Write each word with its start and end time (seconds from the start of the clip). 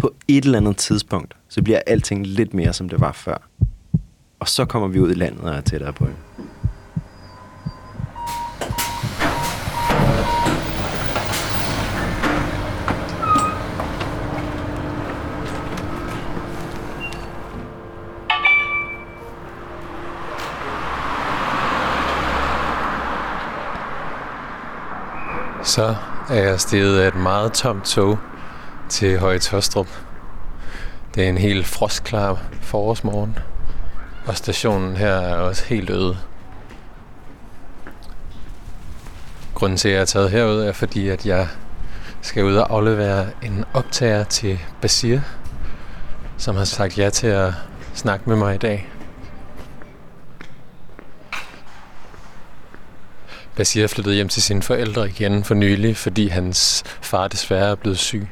På 0.00 0.14
et 0.28 0.44
eller 0.44 0.58
andet 0.58 0.76
tidspunkt, 0.76 1.36
så 1.48 1.62
bliver 1.62 1.80
alting 1.86 2.26
lidt 2.26 2.54
mere, 2.54 2.72
som 2.72 2.88
det 2.88 3.00
var 3.00 3.12
før. 3.12 3.48
Og 4.40 4.48
så 4.48 4.64
kommer 4.64 4.88
vi 4.88 5.00
ud 5.00 5.10
i 5.10 5.14
landet 5.14 5.40
og 5.40 5.54
er 5.54 5.60
tættere 5.60 5.92
på 5.92 6.04
dem. 6.04 6.14
Så 25.64 25.94
er 26.30 26.42
jeg 26.48 26.60
steget 26.60 27.00
af 27.00 27.08
et 27.08 27.16
meget 27.16 27.52
tomt 27.52 27.84
tog 27.84 28.18
til 28.90 29.18
Høje 29.18 29.38
Tostrup. 29.38 29.88
Det 31.14 31.24
er 31.24 31.28
en 31.28 31.38
helt 31.38 31.66
frostklar 31.66 32.42
forårsmorgen, 32.62 33.38
og 34.26 34.36
stationen 34.36 34.96
her 34.96 35.12
er 35.12 35.36
også 35.36 35.64
helt 35.64 35.90
øde. 35.90 36.18
Grunden 39.54 39.78
til, 39.78 39.88
at 39.88 39.94
jeg 39.94 40.00
er 40.00 40.04
taget 40.04 40.30
herud, 40.30 40.60
er 40.60 40.72
fordi, 40.72 41.08
at 41.08 41.26
jeg 41.26 41.48
skal 42.22 42.44
ud 42.44 42.56
og 42.56 42.74
aflevere 42.74 43.26
en 43.42 43.64
optager 43.74 44.24
til 44.24 44.58
Basir, 44.80 45.18
som 46.38 46.56
har 46.56 46.64
sagt 46.64 46.98
ja 46.98 47.10
til 47.10 47.26
at 47.26 47.52
snakke 47.94 48.28
med 48.28 48.36
mig 48.36 48.54
i 48.54 48.58
dag. 48.58 48.88
Basir 53.56 53.84
er 53.84 53.88
flyttet 53.88 54.14
hjem 54.14 54.28
til 54.28 54.42
sine 54.42 54.62
forældre 54.62 55.08
igen 55.08 55.44
for 55.44 55.54
nylig, 55.54 55.96
fordi 55.96 56.28
hans 56.28 56.82
far 57.00 57.28
desværre 57.28 57.70
er 57.70 57.74
blevet 57.74 57.98
syg. 57.98 58.28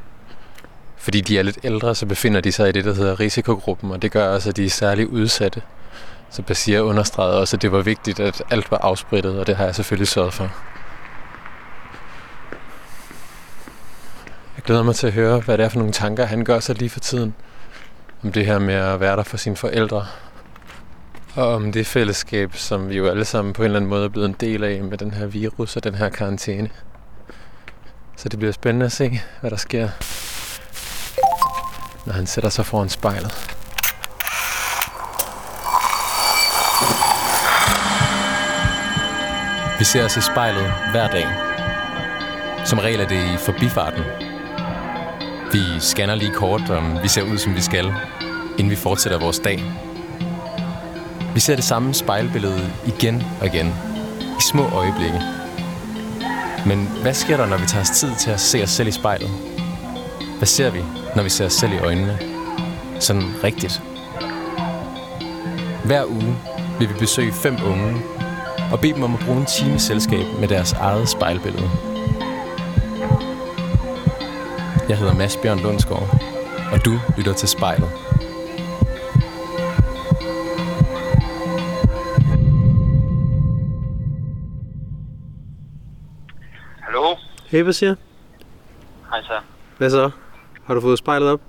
Fordi 1.08 1.20
de 1.20 1.38
er 1.38 1.42
lidt 1.42 1.58
ældre, 1.64 1.94
så 1.94 2.06
befinder 2.06 2.40
de 2.40 2.52
sig 2.52 2.68
i 2.68 2.72
det, 2.72 2.84
der 2.84 2.94
hedder 2.94 3.20
risikogruppen, 3.20 3.90
og 3.90 4.02
det 4.02 4.12
gør 4.12 4.28
også, 4.28 4.48
at 4.48 4.56
de 4.56 4.64
er 4.64 4.70
særligt 4.70 5.08
udsatte. 5.08 5.62
Så 6.30 6.42
Basir 6.42 6.80
understregede 6.80 7.40
også, 7.40 7.56
at 7.56 7.62
det 7.62 7.72
var 7.72 7.82
vigtigt, 7.82 8.20
at 8.20 8.42
alt 8.50 8.70
var 8.70 8.78
afsprittet, 8.78 9.40
og 9.40 9.46
det 9.46 9.56
har 9.56 9.64
jeg 9.64 9.74
selvfølgelig 9.74 10.08
sørget 10.08 10.34
for. 10.34 10.44
Jeg 14.56 14.64
glæder 14.64 14.82
mig 14.82 14.94
til 14.94 15.06
at 15.06 15.12
høre, 15.12 15.40
hvad 15.40 15.58
det 15.58 15.64
er 15.64 15.68
for 15.68 15.78
nogle 15.78 15.92
tanker, 15.92 16.24
han 16.24 16.44
gør 16.44 16.60
sig 16.60 16.78
lige 16.78 16.90
for 16.90 17.00
tiden. 17.00 17.34
Om 18.22 18.32
det 18.32 18.46
her 18.46 18.58
med 18.58 18.74
at 18.74 19.00
være 19.00 19.16
der 19.16 19.22
for 19.22 19.36
sine 19.36 19.56
forældre, 19.56 20.06
og 21.34 21.54
om 21.54 21.72
det 21.72 21.86
fællesskab, 21.86 22.56
som 22.56 22.88
vi 22.88 22.96
jo 22.96 23.08
alle 23.08 23.24
sammen 23.24 23.52
på 23.52 23.62
en 23.62 23.66
eller 23.66 23.76
anden 23.76 23.90
måde 23.90 24.04
er 24.04 24.08
blevet 24.08 24.28
en 24.28 24.36
del 24.40 24.64
af 24.64 24.82
med 24.82 24.98
den 24.98 25.10
her 25.10 25.26
virus 25.26 25.76
og 25.76 25.84
den 25.84 25.94
her 25.94 26.08
karantæne. 26.08 26.70
Så 28.16 28.28
det 28.28 28.38
bliver 28.38 28.52
spændende 28.52 28.86
at 28.86 28.92
se, 28.92 29.20
hvad 29.40 29.50
der 29.50 29.56
sker, 29.56 29.88
når 32.04 32.14
han 32.14 32.26
sætter 32.26 32.50
sig 32.50 32.66
foran 32.66 32.88
spejlet. 32.88 33.54
Vi 39.78 39.84
ser 39.84 40.04
os 40.04 40.16
i 40.16 40.20
spejlet 40.20 40.72
hver 40.90 41.08
dag. 41.08 41.26
Som 42.66 42.78
regel 42.78 43.00
er 43.00 43.08
det 43.08 43.34
i 43.34 43.36
forbifarten. 43.36 44.02
Vi 45.52 45.80
scanner 45.80 46.14
lige 46.14 46.34
kort, 46.34 46.70
om 46.70 46.98
vi 47.02 47.08
ser 47.08 47.22
ud, 47.22 47.38
som 47.38 47.54
vi 47.54 47.60
skal, 47.60 47.94
inden 48.58 48.70
vi 48.70 48.76
fortsætter 48.76 49.18
vores 49.18 49.38
dag. 49.38 49.64
Vi 51.34 51.40
ser 51.40 51.54
det 51.54 51.64
samme 51.64 51.94
spejlbillede 51.94 52.72
igen 52.86 53.22
og 53.40 53.46
igen, 53.46 53.66
i 54.18 54.42
små 54.50 54.68
øjeblikke. 54.68 55.22
Men 56.66 56.88
hvad 57.02 57.14
sker 57.14 57.36
der, 57.36 57.46
når 57.46 57.56
vi 57.56 57.66
tager 57.66 57.82
os 57.82 57.90
tid 57.90 58.10
til 58.14 58.30
at 58.30 58.40
se 58.40 58.62
os 58.62 58.70
selv 58.70 58.88
i 58.88 58.92
spejlet? 58.92 59.57
Hvad 60.38 60.46
ser 60.46 60.70
vi, 60.70 60.82
når 61.16 61.22
vi 61.22 61.28
ser 61.28 61.46
os 61.46 61.52
selv 61.52 61.72
i 61.72 61.78
øjnene? 61.78 62.18
Sådan 63.00 63.44
rigtigt. 63.44 63.82
Hver 65.84 66.04
uge 66.04 66.36
vil 66.78 66.88
vi 66.88 66.94
besøge 66.98 67.32
fem 67.32 67.56
unge 67.64 68.02
og 68.72 68.80
bede 68.80 68.94
dem 68.94 69.02
om 69.02 69.14
at 69.14 69.20
bruge 69.26 69.38
en 69.40 69.46
time 69.46 69.78
selskab 69.78 70.26
med 70.40 70.48
deres 70.48 70.72
eget 70.72 71.08
spejlbillede. 71.08 71.70
Jeg 74.88 74.98
hedder 74.98 75.14
Mads 75.14 75.36
Bjørn 75.36 75.58
Lundsgaard, 75.58 76.08
og 76.72 76.84
du 76.84 76.92
lytter 77.16 77.32
til 77.32 77.48
spejlet. 77.48 77.90
Hallo? 86.80 87.16
Hey, 87.46 87.62
hvad 87.62 87.72
siger 87.72 87.94
Hej 89.10 89.22
så. 89.22 89.40
Hvad 89.78 89.90
så? 89.90 90.10
Har 90.68 90.74
du 90.74 90.80
fået 90.80 90.98
spejlet 90.98 91.28
op? 91.28 91.40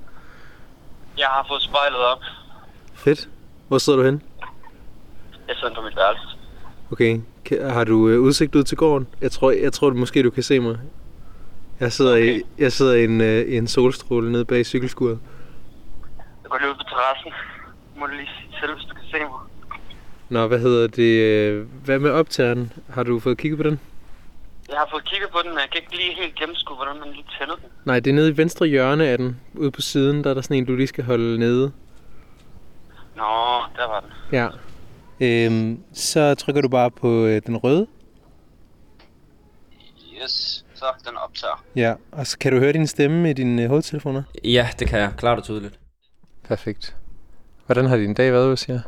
Jeg 1.17 1.27
har 1.27 1.45
fået 1.49 1.61
spejlet 1.61 1.99
op. 1.99 2.19
Fedt. 2.93 3.29
Hvor 3.67 3.77
sidder 3.77 3.99
du 3.99 4.05
hen? 4.05 4.21
Jeg 5.47 5.55
sidder 5.55 5.75
på 5.75 5.81
mit 5.81 5.95
værelse. 5.95 6.27
Okay. 6.91 7.19
Har 7.73 7.83
du 7.83 8.09
øh, 8.09 8.19
udsigt 8.21 8.55
ud 8.55 8.63
til 8.63 8.77
gården? 8.77 9.07
Jeg 9.21 9.31
tror, 9.31 9.51
jeg 9.51 9.73
tror 9.73 9.89
måske, 9.93 10.23
du 10.23 10.29
kan 10.29 10.43
se 10.43 10.59
mig. 10.59 10.77
Jeg 11.79 11.91
sidder, 11.91 12.11
okay. 12.13 12.39
i, 12.39 12.41
jeg 12.57 12.71
sidder 12.71 12.93
i, 12.95 13.03
en, 13.03 13.21
øh, 13.21 13.45
i 13.47 13.57
en 13.57 13.67
solstråle 13.67 14.31
nede 14.31 14.45
bag 14.45 14.65
cykelskuret. 14.65 15.19
Jeg 16.43 16.49
går 16.49 16.57
lige 16.57 16.69
ud 16.69 16.75
på 16.75 16.83
terrassen. 16.83 17.31
Må 17.99 18.05
du 18.05 18.11
lige 18.11 18.29
sige 18.39 18.59
selv, 18.61 18.73
hvis 18.75 18.85
du 18.85 18.93
kan 18.93 19.03
se 19.11 19.17
mig. 19.19 19.79
Nå, 20.29 20.47
hvad 20.47 20.59
hedder 20.59 20.87
det? 20.87 21.21
øh, 21.23 21.67
Hvad 21.85 21.99
med 21.99 22.11
optageren? 22.11 22.73
Har 22.89 23.03
du 23.03 23.19
fået 23.19 23.37
kigget 23.37 23.57
på 23.57 23.63
den? 23.63 23.79
Jeg 24.69 24.77
har 24.77 24.87
fået 24.91 25.05
kigget 25.05 25.29
på 25.31 25.39
den, 25.43 25.49
men 25.49 25.59
jeg 25.59 25.69
kan 25.71 25.81
ikke 25.81 25.95
lige 25.95 26.15
helt 26.15 26.35
gennemskue, 26.35 26.75
hvordan 26.75 26.99
man 26.99 27.09
lige 27.09 27.25
tænder 27.39 27.55
den. 27.55 27.65
Nej, 27.85 27.99
det 27.99 28.09
er 28.09 28.13
nede 28.13 28.29
i 28.29 28.37
venstre 28.37 28.65
hjørne 28.67 29.07
af 29.07 29.17
den. 29.17 29.39
Ude 29.53 29.71
på 29.71 29.81
siden, 29.81 30.23
der 30.23 30.29
er 30.29 30.33
der 30.33 30.41
sådan 30.41 30.57
en, 30.57 30.65
du 30.65 30.75
lige 30.75 30.87
skal 30.87 31.03
holde 31.03 31.39
nede. 31.39 31.71
Nå, 33.15 33.23
der 33.75 33.87
var 33.87 33.99
den. 33.99 34.11
Ja. 34.31 34.47
Øhm, 35.21 35.83
så 35.93 36.35
trykker 36.35 36.61
du 36.61 36.69
bare 36.69 36.91
på 36.91 37.25
øh, 37.25 37.41
den 37.45 37.57
røde. 37.57 37.87
Yes, 40.23 40.65
så 40.73 40.85
den 41.07 41.17
optager. 41.17 41.63
Ja, 41.75 41.93
og 42.11 42.27
så 42.27 42.37
kan 42.37 42.51
du 42.51 42.59
høre 42.59 42.73
din 42.73 42.87
stemme 42.87 43.29
i 43.29 43.33
dine 43.33 43.63
øh, 43.63 43.69
hovedtelefoner. 43.69 44.23
Ja, 44.43 44.69
det 44.79 44.87
kan 44.87 44.99
jeg. 44.99 45.13
Klart 45.17 45.37
og 45.37 45.43
tydeligt. 45.43 45.79
Perfekt. 46.43 46.95
Hvordan 47.65 47.85
har 47.85 47.97
din 47.97 48.13
dag 48.13 48.31
været, 48.31 48.47
hvad 48.47 48.57
siger? 48.57 48.81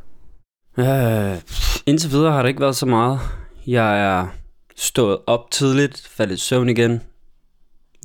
Øh, 0.78 1.42
indtil 1.86 2.12
videre 2.12 2.31
har 2.31 2.42
det 2.42 2.50
ikke 2.50 2.62
været 2.62 2.75
så 2.75 2.86
meget. 2.86 3.19
Jeg 3.68 4.00
er 4.00 4.28
stået 4.81 5.18
op 5.28 5.52
tidligt, 5.52 6.08
faldet 6.08 6.36
i 6.36 6.40
søvn 6.40 6.69
igen, 6.69 7.02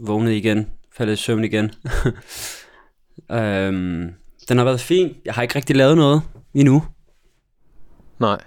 vågnet 0.03 0.33
igen, 0.33 0.71
faldet 0.97 1.13
i 1.13 1.17
søvn 1.17 1.45
igen. 1.45 1.71
øhm, 3.39 4.13
den 4.49 4.59
har 4.59 4.65
været 4.65 4.81
fin. 4.81 5.17
Jeg 5.25 5.35
har 5.35 5.43
ikke 5.43 5.57
rigtig 5.57 5.77
lavet 5.77 5.97
noget 5.97 6.23
endnu. 6.55 6.85
Nej. 8.19 8.41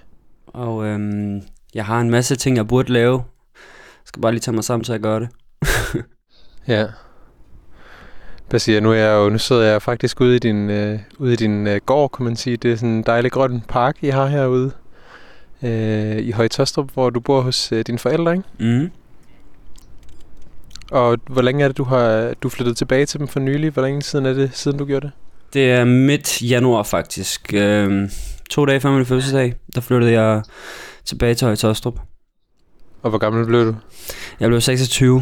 Og 0.47 0.85
øhm, 0.85 1.41
jeg 1.73 1.85
har 1.85 2.01
en 2.01 2.09
masse 2.09 2.35
ting, 2.35 2.57
jeg 2.57 2.67
burde 2.67 2.94
lave. 2.94 3.23
Jeg 3.56 4.06
skal 4.06 4.22
bare 4.22 4.31
lige 4.31 4.41
tage 4.41 4.56
mig 4.56 4.63
sammen 4.63 4.84
til 4.84 4.94
at 4.94 5.01
gøre 5.01 5.19
det. 5.19 5.29
Ja. 6.67 6.87
Hvad 8.49 8.59
siger 8.59 8.79
nu? 8.79 8.91
Er 8.91 8.96
jeg 8.96 9.16
jo, 9.16 9.29
nu 9.29 9.37
sidder 9.37 9.64
jeg 9.64 9.81
faktisk 9.81 10.22
ude 10.22 10.35
i 10.35 10.40
din, 10.40 10.70
øh, 10.70 10.99
ude 11.17 11.34
i 11.34 11.35
din 11.35 11.67
øh, 11.67 11.81
gård, 11.85 12.11
kan 12.11 12.23
man 12.23 12.35
sige. 12.35 12.58
Det 12.58 12.72
er 12.72 12.76
sådan 12.76 12.90
en 12.90 13.03
dejlig 13.03 13.31
grøn 13.31 13.61
park, 13.67 13.97
I 14.02 14.09
har 14.09 14.26
herude. 14.26 14.72
Øh, 15.64 16.17
I 16.17 16.32
Høje 16.32 16.47
Tostrup, 16.47 16.90
hvor 16.94 17.09
du 17.09 17.20
bor 17.20 17.41
hos 17.41 17.72
øh, 17.72 17.84
dine 17.88 18.00
forældre, 18.00 18.32
ikke? 18.32 18.44
Mm. 18.59 18.91
Og 20.91 21.17
hvor 21.28 21.41
længe 21.41 21.64
er 21.64 21.67
det, 21.67 21.78
du 21.78 21.84
har 21.84 22.34
du 22.44 22.50
flyttet 22.50 22.78
tilbage 22.78 23.06
til 23.06 23.20
dem 23.20 23.28
for 23.28 23.40
nylig? 23.40 23.72
Hvor 23.72 23.82
længe 23.82 24.02
siden 24.02 24.26
er 24.26 24.34
det, 24.34 24.52
siden 24.53 24.78
du 24.78 24.85
gjorde 24.85 25.06
det? 25.06 25.11
Det 25.53 25.72
er 25.72 25.85
midt 25.85 26.41
januar 26.41 26.84
faktisk. 26.84 27.53
Øhm, 27.53 28.09
to 28.50 28.66
dage 28.66 28.79
før 28.79 28.91
min 28.91 29.06
fødselsdag, 29.06 29.56
der 29.76 29.82
flyttede 29.82 30.11
jeg 30.11 30.41
tilbage 31.06 31.35
til 31.35 31.46
Høje 31.46 31.56
Tostrup. 31.56 32.00
Og 33.02 33.09
hvor 33.09 33.20
gammel 33.20 33.46
blev 33.46 33.66
du? 33.66 33.76
Jeg 34.40 34.50
blev 34.50 34.62
26. 34.62 35.22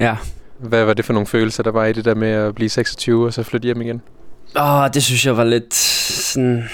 Ja. 0.00 0.16
Hvad 0.58 0.84
var 0.84 0.94
det 0.94 1.04
for 1.04 1.12
nogle 1.12 1.26
følelser, 1.26 1.62
der 1.62 1.70
var 1.70 1.86
i 1.86 1.92
det 1.92 2.04
der 2.04 2.14
med 2.14 2.28
at 2.28 2.54
blive 2.54 2.68
26 2.68 3.26
og 3.26 3.32
så 3.32 3.42
flytte 3.42 3.66
hjem 3.66 3.80
igen? 3.80 4.02
Åh, 4.56 4.88
det 4.94 5.02
synes 5.02 5.26
jeg 5.26 5.36
var 5.36 5.44
lidt 5.44 5.74
sådan... 5.74 6.64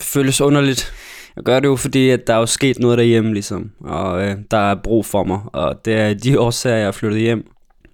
Føles 0.00 0.40
underligt. 0.40 0.92
Jeg 1.36 1.44
gør 1.44 1.60
det 1.60 1.68
jo, 1.68 1.76
fordi 1.76 2.10
at 2.10 2.26
der 2.26 2.34
er 2.34 2.38
jo 2.38 2.46
sket 2.46 2.78
noget 2.78 2.98
derhjemme, 2.98 3.32
ligesom. 3.32 3.70
Og 3.80 4.22
øh, 4.22 4.36
der 4.50 4.58
er 4.58 4.74
brug 4.74 5.06
for 5.06 5.24
mig. 5.24 5.40
Og 5.52 5.84
det 5.84 5.94
er 5.94 6.14
de 6.14 6.36
årsager, 6.46 6.76
jeg 6.76 6.86
er 6.86 6.92
flyttet 6.92 7.20
hjem. 7.20 7.46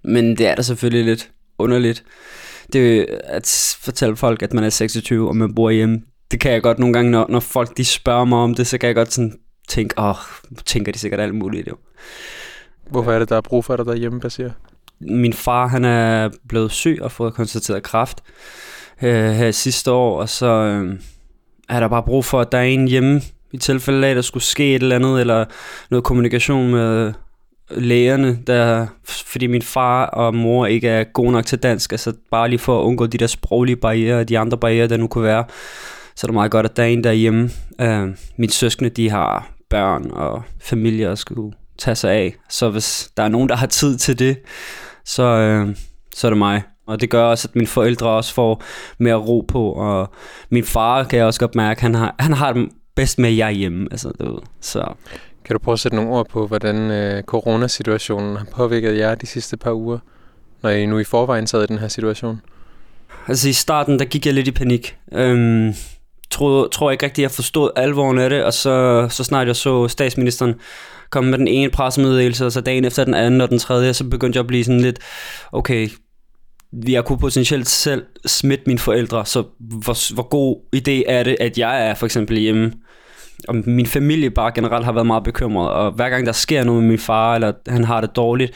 Men 0.03 0.37
det 0.37 0.47
er 0.47 0.55
da 0.55 0.61
selvfølgelig 0.61 1.05
lidt 1.05 1.31
underligt. 1.59 2.03
det 2.73 3.05
at 3.23 3.77
fortælle 3.81 4.15
folk, 4.15 4.41
at 4.41 4.53
man 4.53 4.63
er 4.63 4.69
26 4.69 5.27
og 5.27 5.35
man 5.35 5.55
bor 5.55 5.69
hjemme, 5.69 6.01
det 6.31 6.39
kan 6.39 6.51
jeg 6.51 6.61
godt 6.61 6.79
nogle 6.79 6.93
gange, 6.93 7.11
når, 7.11 7.25
når 7.29 7.39
folk 7.39 7.77
de 7.77 7.85
spørger 7.85 8.25
mig 8.25 8.39
om 8.39 8.55
det, 8.55 8.67
så 8.67 8.77
kan 8.77 8.87
jeg 8.87 8.95
godt 8.95 9.13
sådan 9.13 9.39
tænke, 9.67 9.99
åh, 9.99 10.09
oh, 10.09 10.15
tænker 10.65 10.91
de 10.91 10.99
sikkert 10.99 11.19
alt 11.19 11.35
muligt 11.35 11.67
jo. 11.67 11.77
Hvorfor 12.89 13.11
er 13.11 13.19
det, 13.19 13.29
der 13.29 13.37
er 13.37 13.41
brug 13.41 13.65
for 13.65 13.75
dig 13.75 13.85
derhjemme, 13.85 14.19
Basir? 14.19 14.49
Min 14.99 15.33
far, 15.33 15.67
han 15.67 15.85
er 15.85 16.29
blevet 16.49 16.71
syg 16.71 16.97
og 17.01 17.11
fået 17.11 17.33
konstateret 17.33 17.83
kræft 17.83 18.23
øh, 19.01 19.31
her 19.31 19.51
sidste 19.51 19.91
år, 19.91 20.21
og 20.21 20.29
så 20.29 20.45
øh, 20.45 20.99
er 21.69 21.79
der 21.79 21.87
bare 21.87 22.03
brug 22.03 22.25
for, 22.25 22.41
at 22.41 22.51
der 22.51 22.57
er 22.57 22.63
en 22.63 22.87
hjemme, 22.87 23.21
i 23.51 23.57
tilfælde 23.57 24.07
af, 24.07 24.11
at 24.11 24.15
der 24.15 24.21
skulle 24.21 24.43
ske 24.43 24.75
et 24.75 24.81
eller 24.81 24.95
andet, 24.95 25.21
eller 25.21 25.45
noget 25.89 26.03
kommunikation 26.03 26.71
med 26.71 27.13
lægerne, 27.69 28.39
der, 28.47 28.87
fordi 29.05 29.47
min 29.47 29.61
far 29.61 30.05
og 30.05 30.35
mor 30.35 30.65
ikke 30.65 30.87
er 30.87 31.03
gode 31.03 31.31
nok 31.31 31.45
til 31.45 31.59
dansk, 31.59 31.91
altså 31.91 32.13
bare 32.31 32.49
lige 32.49 32.59
for 32.59 32.79
at 32.79 32.83
undgå 32.83 33.05
de 33.05 33.17
der 33.17 33.27
sproglige 33.27 33.75
barriere 33.75 34.19
og 34.19 34.29
de 34.29 34.39
andre 34.39 34.57
barriere, 34.57 34.87
der 34.87 34.97
nu 34.97 35.07
kunne 35.07 35.23
være, 35.23 35.45
så 36.15 36.25
er 36.25 36.27
det 36.27 36.33
meget 36.33 36.51
godt, 36.51 36.65
at 36.65 36.77
der 36.77 36.83
er 36.83 36.87
en 36.87 37.03
derhjemme. 37.03 37.49
Øh, 37.81 38.07
mine 38.37 38.51
søskende, 38.51 38.89
de 38.89 39.09
har 39.09 39.51
børn 39.69 40.11
og 40.11 40.43
familie 40.61 41.09
at 41.09 41.17
skulle 41.17 41.53
tage 41.77 41.95
sig 41.95 42.11
af, 42.11 42.35
så 42.49 42.69
hvis 42.69 43.11
der 43.17 43.23
er 43.23 43.27
nogen, 43.27 43.49
der 43.49 43.55
har 43.55 43.67
tid 43.67 43.97
til 43.97 44.19
det, 44.19 44.37
så, 45.05 45.23
øh, 45.23 45.75
så 46.15 46.27
er 46.27 46.31
det 46.31 46.37
mig. 46.37 46.61
Og 46.87 47.01
det 47.01 47.09
gør 47.09 47.23
også, 47.23 47.47
at 47.47 47.55
mine 47.55 47.67
forældre 47.67 48.09
også 48.09 48.33
får 48.33 48.63
mere 48.97 49.15
ro 49.15 49.45
på, 49.47 49.71
og 49.71 50.09
min 50.49 50.63
far 50.63 51.03
kan 51.03 51.19
jeg 51.19 51.25
også 51.25 51.39
godt 51.39 51.55
mærke, 51.55 51.81
han 51.81 51.95
har, 51.95 52.15
han 52.19 52.33
har 52.33 52.53
det 52.53 52.69
bedst 52.95 53.19
med, 53.19 53.29
at 53.29 53.37
jeg 53.37 53.47
er 53.47 53.51
hjemme. 53.51 53.87
Altså, 53.91 54.11
du 54.19 54.33
ved, 54.33 54.41
så. 54.61 54.93
Kan 55.45 55.53
du 55.53 55.59
prøve 55.59 55.73
at 55.73 55.79
sætte 55.79 55.95
nogle 55.95 56.11
ord 56.11 56.29
på, 56.29 56.47
hvordan 56.47 56.75
øh, 56.75 57.23
coronasituationen 57.23 58.37
har 58.37 58.45
påvirket 58.55 58.97
jer 58.97 59.15
de 59.15 59.25
sidste 59.25 59.57
par 59.57 59.71
uger, 59.71 59.99
når 60.63 60.69
I 60.69 60.85
nu 60.85 60.99
i 60.99 61.03
forvejen 61.03 61.47
sad 61.47 61.63
i 61.63 61.67
den 61.67 61.77
her 61.77 61.87
situation? 61.87 62.41
Altså 63.27 63.49
i 63.49 63.53
starten, 63.53 63.99
der 63.99 64.05
gik 64.05 64.25
jeg 64.25 64.33
lidt 64.33 64.47
i 64.47 64.51
panik. 64.51 64.97
Øhm, 65.13 65.73
tror, 66.29 66.67
tror 66.67 66.91
ikke 66.91 67.05
rigtig, 67.05 67.21
jeg 67.21 67.31
forstod 67.31 67.69
alvoren 67.75 68.17
af 68.17 68.29
det, 68.29 68.43
og 68.43 68.53
så, 68.53 69.07
så 69.09 69.23
snart 69.23 69.47
jeg 69.47 69.55
så 69.55 69.87
statsministeren 69.87 70.55
komme 71.09 71.29
med 71.29 71.37
den 71.37 71.47
ene 71.47 71.71
pressemeddelelse, 71.71 72.45
og 72.45 72.51
så 72.51 72.61
dagen 72.61 72.85
efter 72.85 73.03
den 73.03 73.13
anden 73.13 73.41
og 73.41 73.49
den 73.49 73.59
tredje, 73.59 73.93
så 73.93 74.03
begyndte 74.03 74.37
jeg 74.37 74.43
at 74.43 74.47
blive 74.47 74.63
sådan 74.63 74.81
lidt, 74.81 74.99
okay, 75.51 75.89
jeg 76.73 77.05
kunne 77.05 77.19
potentielt 77.19 77.67
selv 77.67 78.05
smitte 78.25 78.63
mine 78.67 78.79
forældre, 78.79 79.25
så 79.25 79.43
hvor, 79.59 80.13
hvor 80.13 80.27
god 80.27 80.57
idé 80.75 81.11
er 81.11 81.23
det, 81.23 81.37
at 81.39 81.57
jeg 81.57 81.89
er 81.89 81.93
for 81.93 82.05
eksempel 82.05 82.37
hjemme? 82.37 82.73
Og 83.47 83.55
min 83.55 83.85
familie 83.85 84.29
bare 84.29 84.51
generelt 84.55 84.85
har 84.85 84.91
været 84.91 85.07
meget 85.07 85.23
bekymret, 85.23 85.69
og 85.69 85.91
hver 85.91 86.09
gang 86.09 86.25
der 86.25 86.31
sker 86.31 86.63
noget 86.63 86.81
med 86.81 86.89
min 86.89 86.99
far, 86.99 87.35
eller 87.35 87.53
han 87.67 87.83
har 87.83 88.01
det 88.01 88.15
dårligt, 88.15 88.51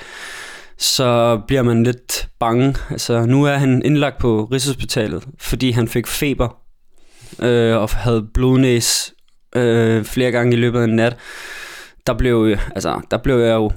så 0.77 1.41
bliver 1.47 1.61
man 1.61 1.83
lidt 1.83 2.29
bange. 2.39 2.75
Altså, 2.89 3.25
nu 3.25 3.43
er 3.43 3.53
han 3.53 3.81
indlagt 3.85 4.17
på 4.17 4.47
Rigshospitalet, 4.51 5.23
fordi 5.39 5.71
han 5.71 5.87
fik 5.87 6.07
feber, 6.07 6.57
øh, 7.39 7.77
og 7.77 7.89
havde 7.89 8.27
blodnæs 8.33 9.13
øh, 9.55 10.03
flere 10.03 10.31
gange 10.31 10.53
i 10.53 10.59
løbet 10.59 10.79
af 10.79 10.83
en 10.83 10.95
nat. 10.95 11.17
Der 12.07 12.13
blev, 12.13 12.45
øh, 12.49 12.69
altså, 12.75 13.01
der 13.11 13.17
blev 13.17 13.39
jeg 13.39 13.53
jo 13.53 13.71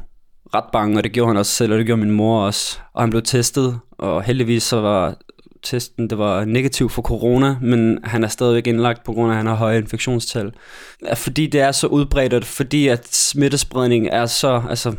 ret 0.54 0.70
bange, 0.72 0.98
og 0.98 1.04
det 1.04 1.12
gjorde 1.12 1.28
han 1.28 1.36
også 1.36 1.52
selv, 1.52 1.72
og 1.72 1.78
det 1.78 1.86
gjorde 1.86 2.00
min 2.00 2.10
mor 2.10 2.46
også. 2.46 2.78
Og 2.92 3.02
han 3.02 3.10
blev 3.10 3.22
testet, 3.22 3.78
og 3.98 4.22
heldigvis 4.22 4.62
så 4.62 4.80
var 4.80 5.16
testen, 5.62 6.10
det 6.10 6.18
var 6.18 6.44
negativ 6.44 6.90
for 6.90 7.02
corona, 7.02 7.56
men 7.60 7.98
han 8.04 8.24
er 8.24 8.28
stadigvæk 8.28 8.66
indlagt 8.66 9.04
på 9.04 9.12
grund 9.12 9.30
af, 9.32 9.34
at 9.34 9.36
han 9.36 9.46
har 9.46 9.54
høje 9.54 9.78
infektionstal. 9.78 10.52
Fordi 11.14 11.46
det 11.46 11.60
er 11.60 11.72
så 11.72 11.86
udbredt, 11.86 12.34
og 12.34 12.44
fordi 12.44 12.88
at 12.88 13.14
smittespredning 13.14 14.08
er 14.12 14.26
så, 14.26 14.62
altså, 14.70 14.94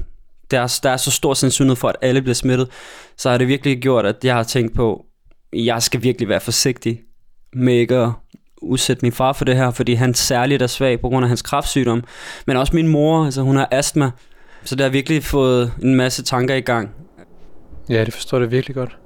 der 0.52 0.60
er, 0.60 0.80
der 0.84 0.90
er 0.90 0.98
så 0.98 1.12
stor 1.12 1.34
sandsynlighed 1.34 1.75
for, 1.75 1.88
at 1.88 1.96
alle 2.02 2.22
bliver 2.22 2.36
smittet, 2.36 2.69
så 3.18 3.30
har 3.30 3.38
det 3.38 3.48
virkelig 3.48 3.81
gjort, 3.81 4.06
at 4.06 4.16
jeg 4.24 4.36
har 4.36 4.44
tænkt 4.44 4.75
på, 4.75 5.06
jeg 5.54 5.81
skal 5.81 6.04
virkelig 6.04 6.30
være 6.30 6.40
forsigtig 6.40 7.02
med 7.54 7.74
ikke 7.74 7.96
at 7.96 8.12
udsætte 8.62 9.06
min 9.06 9.12
far 9.12 9.34
for 9.34 9.46
det 9.46 9.56
her, 9.56 9.72
fordi 9.72 9.94
han 9.94 10.13
særligt 10.13 10.62
er 10.62 10.68
svag 10.68 11.02
på 11.02 11.10
grund 11.10 11.25
af 11.25 11.30
hans 11.30 11.42
kraftsygdom, 11.42 12.04
Men 12.48 12.57
også 12.57 12.75
min 12.75 12.88
mor, 12.88 13.25
altså 13.25 13.42
hun 13.42 13.56
har 13.56 13.68
astma, 13.72 14.12
så 14.65 14.75
det 14.75 14.83
har 14.83 14.89
virkelig 14.89 15.23
fået 15.23 15.73
en 15.81 15.95
masse 15.95 16.23
tanker 16.23 16.56
i 16.56 16.62
gang. 16.62 16.89
Ja, 17.89 18.06
det 18.06 18.13
forstår 18.13 18.39
det 18.39 18.51
virkelig 18.51 18.75
godt. 18.75 18.97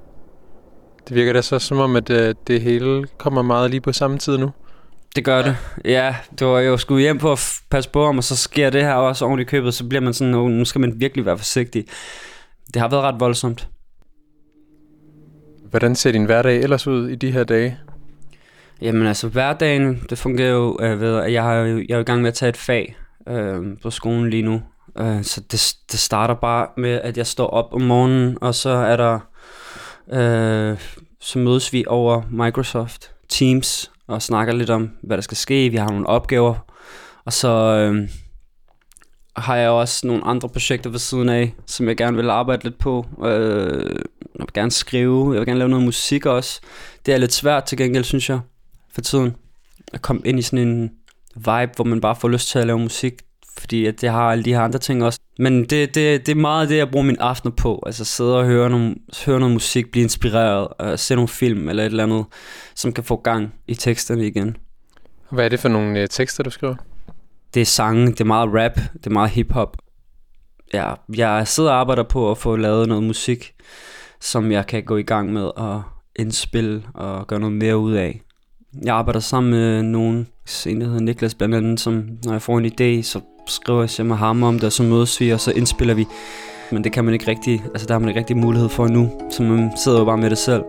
Det 1.07 1.15
virker 1.15 1.33
da 1.33 1.41
så 1.41 1.59
som 1.59 1.77
om, 1.77 1.95
at 1.95 2.07
det, 2.07 2.29
øh, 2.29 2.35
det 2.47 2.61
hele 2.61 3.07
kommer 3.17 3.41
meget 3.41 3.69
lige 3.71 3.81
på 3.81 3.91
samme 3.91 4.17
tid 4.17 4.37
nu. 4.37 4.51
Det 5.15 5.25
gør 5.25 5.41
det. 5.41 5.57
Ja, 5.85 6.15
det 6.39 6.47
var 6.47 6.59
jo 6.59 6.77
skulle 6.77 7.01
hjem 7.01 7.17
på 7.17 7.31
at 7.31 7.61
passe 7.69 7.89
på 7.89 8.05
ham, 8.05 8.17
og 8.17 8.23
så 8.23 8.35
sker 8.35 8.69
det 8.69 8.83
her 8.83 8.93
også 8.93 9.25
ordentligt 9.25 9.49
købet, 9.49 9.73
så 9.73 9.87
bliver 9.87 10.01
man 10.01 10.13
sådan, 10.13 10.31
nu, 10.31 10.47
nu 10.47 10.65
skal 10.65 10.81
man 10.81 10.93
virkelig 10.99 11.25
være 11.25 11.37
forsigtig. 11.37 11.85
Det 12.73 12.81
har 12.81 12.89
været 12.89 13.03
ret 13.03 13.19
voldsomt. 13.19 13.67
Hvordan 15.69 15.95
ser 15.95 16.11
din 16.11 16.25
hverdag 16.25 16.59
ellers 16.59 16.87
ud 16.87 17.09
i 17.09 17.15
de 17.15 17.31
her 17.31 17.43
dage? 17.43 17.77
Jamen 18.81 19.07
altså, 19.07 19.27
hverdagen, 19.27 20.03
det 20.09 20.17
fungerer 20.17 20.51
jo 20.51 20.77
øh, 20.81 21.01
ved, 21.01 21.15
at 21.17 21.33
jeg, 21.33 21.43
har, 21.43 21.53
jeg 21.55 21.95
er 21.95 21.99
i 21.99 22.03
gang 22.03 22.21
med 22.21 22.27
at 22.27 22.33
tage 22.33 22.49
et 22.49 22.57
fag 22.57 22.95
øh, 23.27 23.77
på 23.81 23.89
skolen 23.89 24.29
lige 24.29 24.43
nu. 24.43 24.61
Øh, 24.99 25.23
så 25.23 25.41
det, 25.41 25.75
det 25.91 25.99
starter 25.99 26.33
bare 26.33 26.67
med, 26.77 27.01
at 27.01 27.17
jeg 27.17 27.27
står 27.27 27.47
op 27.47 27.73
om 27.73 27.81
morgenen, 27.81 28.37
og 28.41 28.55
så 28.55 28.69
er 28.69 28.97
der 28.97 29.19
øh, 30.11 30.77
så 31.19 31.39
mødes 31.39 31.73
vi 31.73 31.85
over 31.87 32.21
Microsoft 32.29 33.11
Teams 33.29 33.91
og 34.07 34.21
snakker 34.21 34.53
lidt 34.53 34.69
om, 34.69 34.91
hvad 35.01 35.17
der 35.17 35.21
skal 35.21 35.37
ske. 35.37 35.69
Vi 35.69 35.77
har 35.77 35.89
nogle 35.89 36.07
opgaver, 36.07 36.55
og 37.25 37.33
så 37.33 37.49
øh, 37.49 38.09
har 39.35 39.55
jeg 39.55 39.69
også 39.69 40.07
nogle 40.07 40.25
andre 40.25 40.49
projekter 40.49 40.89
ved 40.89 40.99
siden 40.99 41.29
af, 41.29 41.53
som 41.65 41.87
jeg 41.87 41.97
gerne 41.97 42.17
vil 42.17 42.29
arbejde 42.29 42.63
lidt 42.63 42.77
på. 42.77 43.05
Øh, 43.25 43.95
jeg 44.35 44.45
vil 44.45 44.53
gerne 44.53 44.71
skrive, 44.71 45.33
jeg 45.33 45.39
vil 45.39 45.47
gerne 45.47 45.59
lave 45.59 45.69
noget 45.69 45.85
musik 45.85 46.25
også. 46.25 46.61
Det 47.05 47.13
er 47.13 47.17
lidt 47.17 47.33
svært 47.33 47.63
til 47.63 47.77
gengæld, 47.77 48.03
synes 48.03 48.29
jeg, 48.29 48.39
for 48.93 49.01
tiden. 49.01 49.35
At 49.93 50.01
komme 50.01 50.21
ind 50.25 50.39
i 50.39 50.41
sådan 50.41 50.67
en 50.67 50.91
vibe, 51.35 51.71
hvor 51.75 51.83
man 51.83 52.01
bare 52.01 52.15
får 52.15 52.27
lyst 52.27 52.49
til 52.49 52.59
at 52.59 52.67
lave 52.67 52.79
musik 52.79 53.13
fordi 53.57 53.85
at 53.85 54.01
det 54.01 54.09
har 54.09 54.31
alle 54.31 54.43
de 54.43 54.53
her 54.53 54.61
andre 54.61 54.79
ting 54.79 55.03
også. 55.03 55.19
Men 55.39 55.61
det, 55.61 55.95
det, 55.95 56.25
det 56.25 56.29
er 56.29 56.35
meget 56.35 56.69
det, 56.69 56.77
jeg 56.77 56.91
bruger 56.91 57.05
min 57.05 57.17
aften 57.19 57.51
på. 57.51 57.83
Altså 57.85 58.05
sidde 58.05 58.39
og 58.39 58.45
høre, 58.45 58.69
nogle, 58.69 58.95
høre 59.25 59.39
noget 59.39 59.53
musik, 59.53 59.91
blive 59.91 60.03
inspireret, 60.03 60.67
uh, 60.83 60.97
se 60.97 61.15
nogle 61.15 61.27
film 61.27 61.69
eller 61.69 61.83
et 61.83 61.87
eller 61.87 62.03
andet, 62.03 62.25
som 62.75 62.93
kan 62.93 63.03
få 63.03 63.15
gang 63.15 63.53
i 63.67 63.75
teksterne 63.75 64.27
igen. 64.27 64.57
Hvad 65.29 65.45
er 65.45 65.49
det 65.49 65.59
for 65.59 65.69
nogle 65.69 66.01
uh, 66.01 66.07
tekster, 66.09 66.43
du 66.43 66.49
skriver? 66.49 66.75
Det 67.53 67.61
er 67.61 67.65
sange, 67.65 68.07
det 68.07 68.21
er 68.21 68.25
meget 68.25 68.49
rap, 68.53 68.75
det 68.93 69.07
er 69.07 69.09
meget 69.09 69.29
hiphop. 69.29 69.77
Ja, 70.73 70.93
jeg 71.15 71.47
sidder 71.47 71.71
og 71.71 71.79
arbejder 71.79 72.03
på 72.03 72.31
at 72.31 72.37
få 72.37 72.55
lavet 72.55 72.87
noget 72.87 73.03
musik, 73.03 73.53
som 74.21 74.51
jeg 74.51 74.67
kan 74.67 74.83
gå 74.83 74.97
i 74.97 75.03
gang 75.03 75.33
med 75.33 75.51
at 75.57 75.77
indspille 76.15 76.83
og 76.93 77.27
gøre 77.27 77.39
noget 77.39 77.55
mere 77.55 77.77
ud 77.77 77.93
af. 77.93 78.21
Jeg 78.85 78.95
arbejder 78.95 79.19
sammen 79.19 79.51
med 79.51 79.83
nogen, 79.83 80.27
en 80.67 80.81
der 80.81 80.87
hedder 80.87 81.01
Niklas 81.01 81.35
blandt 81.35 81.55
andet, 81.55 81.79
som 81.79 82.09
når 82.25 82.31
jeg 82.31 82.41
får 82.41 82.57
en 82.57 82.65
idé, 82.65 83.03
så 83.03 83.21
skriver 83.49 83.95
jeg 83.97 84.05
med 84.05 84.15
ham 84.15 84.43
om 84.43 84.53
det, 84.53 84.63
og 84.63 84.71
så 84.71 84.83
mødes 84.83 85.19
vi, 85.19 85.29
og 85.29 85.39
så 85.39 85.51
indspiller 85.51 85.93
vi. 85.93 86.07
Men 86.71 86.83
det 86.83 86.91
kan 86.93 87.05
man 87.05 87.13
ikke 87.13 87.27
rigtig, 87.27 87.63
altså 87.73 87.87
der 87.87 87.93
har 87.93 87.99
man 87.99 88.09
ikke 88.09 88.19
rigtig 88.19 88.37
mulighed 88.37 88.69
for 88.69 88.87
nu, 88.87 89.11
så 89.31 89.43
man 89.43 89.71
sidder 89.83 89.99
jo 89.99 90.05
bare 90.05 90.17
med 90.17 90.29
det 90.29 90.37
selv. 90.37 90.63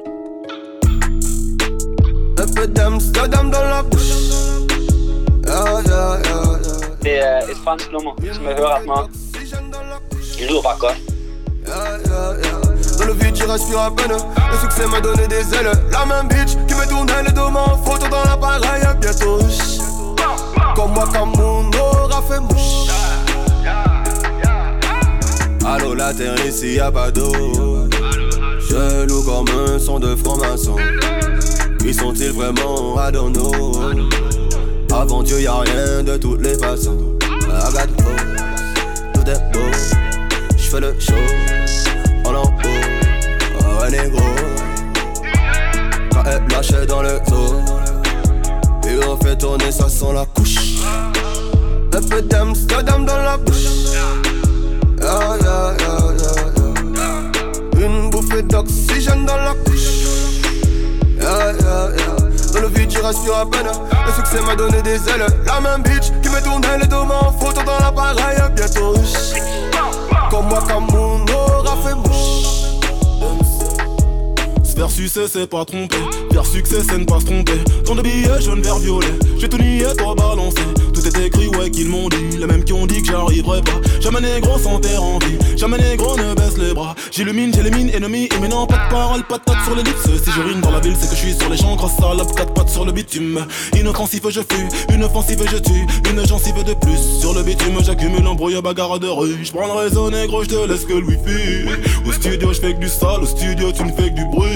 Det 7.02 7.14
er 7.28 7.38
et 7.38 7.58
fransk 7.64 7.92
nummer, 7.92 8.12
som 8.32 8.44
jeg 8.44 8.54
hører 8.54 8.76
ret 8.76 8.86
meget. 8.86 9.10
Det 10.38 10.48
lyder 10.48 10.62
bare 10.62 10.78
godt. 10.78 10.98
Dans 12.98 13.08
le 13.08 13.14
vide, 13.14 13.36
je 13.36 13.44
respire 13.44 13.80
à 13.88 13.90
peine. 13.96 14.18
Le 14.52 14.56
succès 14.64 14.86
m'a 14.92 15.00
donné 15.00 15.26
des 15.34 15.46
ailes. 15.56 15.72
La 15.92 16.04
même 16.10 16.28
bitch 16.28 16.52
qui 16.68 16.74
me 16.74 16.84
tournait 16.92 17.22
le 17.26 17.32
dos, 17.38 17.50
en 17.64 17.78
photo 17.86 18.06
dans 18.14 18.24
l'appareil. 18.28 18.82
Bientôt, 19.00 19.38
comme 20.74 20.92
moi, 20.92 21.08
comme 21.12 21.32
mon 21.36 21.70
aura 21.78 22.22
fait 22.22 22.40
mouche. 22.40 22.88
Allô, 25.66 25.94
la 25.94 26.12
terre 26.12 26.34
ici, 26.46 26.74
y'a 26.74 26.90
pas 26.90 27.10
d'eau. 27.10 27.32
loue 29.06 29.22
comme 29.24 29.46
un 29.48 29.78
son 29.78 29.98
de 29.98 30.16
franc-maçon. 30.16 30.76
Qui 31.78 31.94
sont-ils 31.94 32.32
vraiment 32.32 32.98
à 32.98 33.10
Avant 34.92 35.22
Dieu, 35.22 35.40
y'a 35.40 35.60
rien 35.60 36.02
de 36.02 36.16
toutes 36.16 36.42
les 36.42 36.58
façons. 36.58 37.18
Regarde, 37.48 37.90
tout 39.14 39.30
est 39.30 39.52
beau. 39.52 39.60
J'fais 40.56 40.80
le 40.80 40.94
show 40.98 41.14
en 42.24 42.34
haut. 42.34 42.50
Oh, 43.60 43.84
un 43.84 43.90
négro. 43.90 44.22
Quand 46.12 46.24
elle 46.26 46.42
lâche 46.52 46.86
dans 46.86 47.02
le 47.02 47.20
dos. 47.28 47.89
Et 48.90 48.98
on 49.06 49.16
fait 49.18 49.36
tourner 49.36 49.70
ça 49.70 49.88
sans 49.88 50.12
la 50.12 50.26
couche. 50.26 50.56
Un 51.94 52.02
peu 52.02 52.22
d'Amsterdam 52.22 53.04
dans 53.04 53.16
la 53.16 53.36
bouche. 53.36 53.66
Yeah, 55.00 55.36
yeah, 55.40 55.76
yeah, 57.78 57.86
Une 57.86 58.10
bouffée 58.10 58.42
d'oxygène 58.42 59.26
dans 59.26 59.36
la 59.36 59.54
couche. 59.64 59.90
Dans 62.52 62.60
le 62.60 62.68
vide, 62.68 62.90
je 62.90 62.98
respire 62.98 63.36
à 63.36 63.48
peine. 63.48 63.68
Le 64.06 64.12
succès 64.12 64.44
m'a 64.44 64.56
donné 64.56 64.82
des 64.82 64.96
ailes. 64.96 65.26
La 65.46 65.60
même 65.60 65.82
bitch 65.84 66.10
qui 66.20 66.28
me 66.28 66.42
tournait 66.42 66.78
les 66.78 66.88
dos 66.88 66.96
en 66.96 67.32
photo 67.38 67.60
dans 67.64 67.78
l'appareil. 67.78 68.38
Bientôt, 68.56 68.94
comme 70.30 70.46
moi, 70.48 70.64
comme 70.66 70.86
mon 70.90 71.24
aura 71.32 71.76
fait 71.84 71.94
mouche. 71.94 72.40
Vers 74.76 74.90
succès, 74.90 75.28
c'est 75.28 75.46
pas 75.46 75.64
tromper. 75.64 75.96
Vers 76.32 76.46
succès, 76.46 76.82
c'est 76.88 76.98
ne 76.98 77.04
pas 77.04 77.20
se 77.20 77.26
tromper. 77.26 77.58
Tant 77.84 77.94
de 77.94 78.02
billets 78.02 78.40
jaune, 78.40 78.62
vert, 78.62 78.78
violet. 78.78 79.06
J'ai 79.38 79.48
tout 79.48 79.58
nié, 79.58 79.86
toi 79.98 80.14
balancé. 80.14 80.62
Tout 80.94 81.06
est 81.06 81.26
écrit, 81.26 81.48
ouais, 81.48 81.70
qu'ils 81.70 81.88
m'ont 81.88 82.08
dit. 82.08 82.38
Les 82.38 82.46
mêmes 82.46 82.64
qui 82.64 82.72
ont 82.72 82.86
dit 82.86 83.02
que 83.02 83.08
j'arriverai 83.08 83.62
pas. 83.62 83.80
Jamais 84.00 84.20
négro 84.20 84.58
sans 84.58 84.78
terre 84.78 85.02
en 85.02 85.18
vie. 85.18 85.38
Jamais 85.56 85.78
négro 85.78 86.16
ne 86.16 86.34
baisse 86.34 86.56
les 86.58 86.72
bras. 86.74 86.94
J'illumine, 87.10 87.52
j'élimine, 87.54 87.90
ennemi. 87.90 88.28
Et 88.34 88.38
maintenant, 88.40 88.66
pas 88.66 88.86
de 88.86 88.90
parole, 88.90 89.22
pas 89.24 89.38
de 89.38 89.44
tête 89.44 89.56
sur 89.64 89.74
l'ellipse. 89.74 90.04
Si 90.04 90.30
je 90.30 90.40
rime 90.40 90.60
dans 90.60 90.70
la 90.70 90.80
ville, 90.80 90.94
c'est 90.98 91.08
que 91.08 91.16
je 91.16 91.20
suis 91.20 91.34
sur 91.34 91.48
les 91.48 91.56
champs. 91.56 91.74
Grosse 91.76 91.96
salope, 91.98 92.34
quatre 92.36 92.54
pattes 92.54 92.68
sur 92.68 92.84
le 92.84 92.92
bitume. 92.92 93.44
Inoffensif, 93.74 94.22
je 94.28 94.40
fuis. 94.40 94.94
Une 94.94 95.04
offensive, 95.04 95.42
je 95.50 95.56
tue. 95.56 95.86
Une 96.10 96.26
gencive 96.26 96.62
de 96.64 96.74
plus. 96.74 97.20
Sur 97.20 97.34
le 97.34 97.42
bitume, 97.42 97.78
j'accumule 97.82 98.26
embrouille, 98.26 98.60
bagarre 98.62 98.98
de 99.00 99.08
rue. 99.08 99.38
J'prends 99.42 99.66
le 99.66 99.72
réseau 99.72 100.10
négro, 100.10 100.44
j'te 100.44 100.68
laisse 100.68 100.84
que 100.84 100.94
le 100.94 101.04
wifi. 101.04 101.68
Au 102.06 102.12
studio, 102.12 102.52
j'fais 102.52 102.74
que 102.74 102.80
du 102.80 102.88
sale. 102.88 103.22
Au 103.22 103.26
studio, 103.26 103.72
tu 103.72 103.82
ne 103.84 103.92
fais 103.92 104.10
que 104.10 104.14
du 104.14 104.24
bruit. 104.26 104.48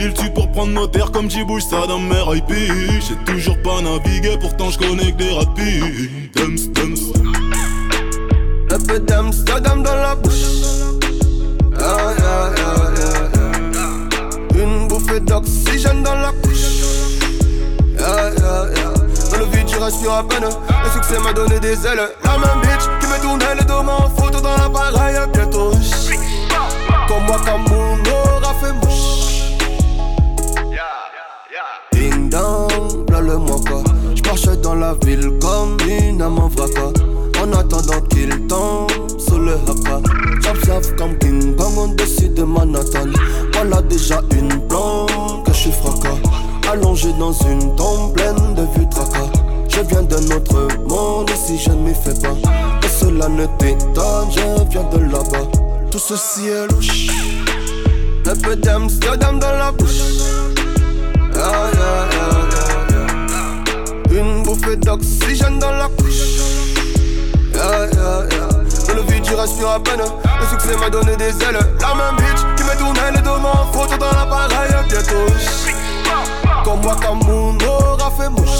Il 0.00 0.12
tue 0.12 0.30
pour 0.30 0.50
prendre 0.50 0.72
nos 0.72 0.86
terres 0.86 1.03
comme 1.12 1.30
j'y 1.30 1.44
bouge 1.44 1.62
ça 1.62 1.86
dans 1.86 1.98
mes 1.98 2.36
IP. 2.36 2.52
J'ai 3.00 3.32
toujours 3.32 3.60
pas 3.62 3.80
navigué, 3.80 4.36
pourtant 4.40 4.70
je 4.70 4.78
connais 4.78 5.12
que 5.12 5.18
des 5.18 5.30
rapides. 5.30 6.32
Dums, 6.34 6.72
dums. 6.72 7.12
Un 8.70 8.78
peu 8.78 8.98
d'Amsterdam 8.98 9.82
dans 9.82 9.94
la 9.94 10.14
bouche. 10.16 10.32
Ah, 11.78 12.12
yeah, 12.18 12.52
yeah, 12.56 12.74
yeah, 12.96 13.30
yeah. 14.54 14.62
Une 14.62 14.88
bouffée 14.88 15.20
d'oxygène 15.20 16.02
dans 16.02 16.16
la 16.16 16.32
couche. 16.42 16.82
Yeah. 17.98 18.30
Dans 19.30 19.38
le 19.38 19.44
vide, 19.46 19.66
tu 19.66 19.76
respires 19.78 20.12
à 20.14 20.28
peine. 20.28 20.44
Le 20.44 20.90
succès 20.90 21.18
m'a 21.22 21.32
donné 21.32 21.60
des 21.60 21.86
ailes. 21.86 22.08
La 22.24 22.38
même 22.38 22.60
bitch 22.62 22.84
qui 23.00 23.06
me 23.06 23.20
tournait 23.22 23.54
les 23.58 23.64
dos 23.64 23.74
en 23.74 24.10
photo 24.10 24.40
dans 24.40 24.56
l'appareil. 24.56 25.16
Bientôt. 25.32 25.72
Comme 27.08 27.24
moi, 27.26 27.36
comme 27.44 27.64
mon 27.70 27.94
aura 28.10 28.54
fait 28.60 28.72
mouche. 28.72 29.23
Dans 34.64 34.74
la 34.74 34.94
ville 35.04 35.30
comme 35.42 35.76
une 35.86 36.22
âme 36.22 36.38
en 36.38 36.48
vraca. 36.48 36.88
En 37.42 37.52
attendant 37.52 38.00
qu'il 38.08 38.30
tombe 38.46 38.90
sur 39.18 39.38
le 39.38 39.52
haka. 39.52 40.00
J'observe 40.42 40.96
comme 40.96 41.18
King 41.18 41.54
Kong 41.54 41.76
au-dessus 41.76 42.30
de 42.30 42.42
Manhattan. 42.44 43.10
Voilà 43.52 43.82
déjà 43.82 44.22
une 44.32 44.66
plante 44.66 45.44
que 45.44 45.52
je 45.52 45.58
suis 45.58 45.72
fracas. 45.72 46.16
Allongé 46.72 47.12
dans 47.18 47.32
une 47.32 47.76
tombe 47.76 48.14
pleine 48.14 48.54
de 48.54 48.62
vues 48.74 48.88
tracas. 48.88 49.30
Je 49.68 49.80
viens 49.82 50.02
d'un 50.02 50.34
autre 50.34 50.68
monde 50.88 51.28
ici 51.30 51.58
je 51.62 51.70
ne 51.70 51.88
m'y 51.88 51.94
fais 51.94 52.14
pas. 52.14 52.34
Que 52.80 52.88
cela 52.88 53.28
ne 53.28 53.44
t'étonne, 53.58 54.30
je 54.30 54.70
viens 54.70 54.84
de 54.84 54.98
là-bas. 55.12 55.46
Tout 55.90 55.98
ceci 55.98 56.46
est 56.46 56.72
louche. 56.72 57.08
Un 58.26 58.36
peu 58.36 58.56
d'Amsterdam 58.56 59.38
dans 59.38 59.58
la 59.58 59.72
bouche. 59.72 60.00
Ah, 61.36 62.33
yeah, 64.60 64.68
yeah. 64.68 64.74
Bouffée 64.74 64.76
d'oxygène 64.76 65.58
dans 65.58 65.72
la 65.72 65.88
couche. 65.88 66.14
Yeah, 67.54 67.86
yeah, 67.92 68.26
yeah. 68.30 68.48
Dans 68.88 68.94
le 68.94 69.02
vide, 69.12 69.24
j'y 69.24 69.34
respire 69.34 69.68
à 69.68 69.80
peine. 69.80 70.00
Le 70.00 70.46
succès 70.46 70.76
m'a 70.78 70.90
donné 70.90 71.16
des 71.16 71.24
ailes. 71.24 71.58
La 71.80 71.94
même 71.94 72.16
bitch 72.16 72.40
qui 72.56 72.64
me 72.64 72.78
tournait 72.78 73.12
les 73.12 73.22
deux 73.22 73.38
mains 73.42 73.66
photo 73.72 73.96
dans 73.98 74.12
l'appareil. 74.12 74.70
Bientôt. 74.88 75.32
Comme 76.64 76.80
moi, 76.80 76.96
comme 77.02 77.20
aura 77.28 78.10
fait 78.10 78.30
mouche. 78.30 78.50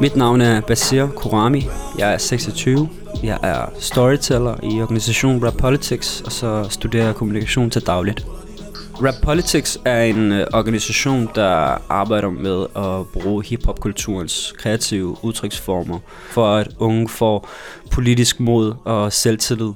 Mit 0.00 0.16
navn 0.16 0.40
er 0.40 0.60
Basir 0.60 1.08
Kurami. 1.14 1.68
Jeg 1.98 2.14
er 2.14 2.18
26. 2.18 2.88
Jeg 3.22 3.38
er 3.42 3.70
storyteller 3.78 4.54
i 4.62 4.82
organisationen 4.82 5.44
Rap 5.44 5.54
Politics, 5.54 6.22
og 6.26 6.32
så 6.32 6.66
studerer 6.68 7.06
jeg 7.06 7.14
kommunikation 7.14 7.70
til 7.70 7.82
dagligt. 7.82 8.26
Rap 9.02 9.14
Politics 9.22 9.78
er 9.84 10.02
en 10.02 10.32
øh, 10.32 10.46
organisation, 10.52 11.28
der 11.34 11.48
arbejder 11.92 12.30
med 12.30 12.66
at 12.76 13.06
bruge 13.22 13.44
hiphop-kulturens 13.44 14.52
kreative 14.58 15.16
udtryksformer 15.24 15.98
for 16.30 16.54
at 16.56 16.68
unge 16.78 17.08
får 17.08 17.48
politisk 17.90 18.40
mod 18.40 18.74
og 18.84 19.12
selvtillid. 19.12 19.72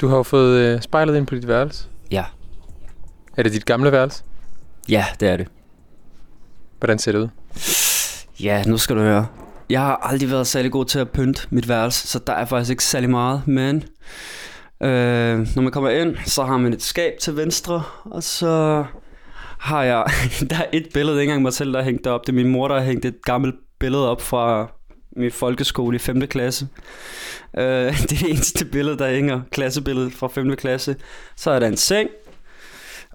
Du 0.00 0.08
har 0.08 0.16
jo 0.16 0.22
fået 0.22 0.58
øh, 0.58 0.82
spejlet 0.82 1.16
ind 1.16 1.26
på 1.26 1.34
dit 1.34 1.48
værelse. 1.48 1.84
Ja, 2.10 2.24
Er 3.36 3.42
det 3.42 3.52
dit 3.52 3.64
gamle 3.66 3.92
værelse? 3.92 4.22
ja, 4.88 5.04
det 5.20 5.28
er 5.28 5.36
det. 5.36 5.48
Hvordan 6.78 6.98
ser 6.98 7.12
det 7.12 7.18
ud? 7.18 7.28
Ja, 8.40 8.62
nu 8.66 8.78
skal 8.78 8.96
du 8.96 9.00
høre. 9.00 9.26
Jeg 9.70 9.80
har 9.80 9.96
aldrig 9.96 10.30
været 10.30 10.46
særlig 10.46 10.72
god 10.72 10.84
til 10.84 10.98
at 10.98 11.10
pynte 11.10 11.46
mit 11.50 11.68
værelse, 11.68 12.08
så 12.08 12.18
der 12.18 12.32
er 12.32 12.44
faktisk 12.44 12.70
ikke 12.70 12.84
særlig 12.84 13.10
meget. 13.10 13.42
Men 13.46 13.84
øh, 14.82 15.48
når 15.54 15.60
man 15.60 15.72
kommer 15.72 15.90
ind, 15.90 16.16
så 16.26 16.44
har 16.44 16.56
man 16.56 16.72
et 16.72 16.82
skab 16.82 17.12
til 17.20 17.36
venstre, 17.36 17.82
og 18.04 18.22
så 18.22 18.84
har 19.58 19.82
jeg... 19.82 20.04
der 20.50 20.56
er 20.56 20.66
et 20.72 20.88
billede, 20.94 21.20
ikke 21.20 21.30
engang 21.30 21.42
mig 21.42 21.52
selv, 21.52 21.72
der 21.72 21.78
har 21.78 21.84
hængt 21.84 22.06
op. 22.06 22.26
Det 22.26 22.28
er 22.28 22.36
min 22.36 22.48
mor, 22.48 22.68
der 22.68 22.74
har 22.74 22.84
hængt 22.84 23.04
et 23.04 23.22
gammelt 23.24 23.54
billede 23.80 24.10
op 24.10 24.20
fra 24.20 24.72
min 25.16 25.30
folkeskole 25.30 25.96
i 25.96 25.98
5. 25.98 26.20
klasse. 26.20 26.68
Øh, 27.58 27.64
det 28.08 28.12
er 28.12 28.18
det 28.18 28.30
eneste 28.30 28.64
billede, 28.64 28.98
der 28.98 29.10
hænger. 29.10 29.40
Klassebilledet 29.50 30.12
fra 30.12 30.28
5. 30.28 30.56
klasse. 30.56 30.96
Så 31.36 31.50
er 31.50 31.58
der 31.58 31.66
en 31.66 31.76
seng, 31.76 32.08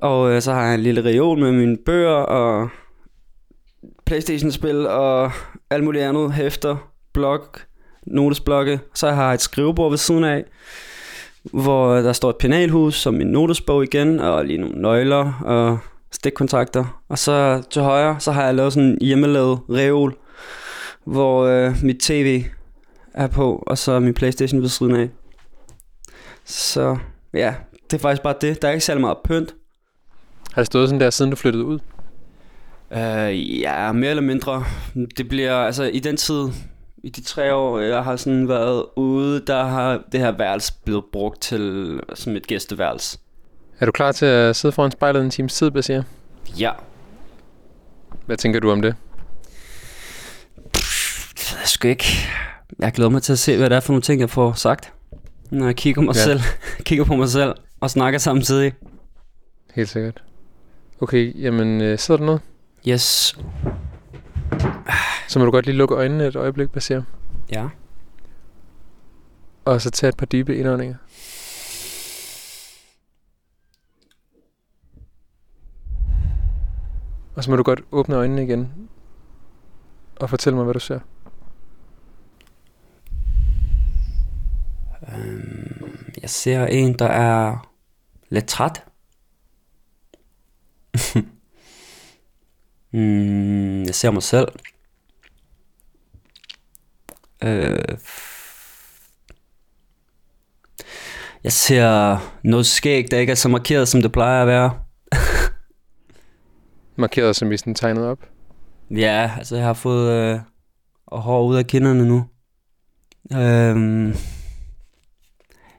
og 0.01 0.31
øh, 0.31 0.41
så 0.41 0.53
har 0.53 0.65
jeg 0.65 0.73
en 0.73 0.79
lille 0.79 1.05
reol 1.05 1.39
med 1.39 1.51
mine 1.51 1.77
bøger 1.85 2.09
og 2.11 2.69
Playstation-spil 4.05 4.87
og 4.87 5.31
alt 5.69 5.83
muligt 5.83 6.03
andet, 6.03 6.33
hæfter, 6.33 6.91
blog, 7.13 7.45
notesblokke. 8.07 8.79
Så 8.93 9.11
har 9.11 9.25
jeg 9.25 9.33
et 9.33 9.41
skrivebord 9.41 9.91
ved 9.91 9.97
siden 9.97 10.23
af, 10.23 10.45
hvor 11.43 11.95
der 11.95 12.13
står 12.13 12.29
et 12.29 12.37
penalhus 12.37 12.95
som 12.95 13.13
min 13.13 13.27
notesbog 13.27 13.83
igen, 13.83 14.19
og 14.19 14.45
lige 14.45 14.57
nogle 14.57 14.81
nøgler 14.81 15.33
og 15.41 15.79
stikkontakter. 16.11 17.01
Og 17.09 17.17
så 17.17 17.63
til 17.69 17.81
højre, 17.81 18.19
så 18.19 18.31
har 18.31 18.45
jeg 18.45 18.55
lavet 18.55 18.73
sådan 18.73 18.89
en 18.89 18.97
hjemmelavet 19.01 19.59
reol, 19.69 20.15
hvor 21.05 21.45
øh, 21.45 21.75
mit 21.83 21.99
tv 21.99 22.43
er 23.13 23.27
på, 23.27 23.63
og 23.67 23.77
så 23.77 23.99
min 23.99 24.13
Playstation 24.13 24.61
ved 24.61 24.69
siden 24.69 24.95
af. 24.95 25.09
Så 26.45 26.97
ja, 27.33 27.53
det 27.91 27.97
er 27.97 28.01
faktisk 28.01 28.21
bare 28.21 28.35
det. 28.41 28.61
Der 28.61 28.67
er 28.67 28.71
ikke 28.71 28.85
særlig 28.85 29.01
meget 29.01 29.17
pynt. 29.23 29.55
Har 30.51 30.61
det 30.61 30.67
stået 30.67 30.89
sådan 30.89 31.01
der, 31.01 31.09
siden 31.09 31.31
du 31.31 31.35
flyttede 31.35 31.65
ud? 31.65 31.79
Uh, 32.91 33.59
ja, 33.61 33.91
mere 33.91 34.09
eller 34.09 34.23
mindre. 34.23 34.63
Det 35.17 35.29
bliver, 35.29 35.55
altså 35.55 35.83
i 35.83 35.99
den 35.99 36.17
tid, 36.17 36.47
i 37.03 37.09
de 37.09 37.21
tre 37.21 37.53
år, 37.55 37.79
jeg 37.79 38.03
har 38.03 38.15
sådan 38.15 38.47
været 38.47 38.85
ude, 38.95 39.39
der 39.47 39.63
har 39.63 40.01
det 40.11 40.19
her 40.19 40.31
værelse 40.31 40.73
blevet 40.85 41.03
brugt 41.11 41.41
til 41.41 41.99
som 42.13 42.35
et 42.35 42.47
gæsteværelse. 42.47 43.17
Er 43.79 43.85
du 43.85 43.91
klar 43.91 44.11
til 44.11 44.25
at 44.25 44.55
sidde 44.55 44.71
foran 44.71 44.91
spejlet 44.91 45.21
en 45.23 45.29
times 45.29 45.53
tid, 45.53 45.71
Basia? 45.71 46.03
Ja. 46.59 46.71
Hvad 48.25 48.37
tænker 48.37 48.59
du 48.59 48.71
om 48.71 48.81
det? 48.81 48.95
Det 50.73 51.51
ved 51.51 51.59
jeg 51.59 51.67
sgu 51.67 51.87
ikke. 51.87 52.05
Jeg 52.79 52.91
glæder 52.91 53.09
mig 53.09 53.21
til 53.23 53.31
at 53.33 53.39
se, 53.39 53.57
hvad 53.57 53.69
det 53.69 53.75
er 53.75 53.79
for 53.79 53.93
nogle 53.93 54.01
ting, 54.01 54.21
jeg 54.21 54.29
får 54.29 54.53
sagt. 54.53 54.93
Når 55.51 55.65
jeg 55.65 55.75
kigger, 55.75 56.01
mig 56.01 56.15
Ja. 56.15 56.19
ja. 56.19 56.25
selv, 56.25 56.39
kigger 56.85 57.05
på 57.05 57.15
mig 57.15 57.29
selv 57.29 57.55
og 57.79 57.89
snakker 57.89 58.19
samtidig. 58.19 58.73
Helt 59.75 59.89
sikkert. 59.89 60.23
Okay, 61.01 61.41
jamen 61.43 61.81
øh, 61.81 61.99
sidder 61.99 62.17
der 62.17 62.25
noget? 62.25 62.41
Yes. 62.87 63.37
Så 65.27 65.39
må 65.39 65.45
du 65.45 65.51
godt 65.51 65.65
lige 65.65 65.77
lukke 65.77 65.95
øjnene 65.95 66.27
et 66.27 66.35
øjeblik, 66.35 66.69
Basia. 66.69 67.03
Ja. 67.51 67.69
Og 69.65 69.81
så 69.81 69.91
tage 69.91 70.09
et 70.09 70.17
par 70.17 70.25
dybe 70.25 70.57
indåndinger. 70.57 70.95
Og 77.35 77.43
så 77.43 77.51
må 77.51 77.57
du 77.57 77.63
godt 77.63 77.81
åbne 77.91 78.15
øjnene 78.15 78.43
igen. 78.43 78.89
Og 80.19 80.29
fortælle 80.29 80.55
mig, 80.55 80.63
hvad 80.63 80.73
du 80.73 80.79
ser. 80.79 80.99
Øhm, 85.13 86.13
jeg 86.21 86.29
ser 86.29 86.65
en, 86.65 86.99
der 86.99 87.05
er 87.05 87.69
lidt 88.29 88.47
træt. 88.47 88.83
mm, 92.91 93.83
jeg 93.83 93.95
ser 93.95 94.11
mig 94.11 94.23
selv. 94.23 94.47
Øh, 97.43 97.97
jeg 101.43 101.51
ser 101.51 102.17
noget 102.43 102.65
skæg, 102.65 103.11
der 103.11 103.17
ikke 103.17 103.31
er 103.31 103.35
så 103.35 103.49
markeret, 103.49 103.87
som 103.87 104.01
det 104.01 104.11
plejer 104.11 104.41
at 104.41 104.47
være. 104.47 104.73
Markeret 106.95 107.35
som 107.35 107.49
vi 107.49 107.57
sådan 107.57 107.75
tegnet 107.75 108.05
op. 108.05 108.19
Ja, 108.91 109.31
altså 109.37 109.55
jeg 109.55 109.65
har 109.65 109.73
fået 109.73 110.11
øh, 110.11 110.39
hår 111.11 111.43
ud 111.43 111.55
af 111.55 111.67
kinderne 111.67 112.05
nu. 112.05 112.25
Øhm, 113.33 114.13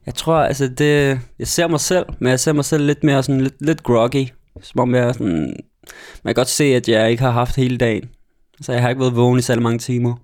jeg 0.07 0.15
tror, 0.15 0.37
altså 0.37 0.69
det, 0.69 1.21
jeg 1.39 1.49
ser 1.49 1.69
mig 1.69 1.81
selv, 1.81 2.07
men 2.19 2.31
jeg 2.31 2.41
ser 2.41 2.53
mig 2.53 2.65
selv 2.65 2.87
lidt 2.87 3.05
mere 3.05 3.23
sådan 3.23 3.41
lidt, 3.41 3.55
lidt 3.61 3.83
groggy. 3.83 4.29
Som 4.63 4.81
om 4.81 4.95
jeg 4.95 5.05
er 5.05 5.13
sådan, 5.13 5.57
man 6.23 6.35
kan 6.35 6.35
godt 6.35 6.49
se, 6.49 6.65
at 6.65 6.89
jeg 6.89 7.11
ikke 7.11 7.23
har 7.23 7.31
haft 7.31 7.57
hele 7.57 7.79
dagen. 7.79 8.11
Så 8.61 8.73
jeg 8.73 8.83
har 8.83 8.89
ikke 8.89 9.01
været 9.01 9.17
vågen 9.17 9.39
i 9.39 9.43
særlig 9.43 9.63
mange 9.63 9.79
timer. 9.79 10.17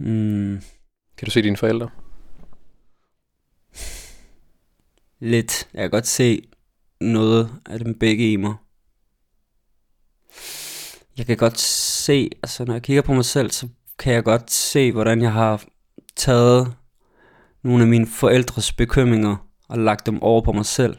Mm, 0.00 0.60
Kan 1.16 1.26
du 1.26 1.30
se 1.30 1.42
dine 1.42 1.56
forældre? 1.56 1.90
lidt. 5.22 5.68
Jeg 5.74 5.82
kan 5.82 5.90
godt 5.90 6.06
se 6.06 6.48
noget 7.00 7.50
af 7.66 7.78
dem 7.78 7.98
begge 7.98 8.32
i 8.32 8.36
mig. 8.36 8.54
Jeg 11.18 11.26
kan 11.26 11.36
godt 11.36 11.58
se, 11.60 12.30
altså 12.42 12.64
når 12.64 12.72
jeg 12.74 12.82
kigger 12.82 13.02
på 13.02 13.14
mig 13.14 13.24
selv, 13.24 13.50
så 13.50 13.68
kan 13.98 14.12
jeg 14.14 14.24
godt 14.24 14.50
se, 14.50 14.92
hvordan 14.92 15.22
jeg 15.22 15.32
har 15.32 15.64
taget 16.16 16.74
nogle 17.62 17.82
af 17.82 17.88
mine 17.88 18.06
forældres 18.06 18.72
bekymringer 18.72 19.36
og 19.68 19.78
lagt 19.78 20.06
dem 20.06 20.22
over 20.22 20.42
på 20.42 20.52
mig 20.52 20.66
selv. 20.66 20.96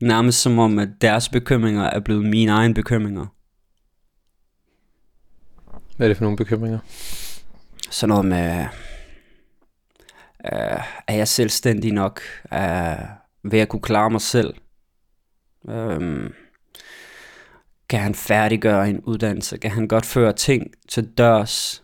Nærmest 0.00 0.42
som 0.42 0.58
om, 0.58 0.78
at 0.78 0.88
deres 1.00 1.28
bekymringer 1.28 1.82
er 1.82 2.00
blevet 2.00 2.24
mine 2.24 2.52
egne 2.52 2.74
bekymringer. 2.74 3.26
Hvad 5.96 6.06
er 6.06 6.08
det 6.08 6.16
for 6.16 6.24
nogle 6.24 6.36
bekymringer? 6.36 6.78
Sådan 7.90 8.08
noget 8.08 8.24
med, 8.24 8.66
øh, 10.52 10.82
er 11.06 11.14
jeg 11.14 11.28
selvstændig 11.28 11.92
nok? 11.92 12.20
Øh, 12.54 12.98
vil 13.42 13.58
jeg 13.58 13.68
kunne 13.68 13.82
klare 13.82 14.10
mig 14.10 14.20
selv? 14.20 14.54
Øh, 15.68 16.30
kan 17.88 18.00
han 18.00 18.14
færdiggøre 18.14 18.90
en 18.90 19.00
uddannelse? 19.00 19.58
Kan 19.58 19.70
han 19.70 19.88
godt 19.88 20.06
føre 20.06 20.32
ting 20.32 20.66
til 20.88 21.08
dørs? 21.18 21.82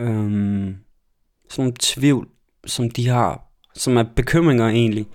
Øh, 0.00 0.08
sådan 0.08 0.74
nogle 1.58 1.74
tvivl, 1.80 2.28
som 2.66 2.90
de 2.90 3.08
har, 3.08 3.42
som 3.74 3.96
er 3.96 4.04
bekymringer 4.16 4.68
egentlig, 4.68 5.06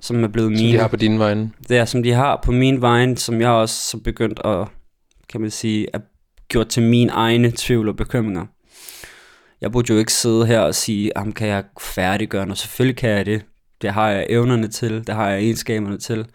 som 0.00 0.24
er 0.24 0.28
blevet 0.28 0.52
mine. 0.52 0.60
Som 0.60 0.72
de 0.72 0.78
har 0.78 0.88
på 0.88 0.96
dine 0.96 1.18
vegne? 1.18 1.52
Det 1.68 1.78
er, 1.78 1.84
som 1.84 2.02
de 2.02 2.12
har 2.12 2.40
på 2.44 2.52
min 2.52 2.82
vegne, 2.82 3.18
som 3.18 3.40
jeg 3.40 3.50
også 3.50 3.90
så 3.90 3.98
begyndt 3.98 4.40
at, 4.44 4.68
kan 5.28 5.40
man 5.40 5.50
sige, 5.50 5.94
at 5.94 6.00
gjort 6.48 6.68
til 6.68 6.82
mine 6.82 7.12
egne 7.12 7.52
tvivl 7.56 7.88
og 7.88 7.96
bekymringer. 7.96 8.46
Jeg 9.60 9.72
burde 9.72 9.92
jo 9.92 9.98
ikke 9.98 10.12
sidde 10.12 10.46
her 10.46 10.60
og 10.60 10.74
sige, 10.74 11.12
ham 11.16 11.32
kan 11.32 11.48
jeg 11.48 11.64
færdiggøre 11.80 12.46
noget. 12.46 12.58
Selvfølgelig 12.58 12.96
kan 12.96 13.10
jeg 13.10 13.26
det. 13.26 13.44
Det 13.82 13.92
har 13.92 14.08
jeg 14.10 14.26
evnerne 14.28 14.68
til, 14.68 15.06
det 15.06 15.14
har 15.14 15.28
jeg 15.30 15.38
egenskaberne 15.42 15.98
til. 15.98 16.26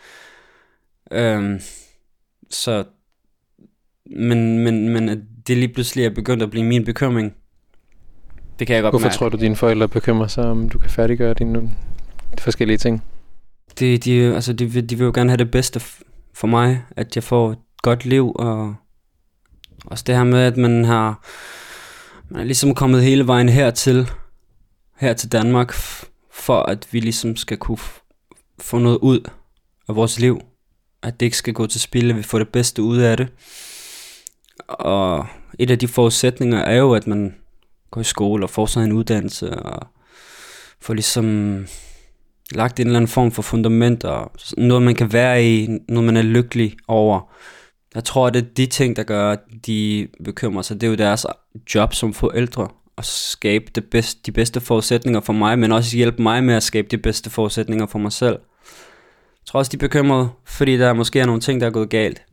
Øhm, 1.12 1.60
så, 2.50 2.84
men, 4.06 4.60
men, 4.60 4.90
men 4.90 5.10
at 5.10 5.18
det 5.48 5.58
lige 5.58 5.74
pludselig 5.74 6.06
er 6.06 6.10
begyndt 6.10 6.44
at 6.44 6.50
blive 6.52 6.66
min 6.66 6.86
bekymring, 6.86 7.34
det 8.60 8.68
kan 8.68 8.76
jeg 8.76 8.84
godt 8.84 8.92
Hvorfor 8.94 9.06
mærke. 9.06 9.16
tror 9.18 9.30
du, 9.30 9.38
dine 9.38 9.56
forældre 9.56 9.88
bekymrer 9.88 10.28
sig, 10.28 10.44
om 10.44 10.70
du 10.70 10.78
kan 10.80 10.90
færdiggøre 10.90 11.34
dine 11.34 11.62
de 12.38 12.42
forskellige 12.42 12.78
ting? 12.78 13.04
de, 13.80 13.98
de, 13.98 14.36
altså 14.36 14.54
de, 14.54 14.66
vil- 14.66 14.90
de 14.90 14.98
vil 14.98 15.06
jo 15.06 15.12
gerne 15.16 15.30
have 15.30 15.38
det 15.38 15.52
bedste 15.52 15.82
for 16.34 16.48
mig, 16.48 16.84
at 16.98 17.16
jeg 17.16 17.24
får 17.24 17.52
et 17.52 17.58
godt 17.82 18.06
liv, 18.06 18.32
og 18.36 18.76
også 19.86 20.04
det 20.08 20.16
her 20.16 20.24
med, 20.24 20.40
at 20.40 20.58
man 20.58 20.86
har 20.86 21.22
man 22.30 22.42
er 22.42 22.46
ligesom 22.46 22.76
kommet 22.76 23.04
hele 23.04 23.28
vejen 23.28 23.50
hertil, 23.50 24.10
her 24.98 25.14
til 25.14 25.32
Danmark, 25.32 25.74
for 26.32 26.64
at 26.64 26.88
vi 26.92 27.00
ligesom 27.00 27.36
skal 27.36 27.58
kunne 27.58 27.78
få 28.60 28.78
noget 28.78 28.98
ud 28.98 29.30
af 29.90 29.96
vores 29.96 30.20
liv. 30.20 30.42
At 31.04 31.20
det 31.20 31.26
ikke 31.26 31.38
skal 31.38 31.54
gå 31.54 31.68
til 31.68 31.82
spil, 31.82 32.10
at 32.10 32.18
vi 32.18 32.24
får 32.24 32.38
det 32.38 32.50
bedste 32.50 32.82
ud 32.82 32.98
af 32.98 33.18
det. 33.18 33.28
Og 34.68 35.26
et 35.60 35.72
af 35.72 35.80
de 35.80 35.88
forudsætninger 35.88 36.60
er 36.60 36.78
jo, 36.78 36.94
at 36.94 37.08
man 37.08 37.36
går 37.92 38.02
i 38.02 38.04
skole 38.04 38.46
og 38.46 38.50
får 38.50 38.66
sig 38.66 38.84
en 38.84 38.92
uddannelse, 38.92 39.60
og 39.60 39.88
får 40.82 40.94
ligesom 40.94 41.26
lagt 42.52 42.80
en 42.80 42.88
eller 42.88 43.00
anden 43.00 43.08
form 43.08 43.32
for 43.32 43.42
fundament, 43.42 44.04
og 44.04 44.32
noget 44.58 44.84
man 44.84 44.96
kan 44.96 45.14
være 45.14 45.46
i, 45.46 45.68
noget 45.88 46.06
man 46.06 46.18
er 46.18 46.22
lykkelig 46.22 46.78
over. 46.88 47.34
Jeg 47.96 48.04
tror, 48.04 48.28
at 48.28 48.34
det 48.34 48.42
er 48.42 48.54
de 48.56 48.66
ting, 48.66 48.96
der 48.96 49.04
gør, 49.04 49.32
at 49.32 49.40
de 49.66 50.08
bekymrer 50.24 50.62
sig. 50.62 50.82
Det 50.82 50.88
er 50.88 50.92
jo 50.92 50.96
deres 50.96 51.26
job 51.76 51.94
som 51.94 52.14
forældre, 52.14 52.68
at 52.98 53.06
skabe 53.06 53.72
det 53.76 53.86
bedste, 53.90 54.22
de 54.26 54.32
bedste 54.32 54.62
forudsætninger 54.62 55.22
for 55.22 55.34
mig, 55.34 55.60
men 55.60 55.72
også 55.72 55.98
hjælpe 55.98 56.22
mig 56.22 56.44
med 56.44 56.56
at 56.56 56.64
skabe 56.64 56.88
de 56.92 56.98
bedste 56.98 57.30
forudsætninger 57.30 57.86
for 57.86 58.00
mig 58.00 58.12
selv. 58.12 58.40
Jeg 59.40 59.46
tror 59.46 59.60
også, 59.60 59.70
de 59.70 59.78
er 59.78 59.80
bekymrede, 59.80 60.30
fordi 60.46 60.78
der 60.78 60.94
måske 60.94 61.20
er 61.20 61.26
nogle 61.26 61.42
ting, 61.42 61.62
der 61.62 61.68
er 61.68 61.72
gået 61.72 61.90
galt 61.90 62.26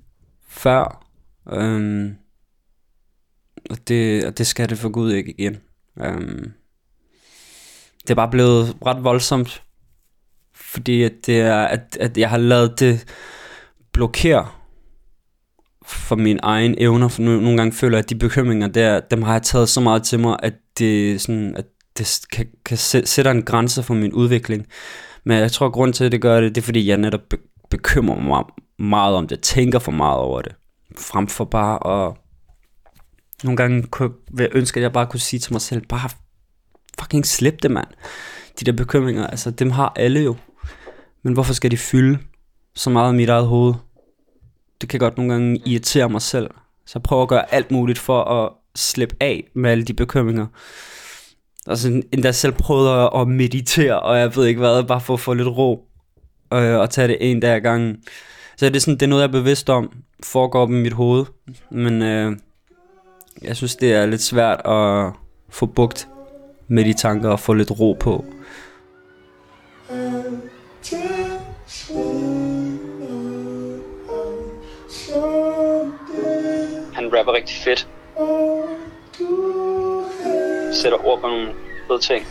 før. 0.48 1.06
Øhm, 1.52 2.14
og, 3.70 3.88
det, 3.88 4.24
og 4.24 4.38
det 4.38 4.46
skal 4.46 4.68
det 4.68 4.78
for 4.78 4.88
Gud 4.88 5.12
ikke 5.12 5.34
igen. 5.38 5.56
Øhm, 6.02 6.52
det 8.02 8.10
er 8.10 8.14
bare 8.14 8.30
blevet 8.30 8.76
ret 8.86 9.04
voldsomt, 9.04 9.62
fordi 10.54 11.02
at 11.02 11.12
det 11.26 11.40
er, 11.40 11.62
at, 11.62 11.96
at 12.00 12.18
jeg 12.18 12.30
har 12.30 12.38
lavet 12.38 12.80
det 12.80 13.04
blokere 13.92 14.48
for 15.86 16.16
mine 16.16 16.40
egne 16.42 16.80
evner, 16.80 17.08
for 17.08 17.22
nu, 17.22 17.40
nogle 17.40 17.56
gange 17.56 17.72
føler 17.72 17.96
jeg, 17.96 18.04
at 18.04 18.10
de 18.10 18.14
bekymringer 18.14 18.68
der, 18.68 19.00
dem 19.00 19.22
har 19.22 19.32
jeg 19.32 19.42
taget 19.42 19.68
så 19.68 19.80
meget 19.80 20.02
til 20.02 20.20
mig, 20.20 20.36
at 20.42 20.54
det, 20.78 21.20
sådan, 21.20 21.56
at 21.56 21.64
det 21.98 22.20
kan, 22.32 22.46
kan 22.64 22.76
sætter 22.76 23.06
sætte 23.06 23.30
en 23.30 23.42
grænse 23.42 23.82
for 23.82 23.94
min 23.94 24.12
udvikling. 24.12 24.66
Men 25.24 25.38
jeg 25.38 25.52
tror, 25.52 25.66
at 25.66 25.72
grunden 25.72 25.92
til, 25.92 26.04
at 26.04 26.12
det 26.12 26.22
gør 26.22 26.40
det, 26.40 26.54
det 26.54 26.60
er, 26.60 26.64
fordi 26.64 26.88
jeg 26.88 26.96
netop 26.96 27.20
be- 27.30 27.38
bekymrer 27.70 28.20
mig 28.20 28.44
meget 28.78 29.14
om 29.14 29.28
det, 29.28 29.40
tænker 29.40 29.78
for 29.78 29.92
meget 29.92 30.18
over 30.18 30.42
det, 30.42 30.52
frem 30.98 31.26
for 31.26 31.44
bare 31.44 32.06
at... 32.06 32.14
Nogle 33.44 33.56
gange 33.56 33.82
kunne, 33.82 34.10
jeg 34.38 34.48
ønske, 34.52 34.78
at 34.78 34.82
jeg 34.82 34.92
bare 34.92 35.06
kunne 35.06 35.20
sige 35.20 35.40
til 35.40 35.52
mig 35.52 35.60
selv, 35.60 35.86
bare 35.88 36.10
fucking 37.00 37.26
slip 37.26 37.62
det, 37.62 37.70
mand. 37.70 37.86
De 38.60 38.64
der 38.64 38.72
bekymringer, 38.72 39.26
altså 39.26 39.50
dem 39.50 39.70
har 39.70 39.92
alle 39.96 40.20
jo. 40.20 40.36
Men 41.22 41.34
hvorfor 41.34 41.54
skal 41.54 41.70
de 41.70 41.76
fylde 41.76 42.18
så 42.74 42.90
meget 42.90 43.08
af 43.08 43.14
mit 43.14 43.28
eget 43.28 43.46
hoved? 43.46 43.74
Det 44.80 44.88
kan 44.88 45.00
godt 45.00 45.16
nogle 45.16 45.32
gange 45.32 45.62
irritere 45.66 46.08
mig 46.08 46.22
selv. 46.22 46.50
Så 46.86 46.92
jeg 46.94 47.02
prøver 47.02 47.22
at 47.22 47.28
gøre 47.28 47.54
alt 47.54 47.70
muligt 47.70 47.98
for 47.98 48.24
at 48.24 48.52
slippe 48.74 49.16
af 49.20 49.44
med 49.54 49.70
alle 49.70 49.84
de 49.84 49.94
bekymringer. 49.94 50.46
Altså 51.66 52.02
endda 52.12 52.32
selv 52.32 52.52
prøvet 52.52 53.04
at- 53.04 53.20
at 53.20 53.28
meditere, 53.28 54.00
og 54.00 54.18
jeg 54.18 54.36
ved 54.36 54.46
ikke 54.46 54.58
hvad, 54.60 54.82
bare 54.84 55.00
for 55.00 55.14
at 55.14 55.20
få 55.20 55.34
lidt 55.34 55.48
ro. 55.48 55.84
Øh, 56.54 56.74
og 56.78 56.90
tage 56.90 57.08
det 57.08 57.16
en 57.20 57.40
dag 57.40 57.56
ad 57.56 57.60
gangen. 57.60 57.96
Så 58.56 58.66
det 58.66 58.76
er, 58.76 58.80
sådan, 58.80 58.94
det 58.94 59.02
er 59.02 59.06
noget, 59.06 59.22
jeg 59.22 59.28
er 59.28 59.32
bevidst 59.32 59.70
om, 59.70 59.92
foregår 60.22 60.60
op 60.62 60.70
i 60.70 60.74
mit 60.74 60.92
hoved. 60.92 61.24
Men 61.70 62.02
øh, 62.02 62.36
jeg 63.42 63.56
synes, 63.56 63.76
det 63.76 63.92
er 63.94 64.06
lidt 64.06 64.22
svært 64.22 64.60
at 64.66 65.12
få 65.50 65.66
bugt 65.66 66.08
med 66.68 66.84
de 66.84 66.92
tanker 66.92 67.30
og 67.30 67.40
få 67.40 67.52
lidt 67.52 67.70
ro 67.80 67.96
på. 68.00 68.24
Han 77.06 77.18
rapper 77.18 77.32
rigtig 77.32 77.56
fedt. 77.56 77.88
Sætter 80.74 81.06
ord 81.06 81.20
på 81.20 81.26
nogle 81.26 81.52
fede 81.88 81.98
ting. 81.98 82.26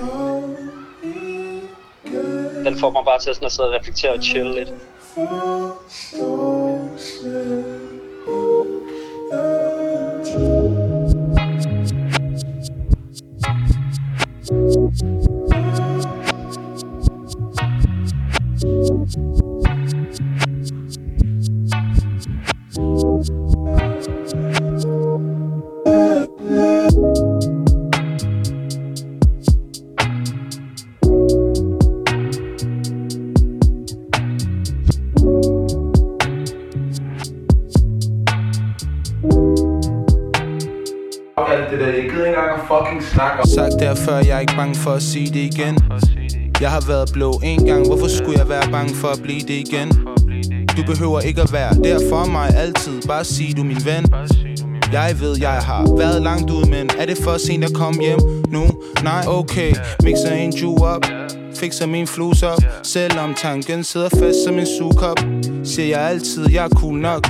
Den 2.66 2.80
får 2.80 2.90
mig 2.90 3.06
bare 3.06 3.20
til 3.20 3.36
sådan 3.36 3.46
at 3.46 3.52
sidde 3.52 3.70
og 3.70 3.76
reflektere 3.76 4.12
og 4.12 4.24
chill 4.24 4.50
lidt. 4.54 4.74
For 44.86 44.92
at 44.92 45.04
sige 45.04 45.28
det 45.28 45.44
igen. 45.54 45.78
Jeg 46.62 46.72
har 46.72 46.84
været 46.88 47.10
blå 47.14 47.40
en 47.44 47.66
gang, 47.66 47.88
hvorfor 47.88 48.08
skulle 48.08 48.40
jeg 48.40 48.50
være 48.50 48.72
bange 48.72 48.96
for 48.96 49.08
at 49.08 49.20
blive 49.24 49.40
det 49.40 49.58
igen? 49.68 49.90
Du 50.78 50.84
behøver 50.86 51.20
ikke 51.20 51.42
at 51.42 51.54
være 51.54 51.74
der 51.74 52.00
for 52.10 52.26
mig 52.26 52.50
altid, 52.56 53.02
bare 53.08 53.24
sig 53.24 53.58
du 53.58 53.64
min 53.64 53.82
ven. 53.86 54.06
Jeg 54.92 55.16
ved, 55.20 55.38
jeg 55.40 55.58
har 55.70 55.98
været 55.98 56.22
langt 56.22 56.52
ud, 56.52 56.66
men 56.66 56.90
er 57.00 57.06
det 57.06 57.18
for 57.24 57.38
sent 57.38 57.64
at 57.64 57.74
komme 57.74 58.02
hjem 58.02 58.20
nu? 58.50 58.66
Nej, 59.04 59.24
okay, 59.28 59.76
mixer 60.04 60.34
en 60.34 60.52
ju 60.54 60.78
op. 60.84 61.06
Fikser 61.56 61.88
min 61.88 62.08
flus 62.08 62.44
op. 62.44 62.60
Selvom 62.84 63.34
tanken 63.34 63.84
sidder 63.84 64.10
fast 64.10 64.44
som 64.46 64.60
en 64.60 64.68
sugekop 64.78 65.20
Siger 65.64 65.88
jeg 65.88 66.10
altid, 66.10 66.52
jeg 66.52 66.66
er 66.66 66.70
cool 66.70 67.00
nok. 67.00 67.28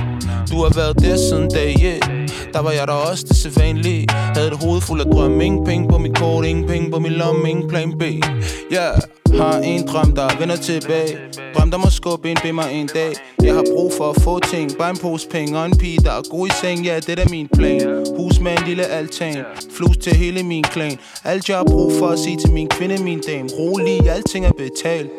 Du 0.50 0.56
har 0.56 0.72
været 0.74 0.98
der 0.98 1.16
siden 1.16 1.50
dag 1.50 1.98
1 2.02 2.26
der 2.56 2.62
var 2.62 2.70
jeg 2.70 2.86
der 2.86 2.92
også 2.92 3.24
det 3.28 3.36
sædvanlige 3.36 4.06
havde 4.36 4.48
et 4.48 4.62
hoved 4.64 4.80
fuld 4.80 5.00
af 5.00 5.06
drømme 5.06 5.44
ingen 5.44 5.64
penge 5.64 5.88
på 5.88 5.98
mit 5.98 6.18
kort, 6.18 6.44
ingen 6.44 6.66
penge 6.66 6.90
på 6.90 6.98
min 6.98 7.12
lomme, 7.12 7.50
ingen 7.50 7.68
plan 7.68 7.98
B. 7.98 8.02
Yeah. 8.02 9.00
har 9.40 9.58
en 9.58 9.86
drøm, 9.86 10.14
der 10.14 10.38
vender 10.38 10.56
tilbage. 10.56 11.18
Drøm, 11.54 11.70
der 11.70 11.78
må 11.78 11.90
skubbe 11.90 12.30
ind 12.30 12.38
ved 12.44 12.52
mig 12.52 12.72
en 12.72 12.88
dag. 12.94 13.12
Jeg 13.42 13.54
har 13.54 13.64
brug 13.74 13.92
for 13.98 14.10
at 14.10 14.22
få 14.22 14.40
ting, 14.40 14.70
bare 14.78 14.90
en 14.90 14.96
pose 15.02 15.28
penge 15.28 15.58
og 15.58 15.66
en 15.66 15.76
pige, 15.78 15.98
der 15.98 16.10
er 16.10 16.22
god 16.30 16.46
i 16.46 16.50
seng. 16.62 16.84
Ja, 16.84 16.96
det 17.06 17.18
er 17.18 17.28
min 17.30 17.48
plan. 17.56 18.06
Hus 18.16 18.40
med 18.40 18.52
en 18.52 18.62
lille 18.66 18.84
altan, 18.84 19.36
flus 19.76 19.96
til 19.96 20.16
hele 20.16 20.42
min 20.42 20.62
klan. 20.62 20.98
Alt 21.24 21.48
jeg 21.48 21.56
har 21.56 21.64
brug 21.64 21.92
for 21.98 22.08
at 22.08 22.18
sige 22.18 22.36
til 22.36 22.52
min 22.52 22.68
kvinde, 22.68 23.04
min 23.04 23.20
dame. 23.28 23.48
Rolig, 23.58 24.10
alting 24.10 24.44
er 24.46 24.52
betalt. 24.52 25.10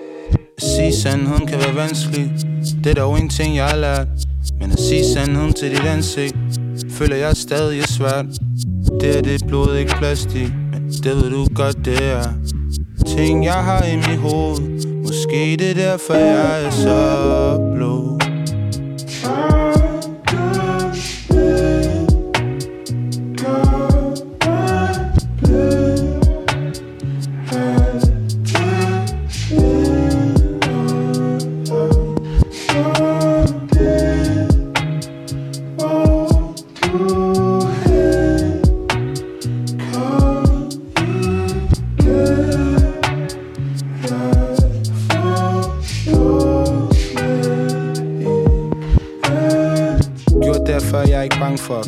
At 0.57 0.63
sige 0.63 0.95
sandheden 0.95 1.47
kan 1.47 1.57
være 1.59 1.75
vanskelig. 1.75 2.31
Det 2.83 2.89
er 2.89 2.95
dog 2.95 3.19
en 3.19 3.29
ting 3.29 3.55
jeg 3.55 3.65
har 3.65 3.77
lært. 3.77 4.07
Men 4.59 4.71
at 4.71 4.79
sige 4.79 5.05
sandheden 5.13 5.53
til 5.53 5.71
dit 5.71 5.85
ansigt 5.85 6.35
Føler 6.89 7.15
jeg 7.15 7.37
stadig 7.37 7.79
er 7.79 7.87
svært. 7.87 8.25
Det 9.01 9.17
er 9.17 9.21
det 9.21 9.47
blod, 9.47 9.75
ikke 9.75 9.91
plastik 9.97 10.49
Men 10.71 10.89
det 10.89 11.15
ved 11.15 11.29
du 11.29 11.47
godt 11.55 11.85
det 11.85 12.03
er. 12.03 12.23
Ting 13.05 13.45
jeg 13.45 13.53
har 13.53 13.83
i 13.83 13.95
mit 13.95 14.19
hoved. 14.19 14.61
Måske 15.01 15.57
det 15.59 15.69
er 15.69 15.73
derfor 15.73 16.13
jeg 16.13 16.65
er 16.65 16.69
så 16.69 17.73
blå. 17.75 18.17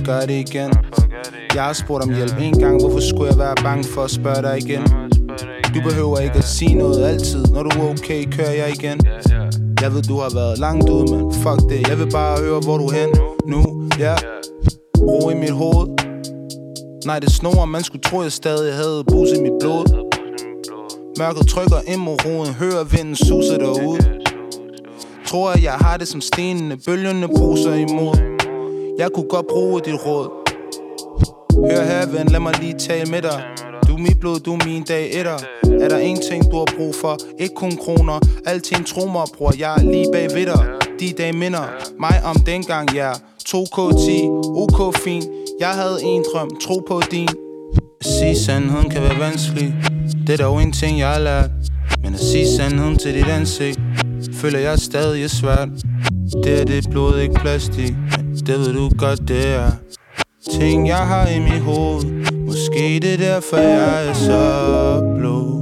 Gør 0.10 0.20
det 0.20 0.38
igen. 0.50 0.72
Jeg 1.56 1.64
har 1.64 1.74
spurgt 1.74 2.04
om 2.04 2.14
hjælp 2.16 2.38
en 2.42 2.60
gang. 2.60 2.76
Hvorfor 2.82 3.00
skulle 3.10 3.30
jeg 3.32 3.40
være 3.40 3.56
bange 3.56 3.84
for 3.84 4.02
at 4.02 4.12
spørge 4.12 4.42
dig 4.42 4.58
igen? 4.58 4.84
Du 5.76 5.80
behøver 5.90 6.20
ikke 6.20 6.36
at 6.36 6.44
sige 6.44 6.76
noget 6.76 7.06
altid. 7.06 7.44
Når 7.46 7.64
du 7.64 7.70
er 7.70 7.90
okay, 7.90 8.32
kører 8.32 8.52
jeg 8.52 8.70
igen. 8.78 8.98
Jeg 9.82 9.94
ved 9.94 10.02
du 10.02 10.16
har 10.24 10.32
været 10.34 10.60
langt 10.60 10.90
ude, 10.90 11.06
men 11.12 11.34
fuck 11.34 11.60
det. 11.72 11.90
Jeg 11.90 12.00
vil 12.00 12.10
bare 12.12 12.40
høre 12.44 12.60
hvor 12.66 12.78
du 12.78 12.86
er 12.86 12.94
hen 13.02 13.10
nu, 13.54 13.62
ja. 14.00 14.16
Ro 14.98 15.30
i 15.30 15.36
mit 15.36 15.52
hoved. 15.62 15.88
Nej, 17.06 17.20
det 17.20 17.32
snor, 17.32 17.66
man 17.66 17.84
skulle 17.84 18.02
tro, 18.02 18.22
jeg 18.22 18.32
stadig 18.32 18.74
havde 18.76 19.04
bus 19.12 19.30
i 19.38 19.42
mit 19.42 19.58
blod. 19.62 19.86
Mørket 21.20 21.48
trykker 21.48 21.80
ind 21.88 22.02
mod 22.02 22.18
roden. 22.26 22.54
Hører 22.54 22.84
vinden 22.84 23.16
suser 23.16 23.58
derude. 23.58 24.00
Tror 25.28 25.50
at 25.52 25.64
jeg 25.64 25.74
har 25.74 25.98
det 25.98 26.08
som 26.08 26.22
stenene. 26.22 26.78
Bølgerne 26.86 27.28
bruser 27.28 27.74
imod. 27.74 28.39
Jeg 29.00 29.10
kunne 29.16 29.30
godt 29.30 29.48
bruge 29.48 29.82
dit 29.82 30.06
råd. 30.06 30.28
Hør 31.72 31.84
her 31.84 32.06
ven, 32.06 32.28
lad 32.28 32.40
mig 32.40 32.54
lige 32.62 32.74
tale 32.74 33.12
med 33.12 33.22
dig. 33.22 33.44
Du 33.88 33.94
er 33.94 33.98
mit 33.98 34.20
blod, 34.20 34.40
du 34.40 34.54
er 34.54 34.66
min 34.66 34.84
dag 34.84 35.20
etter. 35.20 35.38
Er 35.82 35.90
der 35.90 35.98
en 35.98 36.18
ting 36.30 36.52
du 36.52 36.58
har 36.58 36.68
brug 36.78 36.96
for? 37.02 37.18
Ikke 37.40 37.56
kun 37.56 37.72
kroner. 37.72 38.20
Alting 38.46 38.86
tro 38.88 39.06
mig 39.06 39.26
bror. 39.38 39.54
Jeg 39.60 39.76
er 39.76 39.84
lige 39.92 40.06
bag 40.14 40.28
ved 40.36 40.46
dig. 40.46 40.66
De 41.00 41.14
dage 41.18 41.34
minder 41.34 41.64
mig 42.00 42.22
om 42.26 42.36
dengang 42.36 42.96
Ja. 42.96 43.12
2K10 43.50 44.12
OK 44.64 44.98
fint. 44.98 45.26
Jeg 45.60 45.70
havde 45.70 45.98
en 46.04 46.24
drøm. 46.34 46.50
Tro 46.62 46.84
på 46.88 47.02
din. 47.12 47.30
At 48.00 48.06
sige 48.06 48.36
sandheden 48.36 48.90
kan 48.90 49.02
være 49.02 49.20
vanskelig. 49.20 49.76
Det 50.28 50.40
er 50.40 50.44
dog 50.46 50.62
en 50.62 50.72
ting 50.72 51.00
jeg 51.00 51.10
har 51.10 51.20
lært. 51.20 51.50
Men 52.04 52.14
at 52.14 52.20
sige 52.20 52.48
sandheden 52.58 52.98
til 52.98 53.14
dit 53.14 53.28
ansigt 53.28 53.80
Føler 54.34 54.60
jeg 54.60 54.80
stadig 54.80 55.24
er 55.24 55.28
svært. 55.28 55.70
Det 56.44 56.62
er 56.62 56.66
det 56.66 56.90
blod, 56.90 57.20
ikke 57.20 57.34
plastik 57.34 57.94
det 58.50 58.60
ved 58.60 58.74
du 58.74 58.90
godt 58.98 59.28
det 59.28 59.48
er 59.48 59.72
Ting 60.52 60.88
jeg 60.88 60.98
har 60.98 61.28
i 61.28 61.40
mit 61.40 61.62
hoved. 61.62 62.04
Måske 62.46 63.00
det 63.02 63.14
er 63.14 63.18
derfor 63.18 63.58
jeg 63.58 64.08
er 64.08 64.14
så 64.14 65.16
blå. 65.18 65.62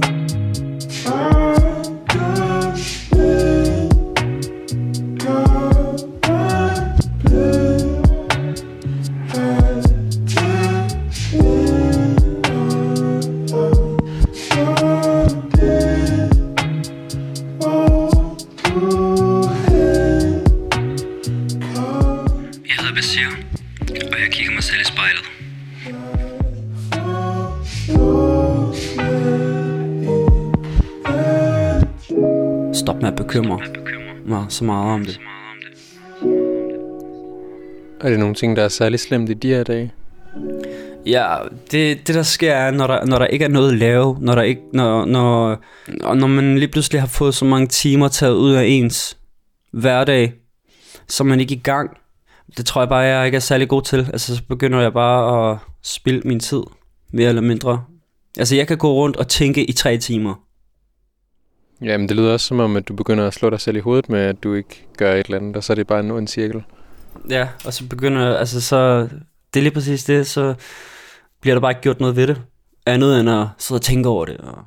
Jeg 18.80 19.07
Stop 33.18 33.44
med 33.44 33.58
at 33.64 33.72
bekymre 33.72 34.14
mig 34.26 34.46
så 34.48 34.64
meget 34.64 34.94
om 34.94 35.04
det. 35.04 35.20
Er 38.00 38.08
det 38.08 38.18
nogle 38.18 38.34
ting, 38.34 38.56
der 38.56 38.64
er 38.64 38.68
særlig 38.68 39.00
slemt 39.00 39.30
i 39.30 39.34
de 39.34 39.48
her 39.48 39.64
dage? 39.64 39.92
Ja, 41.06 41.36
det, 41.70 42.06
det 42.06 42.14
der 42.14 42.22
sker 42.22 42.54
er, 42.54 42.70
når 42.70 42.86
der, 42.86 43.06
når 43.06 43.18
der 43.18 43.26
ikke 43.26 43.44
er 43.44 43.48
noget 43.48 43.72
at 43.72 43.78
lave, 43.78 44.16
når, 44.20 44.34
der 44.34 44.42
ikke, 44.42 44.60
når, 44.72 45.04
når, 45.04 45.58
når 46.14 46.26
man 46.26 46.58
lige 46.58 46.68
pludselig 46.68 47.00
har 47.00 47.08
fået 47.08 47.34
så 47.34 47.44
mange 47.44 47.66
timer 47.66 48.08
taget 48.08 48.34
ud 48.34 48.52
af 48.52 48.64
ens 48.66 49.16
hverdag, 49.72 50.32
så 51.08 51.24
man 51.24 51.40
ikke 51.40 51.54
i 51.54 51.60
gang. 51.64 51.90
Det 52.56 52.66
tror 52.66 52.80
jeg 52.80 52.88
bare, 52.88 53.00
jeg 53.00 53.26
ikke 53.26 53.36
er 53.36 53.40
særlig 53.40 53.68
god 53.68 53.82
til. 53.82 54.08
Altså, 54.12 54.36
så 54.36 54.42
begynder 54.48 54.80
jeg 54.80 54.92
bare 54.92 55.50
at 55.50 55.58
spilde 55.82 56.28
min 56.28 56.40
tid, 56.40 56.62
mere 57.12 57.28
eller 57.28 57.42
mindre. 57.42 57.84
Altså, 58.38 58.56
jeg 58.56 58.66
kan 58.66 58.78
gå 58.78 58.92
rundt 58.92 59.16
og 59.16 59.28
tænke 59.28 59.64
i 59.64 59.72
tre 59.72 59.98
timer. 59.98 60.47
Jamen, 61.80 62.08
det 62.08 62.16
lyder 62.16 62.32
også 62.32 62.46
som 62.46 62.60
om, 62.60 62.76
at 62.76 62.88
du 62.88 62.94
begynder 62.94 63.26
at 63.26 63.34
slå 63.34 63.50
dig 63.50 63.60
selv 63.60 63.76
i 63.76 63.80
hovedet 63.80 64.08
med, 64.08 64.20
at 64.20 64.42
du 64.42 64.54
ikke 64.54 64.86
gør 64.96 65.14
et 65.14 65.26
eller 65.26 65.38
andet, 65.38 65.56
og 65.56 65.64
så 65.64 65.72
er 65.72 65.74
det 65.74 65.86
bare 65.86 66.00
en 66.00 66.10
ond 66.10 66.28
cirkel. 66.28 66.62
Ja, 67.30 67.48
og 67.64 67.72
så 67.72 67.88
begynder 67.88 68.36
altså 68.36 68.60
så, 68.60 69.08
det 69.54 69.60
er 69.60 69.62
lige 69.62 69.74
præcis 69.74 70.04
det, 70.04 70.26
så 70.26 70.54
bliver 71.40 71.54
der 71.54 71.60
bare 71.60 71.70
ikke 71.70 71.80
gjort 71.80 72.00
noget 72.00 72.16
ved 72.16 72.26
det. 72.26 72.42
Andet 72.86 73.20
end 73.20 73.30
at 73.30 73.46
sidde 73.58 73.78
og 73.78 73.82
tænke 73.82 74.08
over 74.08 74.24
det. 74.24 74.36
Og... 74.36 74.58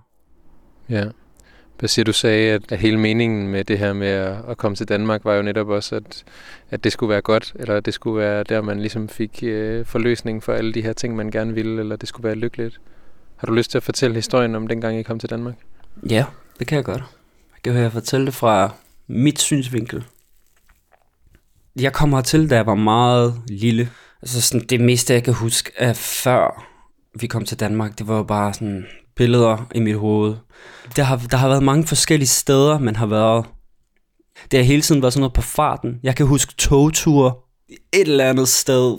Ja. 0.90 1.06
Hvad 1.80 1.88
siger 1.88 2.06
du 2.06 2.14
sagde, 2.14 2.60
at, 2.72 2.80
hele 2.80 3.00
meningen 3.00 3.48
med 3.48 3.64
det 3.64 3.80
her 3.80 3.94
med 3.94 4.08
at, 4.08 4.38
at 4.50 4.58
komme 4.58 4.76
til 4.76 4.90
Danmark, 4.90 5.26
var 5.26 5.34
jo 5.36 5.42
netop 5.42 5.70
også, 5.70 5.96
at, 5.96 6.24
at 6.70 6.84
det 6.84 6.92
skulle 6.92 7.10
være 7.10 7.22
godt, 7.22 7.54
eller 7.56 7.80
det 7.80 7.94
skulle 7.94 8.20
være 8.20 8.44
der, 8.44 8.62
man 8.62 8.80
ligesom 8.80 9.10
fik 9.10 9.40
øh, 9.44 9.86
forløsning 9.86 10.44
for 10.44 10.54
alle 10.54 10.74
de 10.74 10.82
her 10.82 10.94
ting, 10.94 11.16
man 11.16 11.32
gerne 11.32 11.54
ville, 11.54 11.80
eller 11.80 11.96
det 11.96 12.10
skulle 12.10 12.24
være 12.24 12.36
lykkeligt. 12.36 12.80
Har 13.36 13.48
du 13.48 13.54
lyst 13.54 13.72
til 13.72 13.78
at 13.78 13.84
fortælle 13.84 14.16
historien 14.16 14.56
om 14.56 14.68
dengang, 14.68 15.00
I 15.00 15.04
kom 15.04 15.20
til 15.20 15.30
Danmark? 15.30 15.56
Ja, 16.10 16.26
det 16.62 16.68
kan 16.68 16.76
jeg 16.76 16.86
godt. 16.86 17.04
Jeg 17.54 17.64
kan 17.64 17.74
høre 17.74 17.92
fortælle 17.92 18.26
det 18.26 18.34
fra 18.34 18.74
mit 19.08 19.42
synsvinkel. 19.42 20.04
Jeg 21.80 21.94
kom 21.94 22.14
hertil, 22.14 22.50
da 22.50 22.56
jeg 22.56 22.66
var 22.66 22.76
meget 22.76 23.42
lille. 23.48 23.90
Altså 24.22 24.42
sådan, 24.42 24.68
det 24.68 24.82
meste, 24.82 25.14
jeg 25.14 25.24
kan 25.24 25.34
huske, 25.34 25.72
er 25.78 25.94
før 25.94 26.68
vi 27.20 27.28
kom 27.28 27.46
til 27.46 27.60
Danmark, 27.60 28.00
det 28.00 28.08
var 28.08 28.18
jo 28.18 28.24
bare 28.24 28.54
sådan 28.54 28.86
billeder 29.16 29.68
i 29.76 29.80
mit 29.80 29.96
hoved. 29.96 30.36
Der 30.96 31.04
har, 31.04 31.18
der 31.32 31.38
har 31.38 31.48
været 31.48 31.64
mange 31.64 31.88
forskellige 31.88 32.28
steder, 32.28 32.80
man 32.80 32.96
har 32.96 33.06
været. 33.06 33.46
Det 34.52 34.60
har 34.60 34.64
hele 34.64 34.82
tiden 34.82 35.02
været 35.02 35.14
sådan 35.14 35.22
noget 35.22 35.34
på 35.34 35.42
farten. 35.42 36.00
Jeg 36.04 36.16
kan 36.16 36.26
huske 36.26 36.54
togture 36.58 37.34
et 37.70 38.08
eller 38.08 38.30
andet 38.30 38.48
sted. 38.48 38.98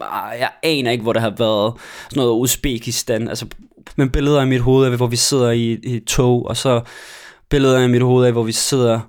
Ah, 0.00 0.38
jeg 0.38 0.50
aner 0.62 0.90
ikke, 0.90 1.02
hvor 1.02 1.12
det 1.12 1.22
har 1.22 1.34
været. 1.38 1.74
Sådan 2.10 2.20
noget 2.22 2.40
Uzbekistan. 2.40 3.28
Altså, 3.28 3.46
men 3.96 4.10
billeder 4.10 4.42
i 4.42 4.46
mit 4.46 4.60
hoved 4.60 4.86
af, 4.86 4.96
hvor 4.96 5.06
vi 5.06 5.16
sidder 5.16 5.50
i, 5.50 5.78
i 5.82 5.96
et 5.96 6.04
tog, 6.04 6.46
og 6.46 6.56
så 6.56 6.80
billeder 7.50 7.78
i 7.78 7.88
mit 7.88 8.02
hoved 8.02 8.26
af, 8.26 8.32
hvor 8.32 8.42
vi 8.42 8.52
sidder 8.52 9.00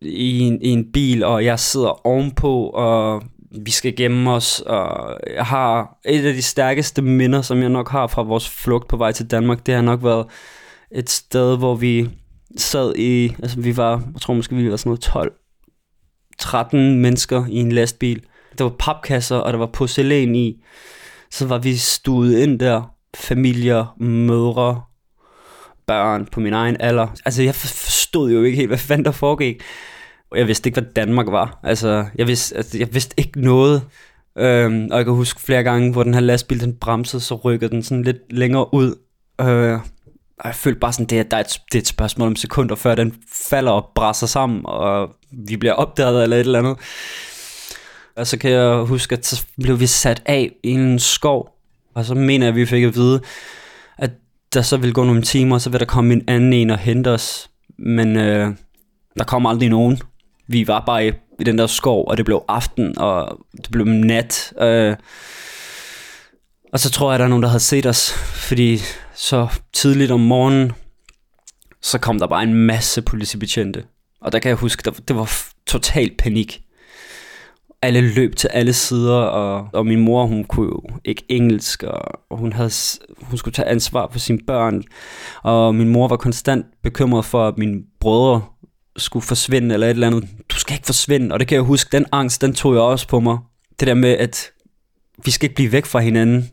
i 0.00 0.38
en, 0.38 0.62
i 0.62 0.68
en 0.68 0.92
bil, 0.92 1.24
og 1.24 1.44
jeg 1.44 1.60
sidder 1.60 2.06
ovenpå, 2.06 2.66
og 2.66 3.22
vi 3.64 3.70
skal 3.70 3.96
gemme 3.96 4.30
os, 4.30 4.60
og 4.60 5.16
jeg 5.34 5.44
har 5.44 5.98
et 6.04 6.26
af 6.26 6.34
de 6.34 6.42
stærkeste 6.42 7.02
minder, 7.02 7.42
som 7.42 7.60
jeg 7.60 7.68
nok 7.68 7.90
har 7.90 8.06
fra 8.06 8.22
vores 8.22 8.48
flugt 8.48 8.88
på 8.88 8.96
vej 8.96 9.12
til 9.12 9.30
Danmark, 9.30 9.66
det 9.66 9.74
har 9.74 9.82
nok 9.82 10.04
været 10.04 10.26
et 10.90 11.10
sted, 11.10 11.58
hvor 11.58 11.74
vi 11.74 12.10
sad 12.56 12.94
i, 12.96 13.34
altså 13.42 13.60
vi 13.60 13.76
var, 13.76 14.02
jeg 14.12 14.20
tror 14.20 14.34
måske 14.34 14.56
vi 14.56 14.70
var 14.70 14.76
sådan 14.76 14.90
noget 14.90 15.00
12, 15.00 15.32
13 16.38 16.98
mennesker 16.98 17.44
i 17.48 17.56
en 17.56 17.72
lastbil. 17.72 18.22
Der 18.58 18.64
var 18.64 18.74
papkasser, 18.78 19.36
og 19.36 19.52
der 19.52 19.58
var 19.58 19.66
porcelæn 19.66 20.34
i. 20.34 20.62
Så 21.30 21.46
var 21.46 21.58
vi 21.58 21.76
stuet 21.76 22.38
ind 22.38 22.58
der, 22.60 22.94
familier, 23.16 23.96
mødre, 24.00 24.82
børn 25.86 26.26
på 26.26 26.40
min 26.40 26.52
egen 26.52 26.76
alder. 26.80 27.06
Altså 27.24 27.42
jeg 27.42 27.54
forstod 27.54 28.30
jo 28.32 28.42
ikke 28.42 28.56
helt, 28.56 28.68
hvad 28.68 28.78
fanden 28.78 29.04
der 29.04 29.10
foregik. 29.10 29.62
Og 30.30 30.38
jeg 30.38 30.46
vidste 30.46 30.68
ikke, 30.68 30.80
hvad 30.80 30.92
Danmark 30.92 31.26
var. 31.26 31.60
Altså, 31.62 32.06
jeg 32.14 32.26
vidste, 32.26 32.56
altså, 32.56 32.78
jeg 32.78 32.94
vidste 32.94 33.14
ikke 33.18 33.40
noget. 33.40 33.82
Øhm, 34.38 34.88
og 34.90 34.96
jeg 34.96 35.04
kan 35.04 35.14
huske 35.14 35.40
flere 35.40 35.62
gange, 35.62 35.92
hvor 35.92 36.02
den 36.02 36.14
her 36.14 36.20
lastbil 36.20 36.60
den 36.60 36.76
bremsede, 36.76 37.22
så 37.22 37.34
rykkede 37.34 37.70
den 37.70 37.82
sådan 37.82 38.02
lidt 38.02 38.32
længere 38.32 38.74
ud. 38.74 38.94
Øh, 39.40 39.80
og 40.38 40.48
jeg 40.48 40.54
følte 40.54 40.80
bare 40.80 40.92
sådan, 40.92 41.06
det 41.06 41.18
er, 41.18 41.22
der 41.22 41.36
er 41.36 41.40
et, 41.40 41.60
det 41.72 41.78
er 41.78 41.82
et 41.82 41.86
spørgsmål 41.86 42.28
om 42.28 42.36
sekunder, 42.36 42.74
før 42.74 42.94
den 42.94 43.14
falder 43.32 43.72
og 43.72 43.90
brænder 43.94 44.12
sammen, 44.12 44.60
og 44.64 45.10
vi 45.30 45.56
bliver 45.56 45.72
opdaget 45.72 46.22
eller 46.22 46.36
et 46.36 46.40
eller 46.40 46.58
andet. 46.58 46.76
Og 48.16 48.26
så 48.26 48.38
kan 48.38 48.50
jeg 48.50 48.76
huske, 48.76 49.12
at 49.12 49.26
så 49.26 49.44
blev 49.62 49.80
vi 49.80 49.86
sat 49.86 50.22
af 50.26 50.52
i 50.62 50.70
en 50.70 50.98
skov, 50.98 51.51
og 51.94 52.04
så 52.04 52.14
mener 52.14 52.46
jeg, 52.46 52.52
at 52.52 52.56
vi 52.56 52.66
fik 52.66 52.84
at 52.84 52.94
vide, 52.94 53.20
at 53.98 54.10
der 54.54 54.62
så 54.62 54.76
ville 54.76 54.94
gå 54.94 55.04
nogle 55.04 55.22
timer, 55.22 55.56
og 55.56 55.60
så 55.60 55.70
vil 55.70 55.80
der 55.80 55.86
komme 55.86 56.12
en 56.12 56.24
anden 56.28 56.52
en 56.52 56.70
og 56.70 56.78
hente 56.78 57.08
os. 57.08 57.50
Men 57.78 58.16
øh, 58.16 58.54
der 59.18 59.24
kom 59.24 59.46
aldrig 59.46 59.68
nogen. 59.68 59.98
Vi 60.46 60.68
var 60.68 60.82
bare 60.86 61.08
i, 61.08 61.12
i 61.40 61.44
den 61.44 61.58
der 61.58 61.66
skov, 61.66 62.08
og 62.08 62.16
det 62.16 62.24
blev 62.24 62.44
aften, 62.48 62.98
og 62.98 63.38
det 63.56 63.70
blev 63.70 63.86
nat. 63.86 64.52
Øh, 64.60 64.96
og 66.72 66.80
så 66.80 66.90
tror 66.90 67.10
jeg, 67.10 67.14
at 67.14 67.18
der 67.18 67.24
er 67.24 67.28
nogen, 67.28 67.42
der 67.42 67.48
havde 67.48 67.60
set 67.60 67.86
os, 67.86 68.12
fordi 68.48 68.78
så 69.14 69.48
tidligt 69.72 70.10
om 70.10 70.20
morgenen, 70.20 70.72
så 71.82 71.98
kom 71.98 72.18
der 72.18 72.26
bare 72.26 72.42
en 72.42 72.54
masse 72.54 73.02
politibetjente. 73.02 73.84
Og 74.20 74.32
der 74.32 74.38
kan 74.38 74.48
jeg 74.48 74.56
huske, 74.56 74.82
der, 74.84 74.90
det 74.90 75.16
var 75.16 75.32
total 75.66 76.10
panik. 76.18 76.62
Alle 77.82 78.00
løb 78.00 78.36
til 78.36 78.48
alle 78.48 78.72
sider, 78.72 79.16
og, 79.16 79.68
og 79.72 79.86
min 79.86 80.00
mor, 80.00 80.26
hun 80.26 80.44
kunne 80.44 80.66
jo 80.66 80.82
ikke 81.04 81.24
engelsk, 81.28 81.82
og, 81.82 82.02
og 82.30 82.38
hun, 82.38 82.52
havde, 82.52 82.70
hun 83.22 83.38
skulle 83.38 83.54
tage 83.54 83.68
ansvar 83.68 84.08
for 84.12 84.18
sine 84.18 84.38
børn. 84.46 84.82
Og 85.42 85.74
min 85.74 85.88
mor 85.88 86.08
var 86.08 86.16
konstant 86.16 86.66
bekymret 86.82 87.24
for, 87.24 87.48
at 87.48 87.58
mine 87.58 87.80
brødre 88.00 88.42
skulle 88.96 89.26
forsvinde, 89.26 89.74
eller 89.74 89.86
et 89.86 89.90
eller 89.90 90.06
andet. 90.06 90.28
Du 90.48 90.56
skal 90.56 90.74
ikke 90.74 90.86
forsvinde, 90.86 91.32
og 91.32 91.40
det 91.40 91.48
kan 91.48 91.54
jeg 91.54 91.62
huske, 91.62 91.88
den 91.92 92.06
angst, 92.12 92.42
den 92.42 92.54
tog 92.54 92.74
jeg 92.74 92.82
også 92.82 93.08
på 93.08 93.20
mig. 93.20 93.38
Det 93.80 93.88
der 93.88 93.94
med, 93.94 94.10
at 94.10 94.50
vi 95.24 95.30
skal 95.30 95.46
ikke 95.46 95.54
blive 95.54 95.72
væk 95.72 95.86
fra 95.86 96.00
hinanden 96.00 96.50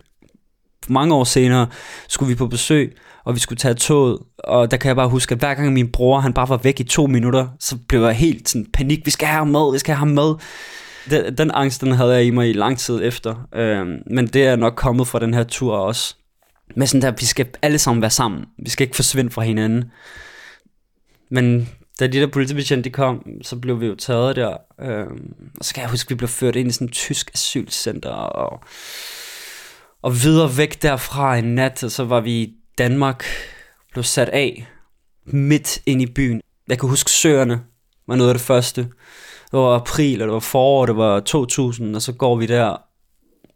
mange 0.90 1.16
år 1.16 1.24
senere 1.24 1.68
skulle 2.08 2.30
vi 2.30 2.36
på 2.36 2.48
besøg, 2.48 2.98
og 3.26 3.36
vi 3.36 3.40
skulle 3.40 3.58
tage 3.58 3.74
toget, 3.74 4.18
og 4.38 4.72
der 4.72 4.78
kan 4.78 4.88
jeg 4.88 4.96
bare 4.96 5.10
huske, 5.10 5.34
at 5.34 5.40
hver 5.40 5.54
gang 5.54 5.74
min 5.74 5.92
bror, 5.92 6.20
han 6.20 6.34
bare 6.34 6.50
var 6.50 6.58
væk 6.58 6.80
i 6.80 6.84
to 6.84 7.08
minutter, 7.08 7.48
så 7.60 7.78
blev 7.88 8.02
jeg 8.02 8.14
helt 8.14 8.50
sådan 8.50 8.68
panik, 8.74 9.06
vi 9.06 9.12
skal 9.12 9.28
have 9.28 9.38
ham 9.38 9.48
med, 9.48 9.72
vi 9.72 9.80
skal 9.80 9.96
have 9.96 10.00
ham 10.00 10.08
med. 10.08 10.34
Den, 11.10 11.38
den 11.38 11.52
angst, 11.52 11.82
den 11.82 11.92
havde 11.92 12.14
jeg 12.14 12.26
i 12.26 12.30
mig 12.30 12.50
i 12.50 12.54
lang 12.54 12.80
tid 12.80 13.04
efter, 13.04 13.48
øhm, 13.56 13.98
men 14.12 14.28
det 14.28 14.44
er 14.48 14.56
nok 14.56 14.74
kommet 14.76 15.08
fra 15.08 15.20
den 15.20 15.34
her 15.34 15.44
tur 15.44 15.76
også. 15.76 16.16
Med 16.76 16.88
sådan 16.88 17.02
der, 17.02 17.12
vi 17.12 17.26
skal 17.26 17.48
alle 17.62 17.80
sammen 17.80 18.02
være 18.02 18.12
sammen, 18.12 18.46
vi 18.58 18.70
skal 18.70 18.84
ikke 18.84 18.96
forsvinde 18.96 19.32
fra 19.32 19.42
hinanden. 19.42 19.92
Men 21.30 21.70
da 22.00 22.08
de 22.08 22.20
der 22.20 22.28
politibetjente 22.28 22.84
de 22.84 22.94
kom, 22.94 23.26
så 23.42 23.56
blev 23.56 23.82
vi 23.82 23.86
jo 23.86 23.96
taget 23.96 24.36
der, 24.36 24.58
øhm, 24.82 25.34
og 25.60 25.66
så 25.66 25.74
kan 25.74 25.82
jeg 25.82 25.90
huske, 25.90 26.08
at 26.08 26.10
vi 26.10 26.16
blev 26.16 26.28
ført 26.28 26.56
ind 26.56 26.70
i 26.70 26.72
sådan 26.72 26.88
et 26.88 26.94
tysk 26.94 27.32
asylcenter, 27.34 28.10
og 28.10 28.64
og 30.02 30.24
videre 30.24 30.58
væk 30.58 30.82
derfra 30.82 31.38
en 31.38 31.56
nat, 31.56 31.84
og 31.84 31.92
så 31.92 32.04
var 32.04 32.20
vi 32.20 32.32
i 32.32 32.54
Danmark, 32.78 33.26
blev 33.92 34.04
sat 34.04 34.30
af 34.30 34.68
midt 35.26 35.82
ind 35.86 36.02
i 36.02 36.06
byen. 36.06 36.42
Jeg 36.68 36.80
kan 36.80 36.90
huske 36.90 37.12
søerne 37.12 37.62
var 38.08 38.16
noget 38.16 38.30
af 38.30 38.36
det 38.36 38.42
første. 38.42 38.88
Det 39.52 39.60
var 39.60 39.76
april, 39.76 40.22
og 40.22 40.28
det 40.28 40.34
var 40.34 40.40
forår, 40.40 40.86
det 40.86 40.98
var 40.98 41.20
2000, 41.20 41.96
og 41.96 42.02
så 42.02 42.14
går 42.14 42.36
vi 42.36 42.46
der, 42.46 42.76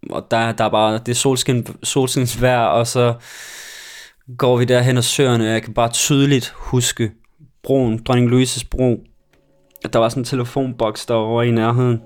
og 0.10 0.27
der, 0.32 0.51
der 0.51 0.63
er 0.63 0.69
bare, 0.69 0.93
det 0.93 1.10
er 1.10 1.13
solskin, 1.13 1.67
solskinsvær, 1.84 2.60
og 2.60 2.88
så 2.88 3.13
går 4.38 4.58
vi 4.58 4.65
derhen 4.65 4.97
og 4.97 5.03
søerne, 5.03 5.43
og 5.43 5.53
jeg 5.53 5.63
kan 5.63 5.73
bare 5.73 5.89
tydeligt 5.89 6.53
huske 6.56 7.12
broen, 7.63 8.03
Dronning 8.08 8.29
Louises 8.29 8.63
bro, 8.63 8.99
at 9.86 9.93
der 9.93 9.99
var 9.99 10.10
sådan 10.10 10.21
en 10.21 10.25
telefonboks 10.25 11.06
derovre 11.06 11.47
i 11.47 11.51
nærheden, 11.51 12.01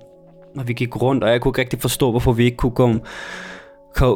og 0.57 0.67
vi 0.67 0.73
gik 0.73 1.01
rundt, 1.01 1.23
og 1.23 1.29
jeg 1.29 1.41
kunne 1.41 1.49
ikke 1.49 1.61
rigtig 1.61 1.81
forstå, 1.81 2.11
hvorfor 2.11 2.31
vi 2.31 2.45
ikke 2.45 2.57
kunne 2.57 2.71
gå 2.71 2.99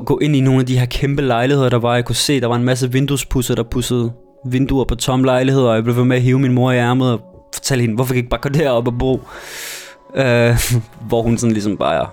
gå 0.05 0.19
ind 0.21 0.35
i 0.35 0.39
nogle 0.39 0.59
af 0.59 0.65
de 0.65 0.79
her 0.79 0.85
kæmpe 0.85 1.21
lejligheder, 1.21 1.69
der 1.69 1.77
var. 1.79 1.95
Jeg 1.95 2.05
kunne 2.05 2.15
se, 2.15 2.41
der 2.41 2.47
var 2.47 2.55
en 2.55 2.63
masse 2.63 2.91
vinduespusser, 2.91 3.55
der 3.55 3.63
pussede 3.63 4.13
vinduer 4.45 4.85
på 4.85 4.95
tomme 4.95 5.25
lejligheder, 5.25 5.69
og 5.69 5.75
jeg 5.75 5.83
blev 5.83 5.95
ved 5.95 6.05
med 6.05 6.15
at 6.15 6.21
hive 6.21 6.39
min 6.39 6.53
mor 6.53 6.71
i 6.71 6.77
ærmet 6.77 7.13
og 7.13 7.21
fortælle 7.53 7.81
hende, 7.81 7.95
hvorfor 7.95 8.13
jeg 8.13 8.17
ikke 8.17 8.29
bare 8.29 8.41
gå 8.41 8.49
derop 8.49 8.87
og 8.87 8.97
bo? 8.97 9.21
Øh, 10.15 10.57
hvor 11.07 11.21
hun 11.21 11.37
sådan 11.37 11.53
ligesom 11.53 11.77
bare 11.77 12.09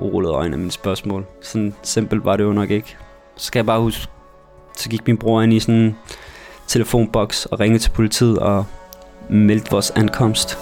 rullede 0.00 0.34
øjnene 0.34 0.54
af 0.54 0.58
mine 0.58 0.72
spørgsmål. 0.72 1.26
Sådan 1.40 1.74
simpelt 1.82 2.24
var 2.24 2.36
det 2.36 2.44
jo 2.44 2.52
nok 2.52 2.70
ikke. 2.70 2.96
Så 3.36 3.46
skal 3.46 3.58
jeg 3.58 3.66
bare 3.66 3.80
huske, 3.80 4.06
så 4.76 4.88
gik 4.88 5.06
min 5.06 5.18
bror 5.18 5.42
ind 5.42 5.52
i 5.52 5.60
sådan 5.60 5.74
en 5.74 5.96
telefonboks 6.66 7.46
og 7.46 7.60
ringede 7.60 7.82
til 7.82 7.90
politiet 7.90 8.38
og 8.38 8.64
meldte 9.28 9.70
vores 9.70 9.90
ankomst. 9.90 10.58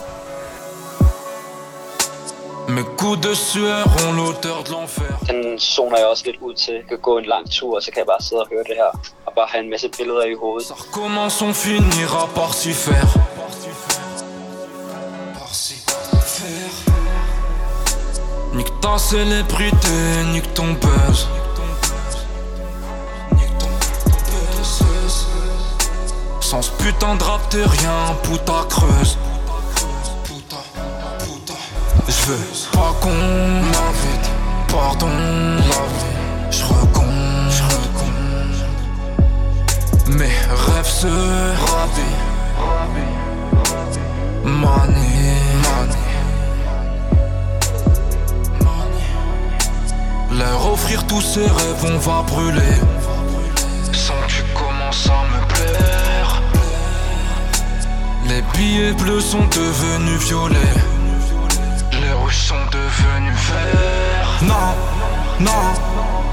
Mes 2.69 2.85
coups 2.99 3.27
de 3.27 3.35
sueur 3.35 3.83
ont 4.03 4.15
l'odeur 4.19 4.63
de 4.67 4.71
l'enfer 4.73 5.27
Den 5.27 5.59
zoner 5.59 5.99
jeg 5.99 6.07
også 6.07 6.25
lidt 6.27 6.37
ud 6.41 6.55
til. 6.55 6.75
Jeg 6.75 6.85
kan 6.89 6.99
gå 6.99 7.19
en 7.19 7.25
lang 7.25 7.51
tur, 7.51 7.77
og 7.77 7.83
så 7.83 7.91
kan 7.91 7.99
jeg 7.99 8.07
bare 8.07 8.23
sidde 8.23 8.43
og 8.43 8.49
høre 8.53 8.65
det 8.69 8.77
her. 8.77 8.91
Og 9.27 9.33
bare 9.35 9.47
have 9.49 9.65
en 9.65 9.71
masse 9.71 9.89
billeder 9.99 10.25
i 10.25 10.35
hovedet. 10.35 10.67
Ça 10.67 10.75
recommence, 10.75 11.45
on 11.45 11.55
finira 11.55 12.27
par 12.35 12.51
s'y 12.61 12.73
faire 12.85 14.00
Nique 18.53 18.81
ta 18.81 18.99
célébrité, 18.99 20.25
nique 20.33 20.53
ton 20.55 20.73
buzz. 20.73 21.29
Sans 26.41 26.63
ce 26.63 26.71
putain 26.73 27.15
de 27.15 27.23
rap 27.23 27.41
t'es 27.49 27.65
rien, 27.65 28.17
puta 28.23 28.65
creuse. 28.69 29.17
Je 32.09 32.27
veux 32.27 32.39
pas 32.73 32.93
qu'on 33.01 33.11
m'invite 33.11 34.31
Pardon 34.69 35.07
la 35.07 35.83
vie. 35.97 36.11
Je 36.51 36.65
Mes 40.13 40.25
rêves 40.27 40.87
se 40.87 41.07
ravient 41.07 42.21
Money, 44.45 45.37
money 45.63 46.10
Leur 50.33 50.73
offrir 50.73 51.05
tous 51.07 51.21
ces 51.21 51.41
rêves 51.41 51.85
on 51.85 51.99
va 51.99 52.23
brûler. 52.23 52.75
Sans 53.93 54.15
que 54.15 54.29
tu 54.29 54.43
commences 54.55 55.09
à 55.09 55.25
me 55.33 55.41
plaire. 55.53 56.43
Les 58.29 58.43
billets 58.55 58.93
bleus 58.93 59.21
sont 59.21 59.45
devenus 59.47 60.21
violets. 60.21 60.57
Les 62.01 62.13
rouges 62.13 62.37
sont 62.37 62.65
devenus 62.71 63.35
verts 63.51 64.43
Non, 64.43 64.75
non. 65.41 65.51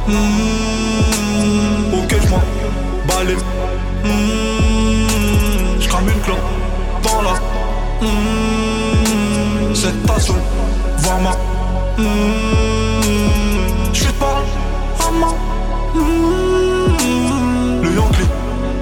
Mmh, 0.07 1.93
Ok 1.93 2.15
je 2.21 2.27
m'en 2.29 2.41
les 3.25 3.35
mmh, 3.35 3.39
Je 5.81 5.87
crame 5.89 6.07
une 6.07 6.21
clope 6.21 6.37
dans 7.03 7.21
la 7.23 7.33
mmh, 8.01 9.75
Cette 9.75 10.05
passion, 10.05 10.35
voir 10.99 11.19
ma 11.19 11.31
mmh, 15.95 17.83
Le 17.83 17.95
Yankee 17.95 18.27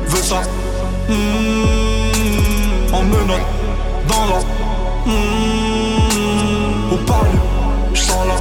veut 0.08 0.24
ça. 0.24 0.41
Mmh, 1.10 1.13
En 2.93 3.04
menotte 3.04 3.41
dans 4.08 4.26
la 4.26 4.39
mmh, 5.06 6.93
Au 6.93 6.98
parler, 7.06 7.39
je 7.93 8.02
sens 8.02 8.26
la 8.28 8.36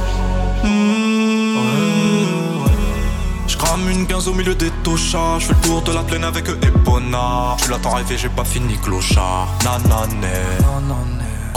Je 3.47 3.57
crame 3.57 3.89
une 3.89 4.07
15 4.07 4.27
au 4.27 4.33
milieu 4.33 4.55
des 4.55 4.71
tochards 4.83 5.39
Je 5.39 5.47
fais 5.47 5.53
le 5.53 5.59
tour 5.67 5.81
de 5.83 5.91
la 5.93 6.01
plaine 6.03 6.23
avec 6.23 6.47
Epona 6.49 7.55
Tu 7.61 7.69
l'attends 7.69 7.93
rêver, 7.95 8.17
j'ai 8.17 8.29
pas 8.29 8.43
fini 8.45 8.77
clochard. 8.77 9.47
Nanané 9.63 10.33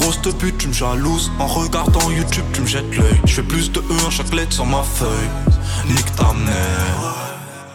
Grosse 0.09 0.23
de 0.23 0.31
pute, 0.31 0.57
tu 0.57 0.69
me 0.69 0.73
jalouses. 0.73 1.31
En 1.39 1.47
regardant 1.47 2.11
YouTube, 2.11 2.47
tu 2.55 2.63
me 2.63 2.67
jettes 2.67 2.97
l'œil. 2.97 3.21
Je 3.27 3.35
fais 3.35 3.43
plus 3.43 3.71
de 3.71 3.81
E 3.81 4.07
en 4.07 4.11
chaque 4.11 4.33
lettre 4.33 4.55
sur 4.55 4.65
ma 4.65 4.83
feuille. 4.83 5.29
Nique 5.87 6.17
ta 6.17 6.33
mère. 6.33 7.15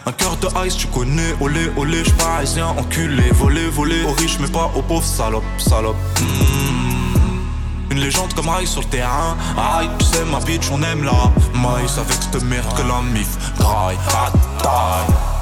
Un 0.04 0.10
cœur 0.10 0.36
de 0.38 0.48
ice, 0.66 0.76
tu 0.76 0.88
connais, 0.88 1.32
olé, 1.40 1.70
olé, 1.76 2.02
j'suis 2.02 2.12
parisien, 2.14 2.66
enculé, 2.76 3.30
volé, 3.34 3.68
volé, 3.68 4.02
aux 4.02 4.14
riches 4.14 4.40
mais 4.40 4.48
pas 4.48 4.68
aux 4.74 4.82
pauvres, 4.82 5.04
salope, 5.04 5.44
salope. 5.58 5.94
Mmh. 6.20 7.92
Une 7.92 8.00
légende 8.00 8.34
comme 8.34 8.50
Ice 8.60 8.70
sur 8.70 8.80
le 8.80 8.88
terrain, 8.88 9.36
aïe, 9.56 9.88
tu 10.00 10.04
sais 10.04 10.24
ma 10.24 10.40
bitch, 10.40 10.72
on 10.72 10.82
aime 10.82 11.04
la 11.04 11.12
maïs 11.56 11.96
avec 11.98 12.16
cette 12.20 12.42
merde 12.42 12.66
que 12.76 12.82
la 12.82 13.00
mif. 13.00 13.28
Graille 13.60 13.96
à 14.08 14.32
taille. 14.60 15.33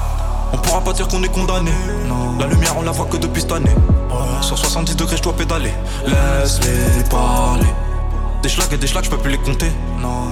On 0.53 0.57
pourra 0.57 0.81
pas 0.81 0.93
dire 0.93 1.07
qu'on 1.07 1.23
est 1.23 1.33
condamné, 1.33 1.71
la 2.39 2.47
lumière 2.47 2.75
on 2.77 2.83
la 2.83 2.91
voit 2.91 3.05
que 3.05 3.17
depuis 3.17 3.41
cette 3.41 3.51
année. 3.51 3.75
Sur 4.41 4.57
70 4.57 4.95
degrés, 4.95 5.17
je 5.17 5.23
dois 5.23 5.33
pédaler, 5.33 5.73
laisse-les 6.05 7.03
parler. 7.09 7.65
Des 8.41 8.49
schlags 8.49 8.71
et 8.73 8.77
des 8.77 8.87
schlags, 8.87 9.05
je 9.05 9.09
peux 9.09 9.17
plus 9.17 9.31
les 9.31 9.37
compter. 9.37 9.71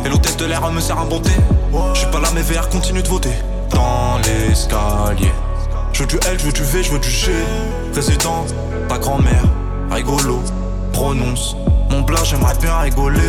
Et 0.06 0.10
l'hôtel 0.10 0.36
de 0.36 0.46
l'air 0.46 0.70
me 0.72 0.80
sert 0.82 1.00
à 1.00 1.06
bonté. 1.06 1.32
Je 1.94 2.00
suis 2.00 2.12
pas 2.12 2.20
là, 2.20 2.28
mais 2.34 2.42
VR 2.42 2.70
continue 2.70 3.02
de 3.02 3.08
voter. 3.08 3.32
Dans 3.72 4.18
l'escalier. 4.18 5.32
Je 5.94 6.02
veux 6.02 6.08
du 6.08 6.16
L, 6.28 6.38
je 6.38 6.46
veux 6.46 6.52
du 6.52 6.64
V, 6.64 6.84
je 6.84 6.92
veux 6.92 7.00
du 7.00 7.10
G. 7.10 7.32
Président, 7.92 8.46
ta 8.88 8.98
grand-mère, 8.98 9.44
rigolo, 9.90 10.42
prononce. 10.94 11.56
Mon 11.90 12.02
blanc, 12.02 12.24
j'aimerais 12.24 12.56
bien 12.62 12.78
rigoler. 12.80 13.20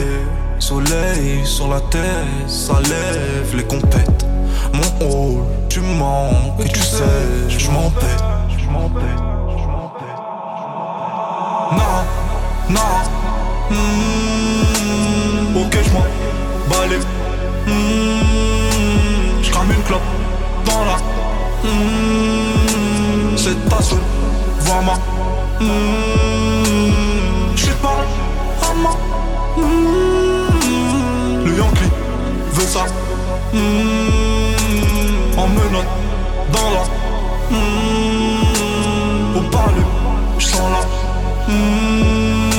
Soleil 0.58 1.44
sur 1.44 1.68
la 1.68 1.80
tête, 1.80 2.02
ça 2.46 2.74
lève 2.80 3.56
les 3.56 3.64
compètes. 3.64 4.26
Mon 4.72 5.06
hall, 5.06 5.44
tu 5.68 5.80
manques 5.80 6.60
et 6.64 6.68
tu 6.68 6.80
sais, 6.80 7.48
je 7.48 7.70
m'en 7.70 7.90
pète. 7.90 8.24
Je 8.58 8.66
m'en. 8.70 8.88
Non, 11.72 12.04
non. 12.68 12.80
hmm, 13.70 15.56
ok, 15.56 15.74
je 15.82 15.90
m'en 15.92 16.06
balai. 16.68 16.98
Hmm, 17.66 19.42
je 19.42 19.50
crame 19.50 19.70
une 19.70 19.82
clope 19.84 20.02
dans 20.66 20.84
la. 20.84 20.96
Hmm, 21.62 23.36
c'est 23.36 23.68
ta 23.70 23.80
seule 23.80 23.98
voix, 24.60 24.82
ma. 24.82 24.94
Hmm, 25.64 26.92
je 27.56 27.64
sais 27.64 27.78
pas, 27.80 28.04
à 28.62 28.74
ma. 28.74 28.90
Hmm, 29.56 31.44
le 31.46 31.56
Yankee 31.56 31.90
veut 32.52 32.66
ça. 32.66 32.84
Hmm, 35.42 35.44
en 35.44 35.48
menotte 35.48 35.86
dans 36.52 36.70
la. 36.70 36.82
Hmm, 37.50 39.36
au 39.36 39.40
palais, 39.50 39.86
je 40.38 40.46
sens 40.46 40.70
la. 40.70 40.82
Hmm, 41.52 42.50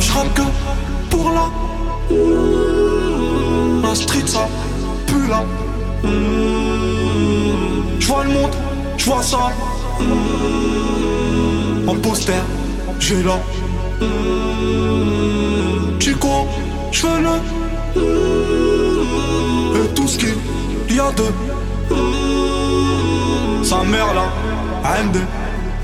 je 0.00 0.12
que 0.34 0.42
pour 1.10 1.30
la. 1.30 1.46
Hmm, 2.14 3.82
la 3.82 3.94
street 3.94 4.26
ça 4.26 4.48
pue 5.06 5.26
là. 5.28 5.44
Hmm, 6.02 6.08
je 7.98 8.06
vois 8.06 8.24
le 8.24 8.30
monde, 8.30 8.54
je 8.96 9.04
vois 9.06 9.22
ça. 9.22 9.52
Hmm, 10.00 11.88
en 11.88 11.94
poster, 11.96 12.42
j'ai 13.00 13.22
là. 13.22 13.38
Hmm, 14.00 15.98
Chico, 15.98 16.46
je 16.92 17.06
veux 17.06 17.20
le. 17.20 17.36
Hmm, 17.96 19.76
et 19.76 19.88
tout 19.94 20.08
ce 20.08 20.18
qu'il 20.18 20.36
y 20.90 21.00
a 21.00 21.10
de. 21.12 21.24
Sa 23.64 23.82
mère 23.84 24.14
là, 24.14 24.26
AMD. 24.84 25.16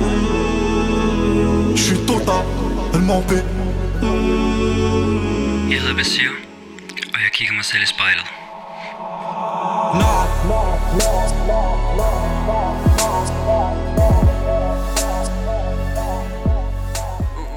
Hmm, 0.01 1.77
Je 1.77 1.83
suis 1.83 1.99
total, 2.07 2.45
elle 2.95 3.01
m'en 3.03 3.23
paie. 3.23 3.45
Jeg 5.71 5.81
hedder 5.81 5.95
Basir, 5.95 6.31
og 7.15 7.19
jeg 7.25 7.31
kigger 7.33 7.55
mig 7.55 7.65
selv 7.65 7.83
i 7.83 7.87
spejlet. 7.87 8.27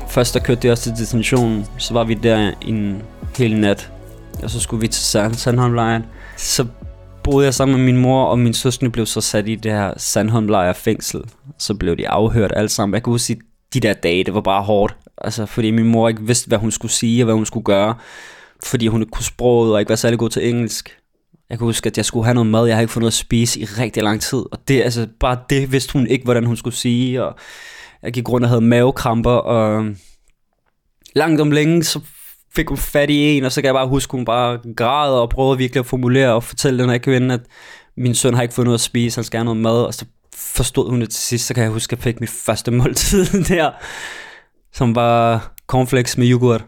Først 0.07 0.33
der 0.33 0.39
kørte 0.39 0.61
det 0.61 0.71
også 0.71 0.83
til 0.83 0.91
destinationen, 0.97 1.65
så 1.77 1.93
var 1.93 2.03
vi 2.03 2.13
der 2.13 2.51
en 2.61 3.01
hel 3.37 3.59
nat, 3.59 3.91
og 4.43 4.49
så 4.49 4.59
skulle 4.59 4.81
vi 4.81 4.87
til 4.87 5.03
Sand 5.03 5.33
Sandholmlejren. 5.33 6.03
Så 6.37 6.65
boede 7.25 7.45
jeg 7.45 7.53
sammen 7.53 7.77
med 7.77 7.85
min 7.85 7.97
mor, 7.97 8.25
og 8.25 8.39
min 8.39 8.53
søskende 8.53 8.91
blev 8.91 9.05
så 9.05 9.21
sat 9.21 9.47
i 9.47 9.55
det 9.55 9.71
her 9.71 9.93
Sandholmlejr 9.97 10.73
fængsel. 10.73 11.21
Så 11.59 11.73
blev 11.73 11.97
de 11.97 12.09
afhørt 12.09 12.51
alle 12.55 12.69
sammen. 12.69 12.93
Jeg 12.93 13.03
kan 13.03 13.11
huske, 13.11 13.33
at 13.33 13.39
de 13.73 13.79
der 13.79 13.93
dage, 13.93 14.23
det 14.23 14.33
var 14.33 14.41
bare 14.41 14.63
hårdt. 14.63 14.97
Altså, 15.17 15.45
fordi 15.45 15.71
min 15.71 15.85
mor 15.85 16.09
ikke 16.09 16.21
vidste, 16.21 16.47
hvad 16.47 16.57
hun 16.57 16.71
skulle 16.71 16.91
sige 16.91 17.23
og 17.23 17.25
hvad 17.25 17.35
hun 17.35 17.45
skulle 17.45 17.63
gøre. 17.63 17.95
Fordi 18.63 18.87
hun 18.87 19.01
ikke 19.01 19.11
kunne 19.11 19.25
sproget 19.25 19.73
og 19.73 19.79
ikke 19.79 19.89
var 19.89 19.95
særlig 19.95 20.19
god 20.19 20.29
til 20.29 20.49
engelsk. 20.49 20.97
Jeg 21.49 21.57
kan 21.57 21.65
huske, 21.65 21.87
at 21.87 21.97
jeg 21.97 22.05
skulle 22.05 22.25
have 22.25 22.33
noget 22.33 22.47
mad, 22.47 22.65
jeg 22.65 22.75
havde 22.75 22.83
ikke 22.83 22.93
fået 22.93 23.01
noget 23.01 23.11
at 23.11 23.17
spise 23.17 23.59
i 23.59 23.65
rigtig 23.65 24.03
lang 24.03 24.21
tid. 24.21 24.43
Og 24.51 24.67
det, 24.67 24.81
altså, 24.81 25.07
bare 25.19 25.37
det 25.49 25.71
vidste 25.71 25.93
hun 25.93 26.07
ikke, 26.07 26.23
hvordan 26.23 26.45
hun 26.45 26.57
skulle 26.57 26.75
sige. 26.75 27.23
Og 27.23 27.35
jeg 28.03 28.13
gik 28.13 28.29
rundt 28.29 28.45
og 28.45 28.49
havde 28.49 28.61
mavekramper, 28.61 29.31
og 29.31 29.85
langt 31.15 31.41
om 31.41 31.51
længe, 31.51 31.83
så 31.83 31.99
fik 32.55 32.69
hun 32.69 32.77
fat 32.77 33.09
i 33.09 33.37
en, 33.37 33.43
og 33.43 33.51
så 33.51 33.61
kan 33.61 33.65
jeg 33.65 33.73
bare 33.73 33.87
huske, 33.87 34.11
hun 34.11 34.25
bare 34.25 34.59
græd 34.77 35.13
og 35.13 35.29
prøvede 35.29 35.57
virkelig 35.57 35.79
at 35.79 35.85
formulere 35.85 36.33
og 36.33 36.43
fortælle 36.43 36.83
den 36.83 36.89
her 36.89 36.97
kvinde, 36.97 37.33
at 37.33 37.41
min 37.97 38.15
søn 38.15 38.33
har 38.33 38.41
ikke 38.41 38.53
fået 38.53 38.65
noget 38.65 38.77
at 38.77 38.81
spise, 38.81 39.17
han 39.17 39.23
skal 39.23 39.37
have 39.37 39.45
noget 39.45 39.59
mad, 39.59 39.83
og 39.85 39.93
så 39.93 40.05
forstod 40.35 40.89
hun 40.89 41.01
det 41.01 41.09
til 41.09 41.21
sidst, 41.21 41.47
så 41.47 41.53
kan 41.53 41.63
jeg 41.63 41.71
huske, 41.71 41.93
at 41.93 41.97
jeg 41.97 42.03
fik 42.03 42.19
mit 42.19 42.29
første 42.29 42.71
måltid 42.71 43.25
der, 43.55 43.71
som 44.73 44.95
var 44.95 45.51
cornflakes 45.67 46.17
med 46.17 46.31
yoghurt. 46.31 46.65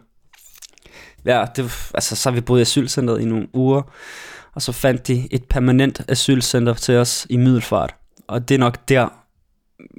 Ja, 1.26 1.46
det, 1.56 1.64
altså, 1.94 2.16
så 2.16 2.30
har 2.30 2.36
vi 2.36 2.42
boet 2.42 2.60
i 2.60 2.62
asylcenteret 2.62 3.22
i 3.22 3.26
nogle 3.26 3.48
uger, 3.54 3.82
og 4.56 4.62
så 4.62 4.72
fandt 4.72 5.08
de 5.08 5.28
et 5.32 5.44
permanent 5.44 6.02
asylcenter 6.08 6.74
til 6.74 6.96
os 6.96 7.28
i 7.30 7.38
Middelfart. 7.38 7.96
Og 8.28 8.50
det 8.50 8.56
er 8.56 8.60
nok 8.60 8.90
der, 8.90 9.08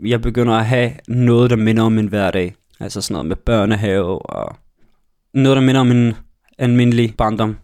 jeg 0.06 0.22
begynder 0.22 0.54
at 0.54 0.66
have 0.66 0.92
noget, 1.08 1.50
der 1.50 1.56
minder 1.56 1.82
om 1.82 1.98
en 1.98 2.06
hverdag. 2.06 2.54
Altså 2.80 3.00
sådan 3.00 3.14
noget 3.14 3.26
med 3.26 3.36
børnehave 3.36 4.30
og 4.30 4.56
noget, 5.42 5.56
der 5.56 5.62
minder 5.62 5.80
om 5.80 5.90
en 5.90 6.16
almindelig 6.58 7.14
barndom. 7.18 7.56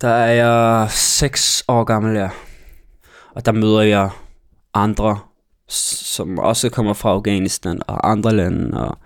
Der 0.00 0.08
er 0.08 0.32
jeg 0.32 0.90
6 0.90 1.64
år 1.68 1.84
gammel, 1.84 2.16
ja. 2.16 2.28
Og 3.34 3.46
der 3.46 3.52
møder 3.52 3.80
jeg 3.80 4.10
andre, 4.74 5.18
som 5.68 6.38
også 6.38 6.70
kommer 6.70 6.92
fra 6.92 7.10
Afghanistan 7.10 7.80
og 7.86 8.10
andre 8.10 8.32
lande. 8.36 8.80
Og 8.80 8.98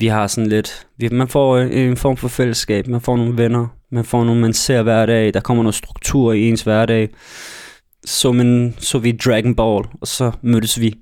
vi 0.00 0.06
har 0.06 0.26
sådan 0.26 0.48
lidt... 0.48 0.86
Vi, 0.96 1.08
man 1.08 1.28
får 1.28 1.56
øh, 1.56 1.70
en 1.72 1.96
form 1.96 2.16
for 2.16 2.28
fællesskab. 2.28 2.86
Man 2.86 3.00
får 3.00 3.16
nogle 3.16 3.36
venner. 3.36 3.66
Man 3.92 4.04
får 4.04 4.24
nogle, 4.24 4.40
man 4.40 4.52
ser 4.52 4.82
hver 4.82 5.06
dag. 5.06 5.34
Der 5.34 5.40
kommer 5.40 5.62
noget 5.62 5.74
struktur 5.74 6.32
i 6.32 6.48
ens 6.48 6.62
hverdag. 6.62 7.08
Så, 8.04 8.32
man, 8.32 8.74
så 8.78 8.98
vi 8.98 9.12
Dragon 9.12 9.54
Ball, 9.54 9.84
og 10.00 10.06
så 10.06 10.32
mødtes 10.42 10.80
vi 10.80 10.94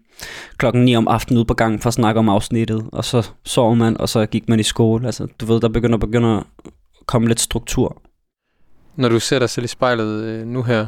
klokken 0.56 0.84
9 0.84 0.96
om 0.96 1.08
aftenen 1.08 1.38
ude 1.38 1.44
på 1.44 1.54
gangen 1.54 1.80
for 1.80 1.88
at 1.88 1.94
snakke 1.94 2.18
om 2.18 2.28
afsnittet, 2.28 2.84
og 2.92 3.04
så 3.04 3.30
sov 3.44 3.76
man, 3.76 4.00
og 4.00 4.08
så 4.08 4.26
gik 4.26 4.48
man 4.48 4.60
i 4.60 4.62
skole. 4.62 5.06
Altså, 5.06 5.26
du 5.40 5.46
ved, 5.46 5.60
der 5.60 5.68
begynder, 5.68 5.98
begynder 5.98 6.36
at 6.38 6.44
komme 7.06 7.28
lidt 7.28 7.40
struktur. 7.40 8.02
Når 8.96 9.08
du 9.08 9.20
ser 9.20 9.38
dig 9.38 9.50
selv 9.50 9.64
i 9.64 9.68
spejlet 9.68 10.24
øh, 10.24 10.46
nu 10.46 10.62
her, 10.62 10.86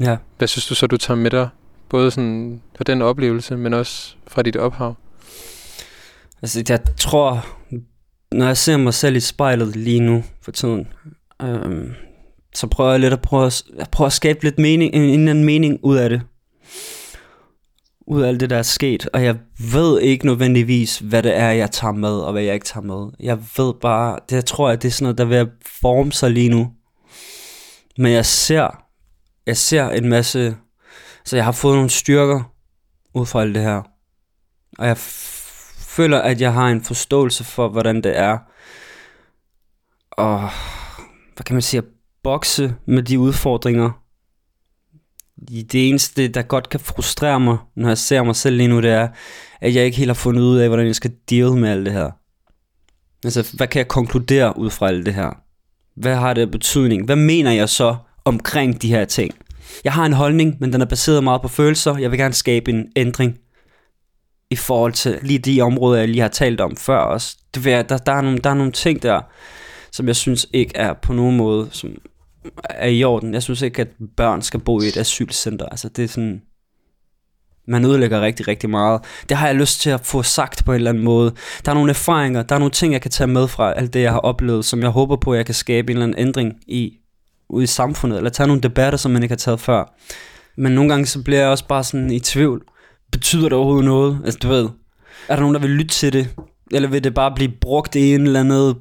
Ja. 0.00 0.16
hvad 0.38 0.48
synes 0.48 0.66
du 0.66 0.74
så, 0.74 0.86
du 0.86 0.96
tager 0.96 1.18
med 1.18 1.30
dig? 1.30 1.48
Både 1.88 2.10
sådan 2.10 2.62
fra 2.76 2.84
den 2.84 3.02
oplevelse, 3.02 3.56
men 3.56 3.74
også 3.74 4.14
fra 4.28 4.42
dit 4.42 4.56
ophav. 4.56 4.94
Altså, 6.42 6.64
jeg 6.68 6.80
tror, 6.96 7.46
når 8.32 8.46
jeg 8.46 8.56
ser 8.56 8.76
mig 8.76 8.94
selv 8.94 9.16
i 9.16 9.20
spejlet 9.20 9.76
lige 9.76 10.00
nu 10.00 10.24
for 10.42 10.50
tiden, 10.52 10.86
øhm, 11.42 11.92
så 12.54 12.66
prøver 12.66 12.90
jeg 12.90 13.00
lidt 13.00 13.12
at 13.12 13.22
prøve 13.22 13.46
at, 13.46 13.62
jeg 13.78 13.86
prøver 13.92 14.06
at 14.06 14.12
skabe 14.12 14.42
lidt 14.44 14.58
mening, 14.58 14.94
en, 14.94 15.02
en 15.02 15.28
anden 15.28 15.44
mening 15.44 15.78
ud 15.82 15.96
af 15.96 16.08
det. 16.10 16.22
Ud 18.10 18.22
af 18.22 18.28
alt 18.28 18.40
det, 18.40 18.50
der 18.50 18.56
er 18.56 18.62
sket. 18.62 19.08
Og 19.12 19.24
jeg 19.24 19.38
ved 19.72 20.00
ikke 20.00 20.26
nødvendigvis, 20.26 20.98
hvad 20.98 21.22
det 21.22 21.36
er, 21.36 21.50
jeg 21.50 21.70
tager 21.70 21.92
med, 21.92 22.18
og 22.18 22.32
hvad 22.32 22.42
jeg 22.42 22.54
ikke 22.54 22.66
tager 22.66 22.84
med. 22.84 23.12
Jeg 23.20 23.38
ved 23.56 23.74
bare, 23.80 24.18
det 24.28 24.36
jeg 24.36 24.44
tror 24.44 24.68
jeg, 24.68 24.82
det 24.82 24.88
er 24.88 24.92
sådan 24.92 25.04
noget, 25.04 25.18
der 25.18 25.24
er 25.24 25.28
ved 25.28 25.36
at 25.36 25.48
forme 25.80 26.12
sig 26.12 26.30
lige 26.30 26.48
nu. 26.48 26.72
Men 27.98 28.12
jeg 28.12 28.26
ser, 28.26 28.84
jeg 29.46 29.56
ser 29.56 29.88
en 29.88 30.08
masse, 30.08 30.56
så 31.24 31.36
jeg 31.36 31.44
har 31.44 31.52
fået 31.52 31.74
nogle 31.74 31.90
styrker 31.90 32.52
ud 33.14 33.26
fra 33.26 33.40
alt 33.40 33.54
det 33.54 33.62
her. 33.62 33.82
Og 34.78 34.86
jeg 34.86 34.96
f- 34.96 35.76
føler, 35.78 36.18
at 36.18 36.40
jeg 36.40 36.52
har 36.52 36.68
en 36.68 36.82
forståelse 36.82 37.44
for, 37.44 37.68
hvordan 37.68 37.96
det 37.96 38.18
er. 38.18 38.38
Og 40.10 40.40
hvad 41.34 41.44
kan 41.44 41.54
man 41.54 41.62
sige, 41.62 41.78
at 41.78 41.84
bokse 42.22 42.74
med 42.86 43.02
de 43.02 43.18
udfordringer. 43.18 43.99
Det 45.48 45.88
eneste, 45.88 46.28
der 46.28 46.42
godt 46.42 46.68
kan 46.68 46.80
frustrere 46.80 47.40
mig, 47.40 47.56
når 47.76 47.88
jeg 47.88 47.98
ser 47.98 48.22
mig 48.22 48.36
selv 48.36 48.56
lige 48.56 48.68
nu, 48.68 48.80
det 48.80 48.90
er, 48.90 49.08
at 49.60 49.74
jeg 49.74 49.84
ikke 49.84 49.96
helt 49.96 50.08
har 50.08 50.14
fundet 50.14 50.42
ud 50.42 50.58
af, 50.58 50.68
hvordan 50.68 50.86
jeg 50.86 50.94
skal 50.94 51.12
deal 51.30 51.52
med 51.52 51.70
alt 51.70 51.86
det 51.86 51.92
her. 51.92 52.10
Altså, 53.24 53.54
hvad 53.56 53.66
kan 53.66 53.78
jeg 53.78 53.88
konkludere 53.88 54.58
ud 54.58 54.70
fra 54.70 54.88
alt 54.88 55.06
det 55.06 55.14
her? 55.14 55.30
Hvad 55.96 56.16
har 56.16 56.34
det 56.34 56.50
betydning? 56.50 57.04
Hvad 57.04 57.16
mener 57.16 57.50
jeg 57.50 57.68
så 57.68 57.96
omkring 58.24 58.82
de 58.82 58.88
her 58.88 59.04
ting? 59.04 59.34
Jeg 59.84 59.92
har 59.92 60.06
en 60.06 60.12
holdning, 60.12 60.56
men 60.60 60.72
den 60.72 60.80
er 60.80 60.86
baseret 60.86 61.24
meget 61.24 61.42
på 61.42 61.48
følelser. 61.48 61.96
Jeg 61.96 62.10
vil 62.10 62.18
gerne 62.18 62.34
skabe 62.34 62.70
en 62.70 62.92
ændring 62.96 63.38
i 64.50 64.56
forhold 64.56 64.92
til 64.92 65.18
lige 65.22 65.38
de 65.38 65.60
områder, 65.60 65.98
jeg 65.98 66.08
lige 66.08 66.20
har 66.20 66.28
talt 66.28 66.60
om 66.60 66.76
før 66.76 66.98
også. 66.98 67.36
Det 67.54 67.64
vil 67.64 67.72
der, 67.72 67.98
der, 67.98 68.12
er 68.12 68.20
nogle, 68.20 68.38
der 68.38 68.50
er 68.50 68.54
nogle 68.54 68.72
ting 68.72 69.02
der, 69.02 69.20
som 69.92 70.06
jeg 70.06 70.16
synes 70.16 70.46
ikke 70.52 70.76
er 70.76 70.92
på 70.92 71.12
nogen 71.12 71.36
måde, 71.36 71.68
som 71.70 71.90
er 72.64 72.88
i 72.88 73.04
orden. 73.04 73.34
Jeg 73.34 73.42
synes 73.42 73.62
ikke, 73.62 73.80
at 73.82 73.88
børn 74.16 74.42
skal 74.42 74.60
bo 74.60 74.80
i 74.80 74.86
et 74.86 74.96
asylcenter. 74.96 75.66
Altså 75.66 75.88
det 75.88 76.04
er 76.04 76.08
sådan, 76.08 76.42
man 77.68 77.84
ødelægger 77.84 78.20
rigtig, 78.20 78.48
rigtig 78.48 78.70
meget. 78.70 79.00
Det 79.28 79.36
har 79.36 79.46
jeg 79.46 79.56
lyst 79.56 79.80
til 79.80 79.90
at 79.90 80.00
få 80.06 80.22
sagt 80.22 80.64
på 80.64 80.72
en 80.72 80.76
eller 80.76 80.90
anden 80.90 81.04
måde. 81.04 81.34
Der 81.64 81.70
er 81.70 81.74
nogle 81.74 81.90
erfaringer, 81.90 82.42
der 82.42 82.54
er 82.54 82.58
nogle 82.58 82.72
ting, 82.72 82.92
jeg 82.92 83.02
kan 83.02 83.10
tage 83.10 83.28
med 83.28 83.48
fra 83.48 83.72
alt 83.72 83.94
det, 83.94 84.02
jeg 84.02 84.12
har 84.12 84.18
oplevet, 84.18 84.64
som 84.64 84.80
jeg 84.80 84.90
håber 84.90 85.16
på, 85.16 85.32
at 85.32 85.36
jeg 85.36 85.46
kan 85.46 85.54
skabe 85.54 85.92
en 85.92 85.96
eller 85.96 86.06
anden 86.06 86.28
ændring 86.28 86.54
i, 86.66 86.92
ude 87.48 87.64
i 87.64 87.66
samfundet, 87.66 88.16
eller 88.16 88.30
tage 88.30 88.46
nogle 88.46 88.62
debatter, 88.62 88.96
som 88.96 89.10
man 89.10 89.22
ikke 89.22 89.32
har 89.32 89.36
taget 89.36 89.60
før. 89.60 89.94
Men 90.56 90.72
nogle 90.72 90.90
gange 90.90 91.06
så 91.06 91.22
bliver 91.22 91.40
jeg 91.40 91.48
også 91.48 91.66
bare 91.66 91.84
sådan 91.84 92.10
i 92.10 92.20
tvivl. 92.20 92.62
Betyder 93.12 93.42
det 93.42 93.52
overhovedet 93.52 93.84
noget? 93.84 94.20
Altså 94.24 94.38
du 94.42 94.48
ved, 94.48 94.68
er 95.28 95.34
der 95.34 95.40
nogen, 95.40 95.54
der 95.54 95.60
vil 95.60 95.70
lytte 95.70 95.94
til 95.94 96.12
det? 96.12 96.28
Eller 96.72 96.88
vil 96.88 97.04
det 97.04 97.14
bare 97.14 97.34
blive 97.34 97.52
brugt 97.60 97.94
i 97.94 98.14
en 98.14 98.20
eller 98.20 98.40
anden, 98.40 98.74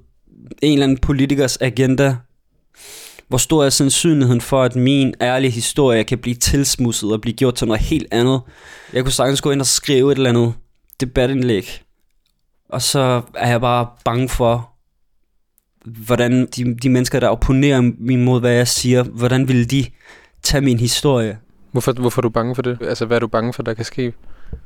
en 0.61 0.73
eller 0.73 0.83
anden 0.83 0.97
politikers 0.97 1.57
agenda? 1.57 2.15
Hvor 3.29 3.37
stor 3.37 3.65
er 3.65 3.69
sandsynligheden 3.69 4.41
for, 4.41 4.63
at 4.63 4.75
min 4.75 5.13
ærlige 5.21 5.51
historie 5.51 6.03
kan 6.03 6.17
blive 6.17 6.35
tilsmusset 6.35 7.11
og 7.11 7.21
blive 7.21 7.33
gjort 7.33 7.55
til 7.55 7.67
noget 7.67 7.81
helt 7.81 8.07
andet? 8.11 8.41
Jeg 8.93 9.03
kunne 9.03 9.11
sagtens 9.11 9.41
gå 9.41 9.51
ind 9.51 9.61
og 9.61 9.67
skrive 9.67 10.11
et 10.11 10.15
eller 10.15 10.29
andet 10.29 10.53
debatindlæg. 10.99 11.81
Og 12.69 12.81
så 12.81 13.21
er 13.35 13.49
jeg 13.49 13.61
bare 13.61 13.87
bange 14.05 14.29
for, 14.29 14.69
hvordan 15.85 16.45
de, 16.45 16.75
de 16.75 16.89
mennesker, 16.89 17.19
der 17.19 17.27
opponerer 17.27 17.91
imod, 18.09 18.39
hvad 18.39 18.51
jeg 18.51 18.67
siger, 18.67 19.03
hvordan 19.03 19.47
vil 19.47 19.71
de 19.71 19.85
tage 20.43 20.61
min 20.61 20.79
historie? 20.79 21.37
Hvorfor, 21.71 21.91
hvorfor 21.93 22.19
er 22.19 22.23
du 22.23 22.29
bange 22.29 22.55
for 22.55 22.61
det? 22.61 22.77
Altså, 22.81 23.05
hvad 23.05 23.17
er 23.17 23.19
du 23.19 23.27
bange 23.27 23.53
for, 23.53 23.63
der 23.63 23.73
kan 23.73 23.85
ske? 23.85 24.13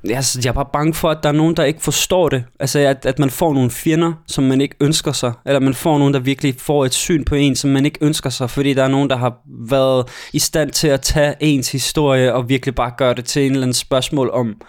Altså, 0.10 0.40
jeg 0.44 0.50
er 0.50 0.54
bare 0.54 0.70
bange 0.74 0.94
for, 0.94 1.10
at 1.10 1.18
der 1.24 1.30
er 1.30 1.34
nogen, 1.34 1.58
der 1.58 1.64
ikke 1.64 1.82
forstår 1.82 2.30
det. 2.30 2.44
Altså, 2.60 2.80
at, 2.80 3.06
at 3.06 3.20
man 3.20 3.30
får 3.30 3.54
nogle 3.54 3.70
fjender, 3.70 4.14
som 4.28 4.44
man 4.44 4.62
ikke 4.62 4.76
ønsker 4.82 5.12
sig. 5.12 5.34
Eller 5.46 5.60
man 5.60 5.74
får 5.74 5.98
nogen, 5.98 6.14
der 6.14 6.20
virkelig 6.20 6.56
får 6.60 6.86
et 6.86 6.94
syn 6.94 7.24
på 7.24 7.36
en, 7.36 7.56
som 7.56 7.70
man 7.70 7.86
ikke 7.86 8.00
ønsker 8.02 8.30
sig. 8.30 8.50
Fordi 8.50 8.74
der 8.74 8.84
er 8.84 8.88
nogen, 8.88 9.10
der 9.10 9.16
har 9.16 9.38
været 9.70 10.08
i 10.34 10.40
stand 10.40 10.72
til 10.72 10.88
at 10.88 11.02
tage 11.02 11.36
ens 11.40 11.72
historie 11.72 12.34
og 12.34 12.50
virkelig 12.50 12.76
bare 12.76 12.92
gøre 12.98 13.14
det 13.14 13.26
til 13.26 13.46
en 13.46 13.52
eller 13.52 13.64
anden 13.64 13.74
spørgsmål 13.74 14.30
om 14.30 14.62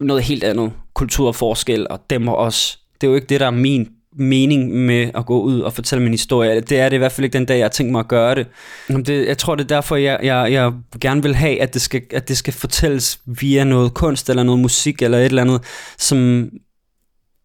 noget 0.00 0.22
helt 0.22 0.44
andet. 0.44 0.72
Kulturforskel 0.94 1.86
og 1.90 2.00
dem 2.10 2.28
og 2.28 2.36
os. 2.36 2.78
Det 3.00 3.06
er 3.06 3.10
jo 3.10 3.14
ikke 3.14 3.26
det, 3.26 3.40
der 3.40 3.46
er 3.46 3.50
min 3.50 3.88
mening 4.16 4.70
med 4.70 5.10
at 5.14 5.26
gå 5.26 5.40
ud 5.40 5.60
og 5.60 5.72
fortælle 5.72 6.02
min 6.02 6.12
historie. 6.12 6.60
Det 6.60 6.80
er 6.80 6.88
det 6.88 6.96
i 6.96 6.98
hvert 6.98 7.12
fald 7.12 7.24
ikke 7.24 7.38
den 7.38 7.46
dag, 7.46 7.58
jeg 7.58 7.64
har 7.64 7.68
tænkt 7.68 7.92
mig 7.92 7.98
at 7.98 8.08
gøre 8.08 8.34
det. 8.34 8.46
det 8.88 9.26
jeg 9.26 9.38
tror, 9.38 9.54
det 9.54 9.64
er 9.64 9.68
derfor, 9.68 9.96
jeg, 9.96 10.18
jeg, 10.22 10.52
jeg 10.52 10.72
gerne 11.00 11.22
vil 11.22 11.34
have, 11.34 11.62
at 11.62 11.74
det, 11.74 11.82
skal, 11.82 12.02
at 12.10 12.28
det 12.28 12.36
skal 12.36 12.52
fortælles 12.52 13.20
via 13.26 13.64
noget 13.64 13.94
kunst 13.94 14.30
eller 14.30 14.42
noget 14.42 14.60
musik 14.60 15.02
eller 15.02 15.18
et 15.18 15.24
eller 15.24 15.42
andet, 15.42 15.62
som 15.98 16.48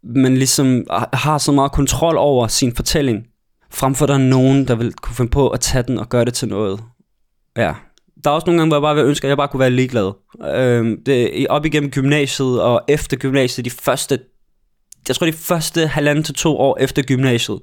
man 0.04 0.38
ligesom 0.38 0.84
har 1.14 1.38
så 1.38 1.52
meget 1.52 1.72
kontrol 1.72 2.18
over 2.18 2.48
sin 2.48 2.76
fortælling, 2.76 3.24
frem 3.72 3.96
for 3.96 4.06
der 4.06 4.14
er 4.14 4.18
nogen, 4.18 4.68
der 4.68 4.76
vil 4.76 4.94
kunne 4.94 5.16
finde 5.16 5.32
på 5.32 5.50
at 5.50 5.60
tage 5.60 5.84
den 5.84 5.98
og 5.98 6.10
gøre 6.10 6.26
det 6.26 6.34
til 6.34 6.48
noget. 6.48 6.80
Ja. 7.58 7.74
Der 8.24 8.30
er 8.30 8.36
også 8.36 8.46
nogle 8.46 8.60
gange, 8.60 8.70
hvor 8.70 8.78
jeg 8.78 8.82
bare 8.82 8.96
vil 8.96 9.06
ønske, 9.06 9.26
at 9.26 9.30
jeg 9.30 9.38
bare 9.38 9.48
kunne 9.48 9.60
være 9.60 9.70
ligeglad. 9.70 10.12
Øhm, 10.56 11.04
det, 11.06 11.48
op 11.48 11.66
igennem 11.66 11.92
gymnasiet 11.92 12.62
og 12.62 12.82
efter 12.88 13.18
gymnasiet, 13.18 13.66
de 13.66 13.70
første 13.70 14.20
jeg 15.08 15.16
tror 15.16 15.26
de 15.26 15.34
første 15.34 15.88
halvanden 15.88 16.24
til 16.24 16.36
to 16.36 16.58
år 16.58 16.78
efter 16.80 17.02
gymnasiet, 17.02 17.60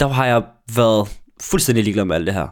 der 0.00 0.08
har 0.08 0.26
jeg 0.26 0.42
været 0.74 1.08
fuldstændig 1.40 1.84
ligeglad 1.84 2.04
med 2.04 2.16
alt 2.16 2.26
det 2.26 2.34
her. 2.34 2.48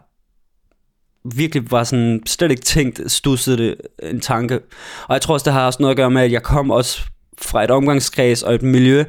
Virkelig 1.35 1.71
var 1.71 1.85
sådan 1.85 2.23
slet 2.27 2.51
ikke 2.51 2.63
tænkt, 2.63 3.13
stussede 3.13 3.59
det 3.59 3.77
øh, 4.03 4.11
en 4.11 4.21
tanke. 4.21 4.61
Og 5.09 5.13
jeg 5.13 5.23
tror 5.23 5.35
også, 5.35 5.45
det 5.45 5.53
har 5.53 5.67
også 5.67 5.83
noget 5.83 5.91
at 5.91 5.97
gøre 5.97 6.11
med, 6.11 6.23
at 6.23 6.33
jeg 6.33 6.43
kom 6.43 6.71
også 6.71 7.03
fra 7.43 7.65
et 7.65 7.71
omgangskreds 7.71 8.43
og 8.43 8.55
et 8.55 8.63
miljø, 8.63 9.05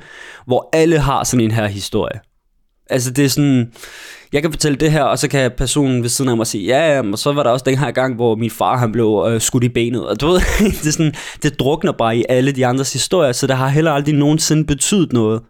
hvor 0.46 0.70
alle 0.74 1.00
har 1.00 1.24
sådan 1.24 1.44
en 1.44 1.52
her 1.52 1.68
historie. 1.68 2.20
Altså 2.90 3.12
det 3.12 3.26
er 3.26 3.30
sådan, 3.30 3.72
jeg 4.34 4.42
kan 4.42 4.52
fortælle 4.52 4.78
det 4.78 4.92
her, 4.92 5.04
og 5.04 5.20
så 5.20 5.28
kan 5.28 5.52
personen 5.58 6.02
ved 6.02 6.10
siden 6.10 6.30
af 6.30 6.38
mig 6.38 6.48
sige, 6.48 6.66
ja, 6.66 6.96
ja, 6.96 7.12
og 7.12 7.20
så 7.20 7.34
var 7.34 7.44
der 7.44 7.50
også 7.50 7.66
den 7.68 7.78
her 7.78 7.92
gang, 7.92 8.16
hvor 8.16 8.36
min 8.36 8.52
far 8.52 8.78
han 8.78 8.92
blev 8.92 9.26
øh, 9.30 9.42
skudt 9.42 9.64
i 9.64 9.70
benet, 9.70 10.08
og 10.08 10.22
du 10.22 10.28
ved, 10.28 10.40
det, 10.82 10.88
er 10.88 10.92
sådan, 10.92 11.14
det 11.44 11.60
drukner 11.60 11.92
bare 11.92 12.18
i 12.18 12.26
alle 12.30 12.52
de 12.52 12.66
andres 12.66 12.94
historier, 12.94 13.32
så 13.32 13.48
det 13.48 13.56
har 13.56 13.68
heller 13.68 13.92
aldrig 13.92 14.16
nogensinde 14.16 14.66
betydet 14.66 15.14
noget 15.14 15.42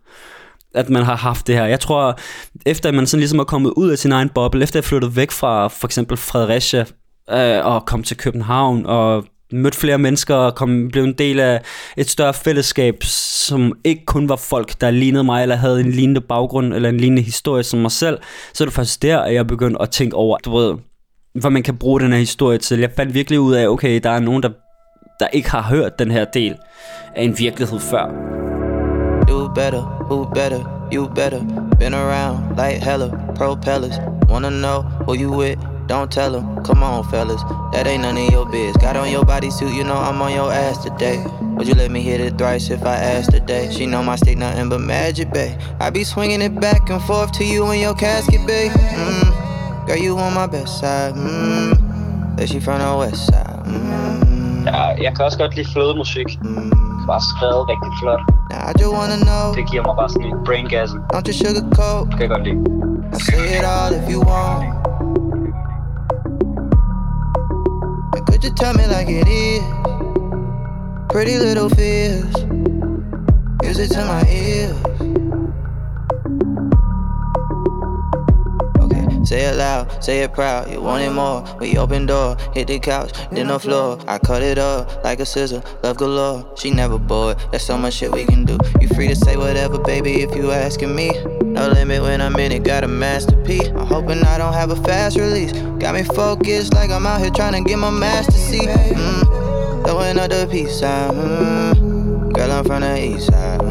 at 0.75 0.89
man 0.89 1.03
har 1.03 1.15
haft 1.15 1.47
det 1.47 1.55
her. 1.55 1.65
Jeg 1.65 1.79
tror, 1.79 2.19
efter 2.65 2.91
man 2.91 3.07
sådan 3.07 3.19
ligesom 3.19 3.39
er 3.39 3.43
kommet 3.43 3.73
ud 3.75 3.89
af 3.89 3.97
sin 3.97 4.11
egen 4.11 4.29
boble, 4.29 4.63
efter 4.63 4.79
jeg 4.79 4.83
flyttede 4.83 5.15
væk 5.15 5.31
fra 5.31 5.67
for 5.67 5.87
eksempel 5.87 6.17
Fredericia 6.17 6.85
øh, 7.31 7.65
og 7.65 7.85
kom 7.85 8.03
til 8.03 8.17
København 8.17 8.85
og 8.85 9.25
mødt 9.51 9.75
flere 9.75 9.97
mennesker 9.97 10.35
og 10.35 10.55
kom, 10.55 10.89
blev 10.91 11.03
en 11.03 11.13
del 11.13 11.39
af 11.39 11.61
et 11.97 12.09
større 12.09 12.33
fællesskab, 12.33 13.03
som 13.03 13.73
ikke 13.83 14.05
kun 14.05 14.29
var 14.29 14.35
folk, 14.35 14.81
der 14.81 14.91
lignede 14.91 15.23
mig, 15.23 15.41
eller 15.41 15.55
havde 15.55 15.79
en 15.79 15.91
lignende 15.91 16.21
baggrund, 16.21 16.73
eller 16.73 16.89
en 16.89 16.97
lignende 16.97 17.21
historie 17.21 17.63
som 17.63 17.79
mig 17.79 17.91
selv, 17.91 18.19
så 18.53 18.63
er 18.63 18.65
det 18.65 18.75
først 18.75 19.01
der, 19.01 19.19
at 19.19 19.33
jeg 19.33 19.47
begyndte 19.47 19.81
at 19.81 19.89
tænke 19.89 20.15
over, 20.15 20.37
du 20.37 20.57
ved, 20.57 20.75
hvad 21.39 21.51
man 21.51 21.63
kan 21.63 21.77
bruge 21.77 21.99
den 21.99 22.11
her 22.11 22.19
historie 22.19 22.57
til. 22.57 22.79
Jeg 22.79 22.91
fandt 22.95 23.13
virkelig 23.13 23.39
ud 23.39 23.53
af, 23.53 23.67
okay, 23.67 23.99
der 24.03 24.09
er 24.09 24.19
nogen, 24.19 24.43
der, 24.43 24.49
der 25.19 25.27
ikke 25.27 25.51
har 25.51 25.61
hørt 25.61 25.99
den 25.99 26.11
her 26.11 26.25
del 26.25 26.55
af 27.15 27.23
en 27.23 27.39
virkelighed 27.39 27.79
før. 27.79 28.35
Do 29.27 29.47
better, 29.47 30.05
who 30.09 30.25
better, 30.25 30.89
you 30.93 31.07
better 31.07 31.41
Been 31.79 31.93
around 31.93 32.55
like 32.57 32.79
hella 32.79 33.09
propellers 33.35 33.97
Wanna 34.29 34.49
know 34.49 34.81
who 35.05 35.15
you 35.15 35.29
with 35.37 35.74
Don't 35.87 36.11
tell 36.11 36.31
them, 36.31 36.63
come 36.63 36.81
on, 36.83 37.03
fellas. 37.11 37.43
That 37.71 37.85
ain't 37.85 38.01
none 38.01 38.17
of 38.17 38.31
your 38.31 38.45
biz. 38.49 38.75
Got 38.77 38.95
on 38.95 39.11
your 39.11 39.23
bodysuit, 39.23 39.75
you 39.75 39.83
know 39.83 39.95
I'm 39.95 40.21
on 40.21 40.33
your 40.33 40.51
ass 40.51 40.83
today. 40.83 41.23
Would 41.55 41.67
you 41.67 41.75
let 41.75 41.91
me 41.91 42.01
hit 42.01 42.19
it 42.21 42.37
thrice 42.37 42.71
if 42.71 42.83
I 42.83 42.95
asked 42.95 43.31
today? 43.31 43.71
She 43.71 43.85
know 43.85 44.01
my 44.01 44.15
stick 44.15 44.37
nothing 44.37 44.67
but 44.69 44.81
magic, 44.81 45.31
babe. 45.31 45.59
I 45.79 45.91
be 45.91 46.03
swinging 46.03 46.41
it 46.41 46.59
back 46.59 46.89
and 46.89 47.01
forth 47.03 47.31
to 47.33 47.43
you 47.45 47.69
in 47.71 47.79
your 47.79 47.93
casket, 47.93 48.45
babe. 48.47 48.71
Mm. 48.71 49.87
Girl, 49.87 49.97
you 49.97 50.17
on 50.17 50.33
my 50.33 50.47
best 50.47 50.79
side. 50.79 51.13
Mm. 51.13 52.35
That 52.37 52.49
she 52.49 52.59
from 52.59 52.79
the 52.79 52.97
west 52.97 53.27
side. 53.27 53.63
Mm. 53.65 54.65
Ja, 54.65 54.83
jeg 55.03 55.15
kan 55.15 55.25
også 55.25 55.37
godt 55.37 55.55
lide 55.55 55.67
flødemusik. 55.73 56.39
Mm. 56.41 56.71
Bare 57.07 57.21
skrevet 57.21 57.69
rigtig 57.69 57.91
flot. 57.99 58.21
Now 58.51 58.69
I 58.69 58.73
just 58.79 58.93
wanna 58.99 59.17
know. 59.29 59.53
Det 59.55 59.71
giver 59.71 59.83
mig 59.87 59.95
bare 59.95 60.09
sådan 60.09 60.25
en 60.25 60.43
brain 60.45 60.67
gas. 60.67 60.89
Don't 61.13 61.27
you 61.27 61.33
sugarcoat. 61.33 62.07
Det 62.07 62.17
kan 62.17 62.21
jeg 62.21 62.29
godt 62.29 62.43
lide. 62.47 62.59
I 63.15 63.19
say 63.19 63.59
it 63.59 63.65
all 63.75 63.91
if 63.99 64.05
you 64.13 64.19
want. 64.31 64.94
You 68.45 68.51
tell 68.53 68.75
me 68.75 68.85
like 68.85 69.07
it 69.09 69.27
is? 69.27 69.63
Pretty 71.09 71.39
little 71.39 71.67
fears. 71.67 72.31
Use 73.63 73.79
it 73.79 73.89
to 73.93 74.05
my 74.05 74.23
ears. 74.29 75.24
Say 79.25 79.45
it 79.45 79.55
loud, 79.57 80.03
say 80.03 80.21
it 80.21 80.33
proud. 80.33 80.71
You 80.71 80.81
want 80.81 81.03
it 81.03 81.11
more? 81.11 81.43
We 81.59 81.77
open 81.77 82.05
door, 82.05 82.37
hit 82.53 82.67
the 82.67 82.79
couch, 82.79 83.11
then 83.31 83.47
the 83.47 83.59
floor. 83.59 83.99
I 84.07 84.17
cut 84.19 84.41
it 84.41 84.57
up 84.57 85.03
like 85.03 85.19
a 85.19 85.25
scissor, 85.25 85.61
love 85.83 85.97
galore. 85.97 86.45
She 86.57 86.71
never 86.71 86.97
bored. 86.97 87.37
There's 87.51 87.63
so 87.63 87.77
much 87.77 87.95
shit 87.95 88.11
we 88.11 88.25
can 88.25 88.45
do. 88.45 88.57
You 88.79 88.87
free 88.89 89.07
to 89.07 89.15
say 89.15 89.37
whatever, 89.37 89.79
baby, 89.79 90.21
if 90.21 90.35
you 90.35 90.51
asking 90.51 90.95
me. 90.95 91.11
No 91.55 91.69
limit 91.69 92.01
when 92.01 92.21
I'm 92.21 92.35
in 92.35 92.51
it, 92.51 92.63
got 92.63 92.83
a 92.83 92.87
masterpiece. 92.87 93.69
I'm 93.69 93.87
hoping 93.87 94.21
I 94.23 94.37
don't 94.37 94.53
have 94.53 94.71
a 94.71 94.75
fast 94.83 95.17
release. 95.17 95.53
Got 95.79 95.95
me 95.95 96.03
focused 96.03 96.73
like 96.73 96.89
I'm 96.89 97.05
out 97.05 97.21
here 97.21 97.29
trying 97.29 97.53
to 97.53 97.67
get 97.67 97.77
my 97.77 97.91
master 97.91 98.33
seat. 98.33 98.67
Mm, 98.67 99.85
throwing 99.85 100.19
up 100.19 100.29
the 100.29 100.47
peace 100.51 100.79
sign. 100.79 101.11
Mm, 101.13 102.33
girl, 102.33 102.51
I'm 102.51 102.65
from 102.65 102.81
the 102.81 103.01
east 103.01 103.27
side. 103.27 103.64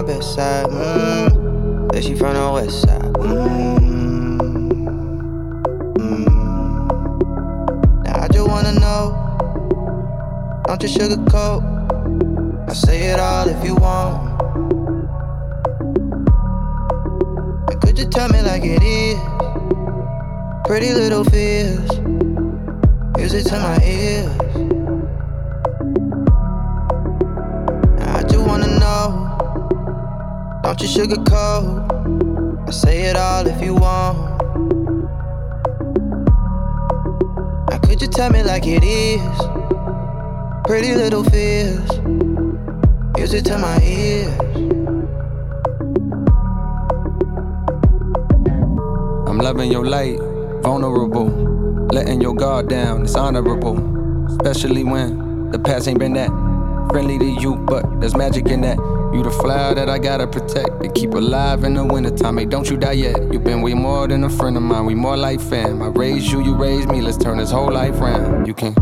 My 0.00 0.06
best 0.06 0.34
side. 0.34 0.66
Mm, 0.66 1.88
but 1.88 2.02
she 2.02 2.14
from 2.14 2.34
the 2.34 2.52
west 2.52 2.82
side. 2.82 3.12
Mm, 3.20 4.38
mm. 5.98 6.26
Now 8.04 8.20
I 8.20 8.28
just 8.28 8.48
wanna 8.48 8.72
know. 8.80 9.04
Don't 10.66 10.82
you 10.82 10.88
sugarcoat. 10.88 11.62
I 12.68 12.72
say 12.72 13.10
it 13.10 13.20
all 13.20 13.48
if 13.48 13.62
you 13.64 13.74
want. 13.74 14.40
And 17.70 17.80
could 17.82 17.98
you 17.98 18.06
tell 18.06 18.28
me 18.30 18.40
like 18.40 18.62
it 18.64 18.82
is? 18.82 19.18
Pretty 20.64 20.92
little 20.94 21.24
fears. 21.24 21.90
It 23.18 23.44
to 23.48 23.58
my 23.58 23.78
ears. 23.84 24.49
Sugarcoat. 31.00 32.68
I 32.68 32.70
say 32.70 33.02
it 33.02 33.16
all 33.16 33.46
if 33.46 33.62
you 33.62 33.74
want. 33.74 34.18
Now 37.70 37.78
could 37.78 38.02
you 38.02 38.08
tell 38.08 38.30
me 38.30 38.42
like 38.42 38.66
it 38.66 38.84
is? 38.84 39.36
Pretty 40.66 40.94
little 40.94 41.24
fears. 41.24 41.88
Use 43.16 43.32
it 43.32 43.46
to 43.46 43.56
my 43.56 43.80
ears. 43.82 44.38
I'm 49.26 49.38
loving 49.38 49.72
your 49.72 49.86
light, 49.86 50.18
vulnerable. 50.62 51.30
Letting 51.92 52.20
your 52.20 52.34
guard 52.34 52.68
down, 52.68 53.04
it's 53.04 53.14
honorable. 53.14 53.76
Especially 54.26 54.84
when 54.84 55.50
the 55.50 55.58
past 55.58 55.88
ain't 55.88 55.98
been 55.98 56.12
that 56.12 56.30
friendly 56.90 57.18
to 57.18 57.24
you, 57.24 57.56
but 57.56 58.00
there's 58.00 58.14
magic 58.14 58.46
in 58.48 58.60
that. 58.60 58.99
You 59.12 59.24
the 59.24 59.30
flower 59.30 59.74
that 59.74 59.88
I 59.88 59.98
gotta 59.98 60.26
protect 60.26 60.70
and 60.82 60.94
keep 60.94 61.14
alive 61.14 61.64
in 61.64 61.74
the 61.74 61.84
wintertime. 61.84 62.38
Hey, 62.38 62.44
don't 62.44 62.70
you 62.70 62.76
die 62.76 62.92
yet. 62.92 63.32
You've 63.32 63.42
been 63.42 63.60
way 63.60 63.74
more 63.74 64.06
than 64.06 64.22
a 64.22 64.30
friend 64.30 64.56
of 64.56 64.62
mine. 64.62 64.86
We 64.86 64.94
more 64.94 65.16
like 65.16 65.40
fam. 65.40 65.82
I 65.82 65.88
raised 65.88 66.30
you, 66.30 66.44
you 66.44 66.54
raised 66.54 66.88
me. 66.88 67.00
Let's 67.00 67.16
turn 67.16 67.38
this 67.38 67.50
whole 67.50 67.72
life 67.72 67.98
round. 67.98 68.46
You 68.46 68.54
can 68.54 68.74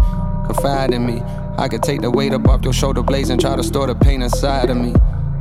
confide 0.45 0.93
in 0.93 1.07
me. 1.07 1.23
I 1.57 1.67
could 1.69 1.83
take 1.83 2.03
the 2.03 2.11
weight 2.11 2.35
up 2.35 2.47
off 2.47 2.63
your 2.63 2.75
shoulder 2.75 3.03
blades 3.03 3.31
and 3.31 3.41
try 3.41 3.57
to 3.57 3.63
store 3.63 3.87
the 3.87 3.95
pain 3.95 4.21
inside 4.21 4.69
of 4.69 4.77
me. 4.77 4.95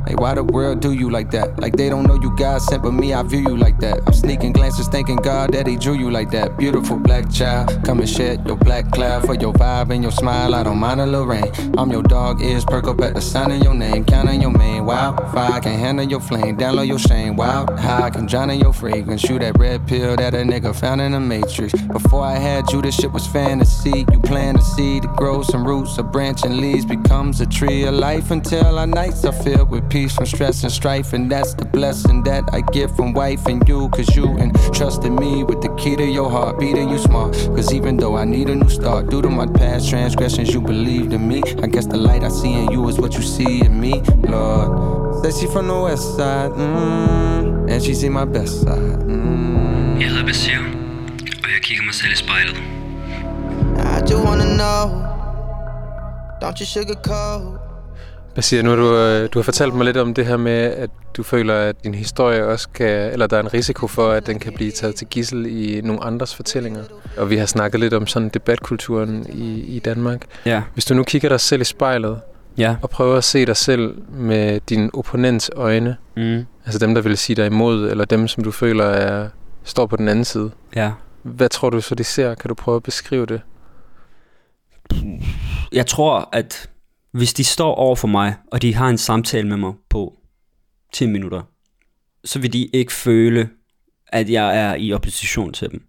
Like, 0.08 0.20
why 0.20 0.34
the 0.34 0.42
world 0.42 0.80
do 0.80 0.92
you 0.92 1.10
like 1.10 1.30
that? 1.32 1.60
Like, 1.60 1.76
they 1.76 1.90
don't 1.90 2.04
know 2.04 2.14
you 2.14 2.34
God 2.34 2.62
sent, 2.62 2.82
but 2.82 2.92
me, 2.92 3.12
I 3.12 3.22
view 3.22 3.40
you 3.40 3.58
like 3.58 3.78
that. 3.80 4.00
I'm 4.06 4.14
sneaking 4.14 4.52
glances, 4.52 4.88
thanking 4.88 5.16
God 5.16 5.52
that 5.52 5.66
He 5.66 5.76
drew 5.76 5.92
you 5.92 6.10
like 6.10 6.30
that. 6.30 6.56
Beautiful 6.56 6.96
black 6.96 7.30
child, 7.30 7.84
come 7.84 8.00
and 8.00 8.08
shed 8.08 8.46
your 8.46 8.56
black 8.56 8.90
cloud 8.90 9.26
for 9.26 9.34
your 9.34 9.52
vibe 9.52 9.90
and 9.92 10.02
your 10.02 10.10
smile. 10.10 10.54
I 10.54 10.62
don't 10.62 10.78
mind 10.78 11.02
a 11.02 11.04
little 11.04 11.26
rain. 11.26 11.52
I'm 11.76 11.90
your 11.90 12.02
dog, 12.02 12.40
ears 12.40 12.64
perk 12.64 12.86
up 12.86 13.02
at 13.02 13.16
the 13.16 13.20
sound 13.20 13.52
of 13.52 13.62
your 13.62 13.74
name. 13.74 14.06
Counting 14.06 14.40
your 14.40 14.50
main, 14.50 14.86
wow. 14.86 15.14
Fire 15.30 15.52
I 15.52 15.60
can 15.60 15.78
handle 15.78 16.08
your 16.08 16.20
flame, 16.20 16.56
download 16.56 16.88
your 16.88 16.98
shame. 16.98 17.36
How 17.36 18.02
I 18.02 18.08
can 18.08 18.24
drown 18.24 18.48
in 18.48 18.60
your 18.60 18.72
fragrance. 18.72 19.20
Shoot 19.20 19.40
that 19.40 19.58
red 19.58 19.86
pill 19.86 20.16
that 20.16 20.32
a 20.32 20.38
nigga 20.38 20.74
found 20.74 21.02
in 21.02 21.12
the 21.12 21.20
matrix. 21.20 21.74
Before 21.82 22.24
I 22.24 22.36
had 22.36 22.72
you, 22.72 22.80
this 22.80 22.96
shit 22.96 23.12
was 23.12 23.26
fantasy. 23.26 24.06
You 24.10 24.20
plant 24.20 24.58
a 24.58 24.62
seed 24.62 25.02
to 25.02 25.08
grow 25.08 25.42
some 25.42 25.66
roots, 25.66 25.98
a 25.98 26.02
branch 26.02 26.44
and 26.44 26.56
leaves 26.62 26.86
becomes 26.86 27.42
a 27.42 27.46
tree 27.46 27.84
of 27.84 27.92
life 27.92 28.30
until 28.30 28.78
our 28.78 28.86
nights 28.86 29.26
are 29.26 29.32
filled 29.32 29.68
with 29.68 29.88
peace 29.90 29.97
from 30.06 30.26
stress 30.26 30.62
and 30.62 30.70
strife. 30.70 31.12
And 31.12 31.30
that's 31.30 31.54
the 31.54 31.64
blessing 31.64 32.22
that 32.24 32.44
I 32.52 32.60
get 32.60 32.90
from 32.94 33.12
wife 33.12 33.46
and 33.46 33.66
you, 33.68 33.88
cause 33.88 34.14
you 34.14 34.26
entrusted 34.38 35.12
me 35.12 35.42
with 35.42 35.60
the 35.62 35.74
key 35.74 35.96
to 35.96 36.04
your 36.04 36.30
heart, 36.30 36.60
beating 36.60 36.88
you 36.88 36.98
smart. 36.98 37.32
Cause 37.56 37.72
even 37.72 37.96
though 37.96 38.16
I 38.16 38.24
need 38.24 38.48
a 38.48 38.54
new 38.54 38.68
start, 38.68 39.10
due 39.10 39.22
to 39.22 39.30
my 39.30 39.46
past 39.46 39.88
transgressions, 39.88 40.54
you 40.54 40.60
believed 40.60 41.12
in 41.12 41.26
me. 41.26 41.42
I 41.62 41.66
guess 41.66 41.86
the 41.86 41.96
light 41.96 42.22
I 42.22 42.28
see 42.28 42.52
in 42.52 42.70
you 42.70 42.88
is 42.88 43.00
what 43.00 43.14
you 43.14 43.22
see 43.22 43.64
in 43.64 43.80
me, 43.80 44.02
Lord. 44.28 45.24
Says 45.24 45.40
she 45.40 45.46
from 45.46 45.66
the 45.66 45.80
west 45.80 46.16
side, 46.16 46.52
mm, 46.52 47.70
and 47.70 47.82
she 47.82 47.94
see 47.94 48.08
my 48.08 48.24
best 48.24 48.60
side. 48.62 48.98
Mm. 49.06 50.00
Jeg 50.00 50.08
hedder 50.08 50.24
Basir, 50.24 50.58
og 51.42 51.48
jeg 51.54 51.62
kigger 51.62 51.84
mig 51.84 51.94
selv 51.94 52.12
i. 52.12 52.78
I 53.78 54.00
just 54.00 54.24
wanna 54.24 54.44
know. 54.56 55.08
Don't 56.40 56.60
you 56.60 56.66
sugarcoat. 56.66 57.67
Basir, 58.38 58.62
nu 58.62 58.68
har 58.70 58.76
du, 58.76 58.96
øh, 58.96 59.28
du 59.34 59.38
har 59.38 59.42
fortalt 59.42 59.74
mig 59.74 59.84
lidt 59.84 59.96
om 59.96 60.14
det 60.14 60.26
her 60.26 60.36
med, 60.36 60.52
at 60.52 60.90
du 61.16 61.22
føler, 61.22 61.54
at 61.54 61.84
din 61.84 61.94
historie 61.94 62.44
også 62.46 62.68
kan, 62.68 62.88
eller 63.12 63.26
der 63.26 63.36
er 63.36 63.40
en 63.40 63.54
risiko 63.54 63.86
for, 63.86 64.10
at 64.10 64.26
den 64.26 64.38
kan 64.38 64.52
blive 64.52 64.70
taget 64.70 64.94
til 64.94 65.06
gissel 65.06 65.46
i 65.46 65.80
nogle 65.80 66.04
andres 66.04 66.34
fortællinger. 66.34 66.82
Og 67.16 67.30
vi 67.30 67.36
har 67.36 67.46
snakket 67.46 67.80
lidt 67.80 67.94
om 67.94 68.06
sådan 68.06 68.28
debatkulturen 68.28 69.26
i, 69.32 69.60
i 69.60 69.78
Danmark. 69.78 70.22
Ja. 70.46 70.62
Hvis 70.74 70.84
du 70.84 70.94
nu 70.94 71.02
kigger 71.04 71.28
dig 71.28 71.40
selv 71.40 71.60
i 71.60 71.64
spejlet, 71.64 72.20
Ja. 72.58 72.76
og 72.82 72.90
prøver 72.90 73.16
at 73.16 73.24
se 73.24 73.46
dig 73.46 73.56
selv 73.56 73.94
med 74.08 74.60
din 74.68 74.90
opponents 74.94 75.50
øjne, 75.56 75.96
Mm. 76.16 76.44
altså 76.64 76.78
dem, 76.78 76.94
der 76.94 77.02
vil 77.02 77.18
sige 77.18 77.36
dig 77.36 77.46
imod, 77.46 77.90
eller 77.90 78.04
dem, 78.04 78.28
som 78.28 78.44
du 78.44 78.50
føler 78.50 78.84
er, 78.84 79.28
står 79.64 79.86
på 79.86 79.96
den 79.96 80.08
anden 80.08 80.24
side. 80.24 80.50
Ja. 80.76 80.90
Hvad 81.22 81.48
tror 81.48 81.70
du 81.70 81.80
så, 81.80 81.94
de 81.94 82.04
ser? 82.04 82.34
Kan 82.34 82.48
du 82.48 82.54
prøve 82.54 82.76
at 82.76 82.82
beskrive 82.82 83.26
det? 83.26 83.40
Jeg 85.72 85.86
tror, 85.86 86.28
at 86.32 86.68
hvis 87.18 87.34
de 87.34 87.44
står 87.44 87.74
over 87.74 87.96
for 87.96 88.08
mig, 88.08 88.34
og 88.52 88.62
de 88.62 88.74
har 88.74 88.88
en 88.88 88.98
samtale 88.98 89.48
med 89.48 89.56
mig 89.56 89.72
på 89.88 90.18
10 90.92 91.06
minutter, 91.06 91.42
så 92.24 92.38
vil 92.38 92.52
de 92.52 92.66
ikke 92.66 92.92
føle, 92.92 93.48
at 94.06 94.30
jeg 94.30 94.58
er 94.58 94.74
i 94.74 94.92
opposition 94.92 95.52
til 95.52 95.70
dem. 95.70 95.82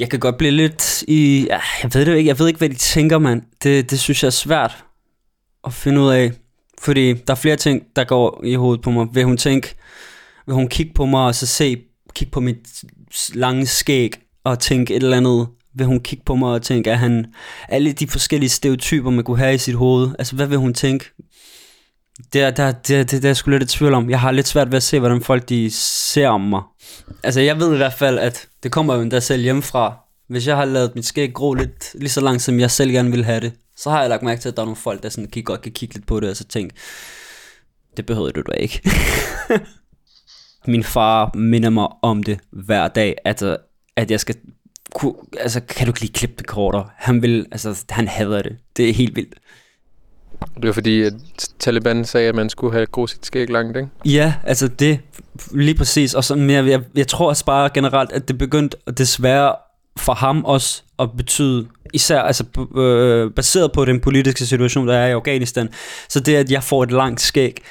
Jeg 0.00 0.10
kan 0.10 0.20
godt 0.20 0.38
blive 0.38 0.50
lidt 0.50 1.02
i... 1.08 1.46
Ja, 1.50 1.60
jeg 1.82 1.94
ved 1.94 2.06
det 2.06 2.16
ikke. 2.16 2.28
Jeg 2.28 2.38
ved 2.38 2.46
ikke, 2.46 2.58
hvad 2.58 2.68
de 2.68 2.74
tænker, 2.74 3.18
mand. 3.18 3.42
Det, 3.62 3.90
det 3.90 4.00
synes 4.00 4.22
jeg 4.22 4.26
er 4.26 4.30
svært 4.30 4.84
at 5.64 5.72
finde 5.72 6.00
ud 6.00 6.08
af. 6.08 6.32
Fordi 6.78 7.12
der 7.12 7.32
er 7.32 7.34
flere 7.34 7.56
ting, 7.56 7.82
der 7.96 8.04
går 8.04 8.44
i 8.44 8.54
hovedet 8.54 8.82
på 8.82 8.90
mig. 8.90 9.06
Vil 9.12 9.24
hun 9.24 9.36
tænke... 9.36 9.74
Vil 10.46 10.54
hun 10.54 10.68
kigge 10.68 10.92
på 10.94 11.06
mig 11.06 11.20
og 11.20 11.34
så 11.34 11.46
se... 11.46 11.82
Kigge 12.14 12.30
på 12.30 12.40
mit 12.40 12.84
lange 13.34 13.66
skæg 13.66 14.12
og 14.44 14.58
tænke 14.58 14.94
et 14.94 15.02
eller 15.02 15.16
andet... 15.16 15.48
Vil 15.76 15.86
hun 15.86 16.00
kigge 16.00 16.24
på 16.24 16.34
mig 16.34 16.48
og 16.48 16.62
tænke, 16.62 16.90
at 16.90 16.98
han... 16.98 17.26
Alle 17.68 17.92
de 17.92 18.08
forskellige 18.08 18.50
stereotyper, 18.50 19.10
man 19.10 19.24
kunne 19.24 19.38
have 19.38 19.54
i 19.54 19.58
sit 19.58 19.74
hoved. 19.74 20.10
Altså, 20.18 20.36
hvad 20.36 20.46
vil 20.46 20.58
hun 20.58 20.74
tænke? 20.74 21.04
Det 22.32 22.42
er, 22.42 22.50
der, 22.50 22.72
det, 22.72 22.88
det, 22.88 23.10
det 23.10 23.24
er 23.24 23.28
jeg 23.28 23.36
sgu 23.36 23.50
lidt 23.50 23.62
i 23.62 23.66
tvivl 23.66 23.94
om. 23.94 24.10
Jeg 24.10 24.20
har 24.20 24.30
lidt 24.30 24.48
svært 24.48 24.70
ved 24.70 24.76
at 24.76 24.82
se, 24.82 24.98
hvordan 24.98 25.22
folk 25.22 25.48
de 25.48 25.70
ser 25.70 26.28
om 26.28 26.40
mig. 26.40 26.62
Altså, 27.22 27.40
jeg 27.40 27.60
ved 27.60 27.74
i 27.74 27.76
hvert 27.76 27.92
fald, 27.92 28.18
at 28.18 28.48
det 28.62 28.72
kommer 28.72 28.94
jo 28.94 29.00
endda 29.00 29.20
selv 29.20 29.42
hjemmefra. 29.42 29.96
Hvis 30.28 30.46
jeg 30.46 30.56
har 30.56 30.64
lavet 30.64 30.94
mit 30.94 31.06
skæg 31.06 31.34
gro 31.34 31.54
lidt 31.54 31.94
lige 31.94 32.08
så 32.08 32.20
langt, 32.20 32.42
som 32.42 32.60
jeg 32.60 32.70
selv 32.70 32.90
gerne 32.90 33.10
vil 33.10 33.24
have 33.24 33.40
det, 33.40 33.52
så 33.76 33.90
har 33.90 34.00
jeg 34.00 34.08
lagt 34.08 34.22
mærke 34.22 34.40
til, 34.40 34.48
at 34.48 34.56
der 34.56 34.62
er 34.62 34.66
nogle 34.66 34.76
folk, 34.76 35.02
der 35.02 35.08
sådan, 35.08 35.30
kan 35.30 35.42
godt 35.42 35.62
kan 35.62 35.72
kigge 35.72 35.94
lidt 35.94 36.06
på 36.06 36.20
det, 36.20 36.30
og 36.30 36.36
så 36.36 36.44
tænke, 36.44 36.74
det 37.96 38.06
behøver 38.06 38.30
du 38.30 38.42
da 38.42 38.52
ikke. 38.52 38.90
Min 40.66 40.84
far 40.84 41.30
minder 41.34 41.70
mig 41.70 41.88
om 42.02 42.22
det 42.22 42.38
hver 42.50 42.88
dag, 42.88 43.16
at, 43.24 43.42
øh, 43.42 43.56
at 43.96 44.10
jeg 44.10 44.20
skal 44.20 44.34
kunne, 44.96 45.14
altså, 45.40 45.60
kan 45.60 45.86
du 45.86 45.90
ikke 45.90 46.00
lige 46.00 46.12
klippe 46.12 46.34
det 46.38 46.46
kortere? 46.46 46.88
Han 46.96 47.22
vil, 47.22 47.46
altså, 47.52 47.84
han 47.90 48.08
hader 48.08 48.42
det. 48.42 48.56
Det 48.76 48.88
er 48.88 48.92
helt 48.92 49.16
vildt. 49.16 49.34
Det 50.54 50.66
var 50.66 50.72
fordi, 50.72 51.02
at 51.02 51.12
Taliban 51.58 52.04
sagde, 52.04 52.28
at 52.28 52.34
man 52.34 52.50
skulle 52.50 52.72
have 52.72 52.86
gået 52.86 53.10
sit 53.10 53.26
skæg 53.26 53.50
langt, 53.50 53.76
ikke? 53.76 53.88
Ja, 54.04 54.34
altså 54.44 54.68
det, 54.68 55.00
lige 55.54 55.74
præcis. 55.74 56.14
Og 56.14 56.24
sådan, 56.24 56.50
jeg, 56.50 56.66
jeg, 56.66 56.80
jeg 56.94 57.08
tror 57.08 57.28
også 57.28 57.44
bare 57.44 57.70
generelt, 57.74 58.12
at 58.12 58.28
det 58.28 58.38
begyndte 58.38 58.76
desværre 58.98 59.54
for 59.96 60.14
ham 60.14 60.44
også 60.44 60.82
at 60.98 61.08
betyde, 61.16 61.66
især 61.94 62.20
altså, 62.20 62.44
øh, 62.76 63.30
baseret 63.30 63.72
på 63.72 63.84
den 63.84 64.00
politiske 64.00 64.46
situation, 64.46 64.88
der 64.88 64.94
er 64.94 65.06
i 65.06 65.12
Afghanistan, 65.12 65.68
så 66.08 66.20
det, 66.20 66.36
at 66.36 66.50
jeg 66.50 66.62
får 66.62 66.82
et 66.82 66.92
langt 66.92 67.20
skæg, 67.20 67.62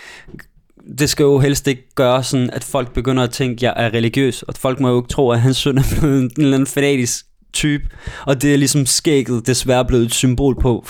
det 1.00 1.10
skal 1.10 1.24
jo 1.24 1.40
helst 1.40 1.68
ikke 1.68 1.96
gøre 1.96 2.24
sådan, 2.24 2.50
at 2.54 2.64
folk 2.64 2.94
begynder 2.94 3.24
at 3.24 3.32
tænke, 3.32 3.54
at 3.54 3.64
jeg 3.64 3.86
er 3.86 3.94
religiøs, 3.94 4.44
og 4.44 4.54
folk 4.58 4.80
må 4.80 4.90
jo 4.90 4.98
ikke 4.98 5.10
tro, 5.10 5.32
at 5.32 5.42
hans 5.42 5.58
søn 5.58 5.78
er 5.78 5.84
blevet 6.00 6.22
en 6.22 6.32
eller 6.38 6.54
anden 6.54 6.68
fanatisk 6.68 7.26
type, 7.54 7.84
og 8.26 8.42
det 8.42 8.54
er 8.54 8.58
ligesom 8.58 8.86
skægget 8.86 9.48
desværre 9.48 9.86
blevet 9.86 10.06
et 10.06 10.14
symbol 10.14 10.62
på, 10.62 10.86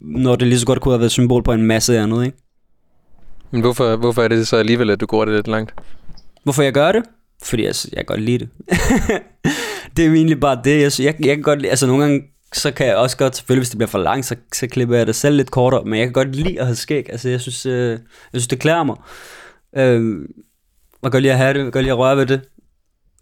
når 0.00 0.36
det 0.36 0.48
lige 0.48 0.58
så 0.58 0.66
godt 0.66 0.80
kunne 0.80 0.92
have 0.92 1.00
været 1.00 1.08
et 1.08 1.12
symbol 1.12 1.42
på 1.42 1.52
en 1.52 1.62
masse 1.62 1.98
andet, 1.98 2.26
ikke? 2.26 2.38
Men 3.50 3.60
hvorfor, 3.60 3.96
hvorfor 3.96 4.22
er 4.22 4.28
det 4.28 4.48
så 4.48 4.56
alligevel, 4.56 4.90
at 4.90 5.00
du 5.00 5.06
går 5.06 5.24
det 5.24 5.34
lidt 5.34 5.48
langt? 5.48 5.74
Hvorfor 6.42 6.62
jeg 6.62 6.72
gør 6.72 6.92
det? 6.92 7.02
Fordi 7.42 7.64
jeg 7.64 7.74
kan 7.96 8.04
godt 8.06 8.22
lide 8.22 8.38
det. 8.38 8.48
det 9.96 10.06
er 10.06 10.12
egentlig 10.12 10.40
bare 10.40 10.60
det. 10.64 10.82
Jeg, 10.82 11.04
jeg, 11.04 11.26
jeg 11.26 11.36
kan 11.36 11.42
godt 11.42 11.60
lide, 11.60 11.70
altså 11.70 11.86
nogle 11.86 12.02
gange, 12.02 12.22
så 12.52 12.70
kan 12.70 12.86
jeg 12.86 12.96
også 12.96 13.16
godt, 13.16 13.36
selvfølgelig 13.36 13.60
hvis 13.60 13.70
det 13.70 13.78
bliver 13.78 13.88
for 13.88 13.98
langt, 13.98 14.26
så, 14.26 14.36
så 14.52 14.66
klipper 14.66 14.96
jeg 14.96 15.06
det 15.06 15.14
selv 15.14 15.36
lidt 15.36 15.50
kortere, 15.50 15.84
men 15.84 15.98
jeg 15.98 16.06
kan 16.06 16.12
godt 16.12 16.36
lide 16.36 16.60
at 16.60 16.66
have 16.66 16.76
skæg. 16.76 17.06
Altså 17.10 17.28
jeg 17.28 17.40
synes, 17.40 17.66
øh, 17.66 17.90
jeg 17.90 17.98
synes 18.32 18.46
det 18.46 18.58
klæder 18.58 18.84
mig. 18.84 18.96
Øh, 19.76 20.20
jeg 21.02 21.02
kan 21.02 21.10
godt 21.10 21.22
lide 21.22 21.32
at 21.32 21.38
have 21.38 21.52
det, 21.52 21.58
jeg 21.58 21.64
kan 21.64 21.72
godt 21.72 21.84
lide 21.84 21.92
at 21.92 21.98
røre 21.98 22.16
ved 22.16 22.26
det. 22.26 22.40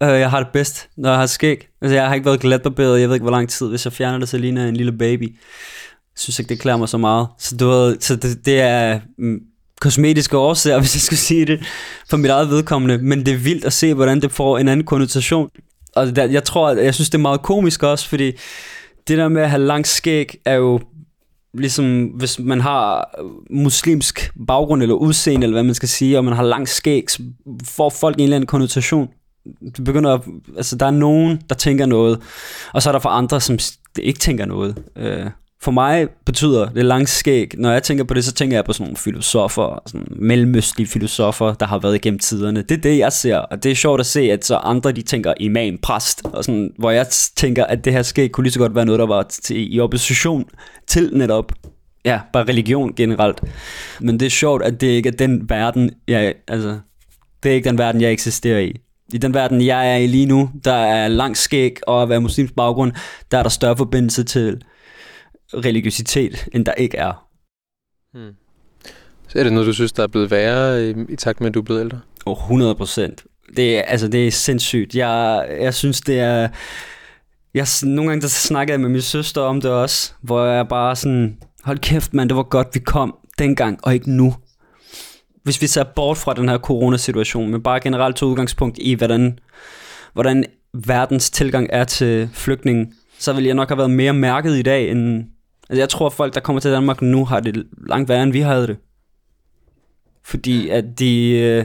Øh, 0.02 0.20
jeg 0.20 0.30
har 0.30 0.42
det 0.42 0.48
bedst, 0.52 0.88
når 0.96 1.08
jeg 1.10 1.18
har 1.18 1.26
skæg. 1.26 1.68
Altså 1.82 1.94
jeg 1.94 2.06
har 2.06 2.14
ikke 2.14 2.26
været 2.26 2.40
glatbarberet, 2.40 3.00
jeg 3.00 3.08
ved 3.08 3.16
ikke 3.16 3.24
hvor 3.24 3.30
lang 3.30 3.48
tid. 3.48 3.68
Hvis 3.68 3.84
jeg 3.84 3.92
fjerner 3.92 4.18
det, 4.18 4.28
så 4.28 4.38
ligner 4.38 4.60
jeg 4.60 4.68
en 4.68 4.76
lille 4.76 4.92
baby. 4.92 5.22
Jeg 5.22 6.18
synes 6.18 6.38
ikke, 6.38 6.48
det 6.48 6.60
klæder 6.60 6.76
mig 6.76 6.88
så 6.88 6.98
meget. 6.98 7.28
Så, 7.38 7.56
du 7.56 7.68
ved, 7.68 7.96
så 8.00 8.16
det, 8.16 8.46
det 8.46 8.60
er 8.60 9.00
mm, 9.18 9.40
kosmetiske 9.80 10.38
årsager, 10.38 10.80
hvis 10.80 10.94
jeg 10.94 11.00
skulle 11.00 11.18
sige 11.18 11.46
det, 11.46 11.66
for 12.10 12.16
mit 12.16 12.30
eget 12.30 12.48
vedkommende. 12.48 12.98
Men 12.98 13.26
det 13.26 13.34
er 13.34 13.38
vildt 13.38 13.64
at 13.64 13.72
se, 13.72 13.94
hvordan 13.94 14.20
det 14.20 14.32
får 14.32 14.58
en 14.58 14.68
anden 14.68 14.86
konnotation. 14.86 15.50
Og 15.96 16.16
der, 16.16 16.24
jeg 16.24 16.44
tror, 16.44 16.68
at 16.68 16.84
jeg 16.84 16.94
synes, 16.94 17.10
det 17.10 17.18
er 17.18 17.22
meget 17.22 17.42
komisk 17.42 17.82
også, 17.82 18.08
fordi 18.08 18.32
det 19.08 19.18
der 19.18 19.28
med 19.28 19.42
at 19.42 19.50
have 19.50 19.62
langt 19.62 19.88
skæg 19.88 20.40
er 20.44 20.54
jo 20.54 20.80
ligesom, 21.54 22.04
hvis 22.04 22.38
man 22.38 22.60
har 22.60 23.10
øh, 23.18 23.30
muslimsk 23.50 24.32
baggrund 24.46 24.82
eller 24.82 24.94
udseende, 24.94 25.44
eller 25.44 25.54
hvad 25.54 25.62
man 25.62 25.74
skal 25.74 25.88
sige, 25.88 26.18
og 26.18 26.24
man 26.24 26.34
har 26.34 26.42
langt 26.42 26.68
skæg, 26.68 27.10
så 27.10 27.22
får 27.64 27.90
folk 27.90 28.16
en 28.16 28.22
eller 28.22 28.36
anden 28.36 28.46
konnotation. 28.46 29.08
Det 29.76 29.84
begynder 29.84 30.14
at, 30.14 30.20
altså 30.56 30.76
der 30.76 30.86
er 30.86 30.90
nogen, 30.90 31.42
der 31.48 31.54
tænker 31.54 31.86
noget, 31.86 32.20
og 32.72 32.82
så 32.82 32.90
er 32.90 32.92
der 32.92 32.98
for 32.98 33.08
andre, 33.08 33.40
som 33.40 33.58
ikke 33.98 34.18
tænker 34.18 34.44
noget. 34.44 34.82
Øh, 34.96 35.26
for 35.64 35.70
mig 35.70 36.08
betyder 36.26 36.68
det 36.68 36.84
langskæg. 36.84 37.50
Når 37.58 37.72
jeg 37.72 37.82
tænker 37.82 38.04
på 38.04 38.14
det, 38.14 38.24
så 38.24 38.32
tænker 38.32 38.56
jeg 38.56 38.64
på 38.64 38.72
sådan 38.72 38.84
nogle 38.84 38.96
filosofer, 38.96 39.82
sådan 39.86 40.06
mellemøstlige 40.10 40.88
filosofer, 40.88 41.54
der 41.54 41.66
har 41.66 41.78
været 41.78 41.94
igennem 41.94 42.18
tiderne. 42.18 42.62
Det 42.62 42.70
er 42.70 42.80
det, 42.80 42.98
jeg 42.98 43.12
ser, 43.12 43.36
og 43.36 43.62
det 43.62 43.70
er 43.70 43.76
sjovt 43.76 44.00
at 44.00 44.06
se, 44.06 44.20
at 44.20 44.44
så 44.44 44.56
andre 44.56 44.92
de 44.92 45.02
tænker 45.02 45.34
imam, 45.40 45.78
præst, 45.82 46.22
og 46.24 46.44
sådan, 46.44 46.70
hvor 46.78 46.90
jeg 46.90 47.06
tænker, 47.36 47.64
at 47.64 47.84
det 47.84 47.92
her 47.92 48.02
skæg 48.02 48.30
kunne 48.30 48.44
lige 48.44 48.52
så 48.52 48.58
godt 48.58 48.74
være 48.74 48.84
noget, 48.84 48.98
der 48.98 49.06
var 49.06 49.22
til, 49.22 49.74
i 49.74 49.80
opposition 49.80 50.44
til 50.86 51.10
netop 51.12 51.52
ja, 52.04 52.20
bare 52.32 52.44
religion 52.44 52.94
generelt. 52.94 53.40
Men 54.00 54.20
det 54.20 54.26
er 54.26 54.30
sjovt, 54.30 54.62
at 54.62 54.80
det 54.80 54.86
ikke 54.86 55.08
er 55.08 55.12
den 55.12 55.48
verden, 55.48 55.90
jeg, 56.08 56.34
altså, 56.48 56.78
det 57.42 57.50
er 57.50 57.54
ikke 57.54 57.68
den 57.68 57.78
verden, 57.78 58.00
jeg 58.00 58.12
eksisterer 58.12 58.60
i. 58.60 58.80
I 59.12 59.18
den 59.18 59.34
verden, 59.34 59.66
jeg 59.66 59.92
er 59.92 59.96
i 59.96 60.06
lige 60.06 60.26
nu, 60.26 60.50
der 60.64 60.74
er 60.74 61.08
langt 61.08 61.38
skæg 61.38 61.76
og 61.86 62.02
at 62.02 62.08
være 62.08 62.20
muslims 62.20 62.52
baggrund, 62.56 62.92
der 63.30 63.38
er 63.38 63.42
der 63.42 63.50
større 63.50 63.76
forbindelse 63.76 64.24
til 64.24 64.60
religiøsitet, 65.56 66.48
end 66.52 66.66
der 66.66 66.72
ikke 66.72 66.96
er. 66.96 67.28
Hmm. 68.12 68.34
Så 69.28 69.38
er 69.38 69.42
det 69.42 69.52
noget, 69.52 69.66
du 69.66 69.72
synes, 69.72 69.92
der 69.92 70.02
er 70.02 70.06
blevet 70.06 70.30
værre 70.30 70.88
i, 70.88 70.94
i 71.08 71.16
takt 71.16 71.40
med, 71.40 71.48
at 71.48 71.54
du 71.54 71.60
er 71.60 71.64
blevet 71.64 71.80
ældre? 71.80 72.00
Oh, 72.26 72.38
100 72.38 72.74
procent. 72.74 73.24
Det 73.56 73.78
er, 73.78 73.82
altså, 73.82 74.08
det 74.08 74.26
er 74.26 74.30
sindssygt. 74.30 74.94
Jeg, 74.94 75.46
jeg 75.60 75.74
synes, 75.74 76.00
det 76.00 76.20
er... 76.20 76.48
Jeg, 77.54 77.66
nogle 77.82 78.10
gange 78.10 78.22
der 78.22 78.28
snakkede 78.28 78.72
jeg 78.72 78.80
med 78.80 78.88
min 78.88 79.02
søster 79.02 79.40
om 79.40 79.60
det 79.60 79.70
også, 79.70 80.12
hvor 80.20 80.44
jeg 80.44 80.68
bare 80.68 80.96
sådan, 80.96 81.38
hold 81.64 81.78
kæft 81.78 82.14
mand, 82.14 82.28
det 82.28 82.36
var 82.36 82.42
godt, 82.42 82.68
vi 82.74 82.80
kom 82.80 83.16
dengang, 83.38 83.78
og 83.82 83.94
ikke 83.94 84.10
nu. 84.10 84.34
Hvis 85.42 85.62
vi 85.62 85.66
ser 85.66 85.84
bort 85.84 86.16
fra 86.16 86.34
den 86.34 86.48
her 86.48 86.58
coronasituation, 86.58 87.50
men 87.50 87.62
bare 87.62 87.80
generelt 87.80 88.16
tog 88.16 88.28
udgangspunkt 88.28 88.78
i, 88.80 88.94
hvordan, 88.94 89.38
hvordan 90.12 90.44
verdens 90.86 91.30
tilgang 91.30 91.68
er 91.72 91.84
til 91.84 92.30
flygtninge, 92.32 92.92
så 93.18 93.32
ville 93.32 93.46
jeg 93.46 93.54
nok 93.54 93.68
have 93.68 93.78
været 93.78 93.90
mere 93.90 94.12
mærket 94.12 94.56
i 94.56 94.62
dag, 94.62 94.90
end... 94.90 95.24
Altså 95.68 95.80
jeg 95.80 95.88
tror, 95.88 96.06
at 96.06 96.12
folk, 96.12 96.34
der 96.34 96.40
kommer 96.40 96.60
til 96.60 96.70
Danmark 96.70 97.02
nu, 97.02 97.24
har 97.24 97.40
det 97.40 97.66
langt 97.88 98.08
værre, 98.08 98.22
end 98.22 98.32
vi 98.32 98.40
havde 98.40 98.66
det. 98.66 98.76
Fordi 100.24 100.68
at 100.68 100.84
de 100.98 101.30
øh, 101.30 101.64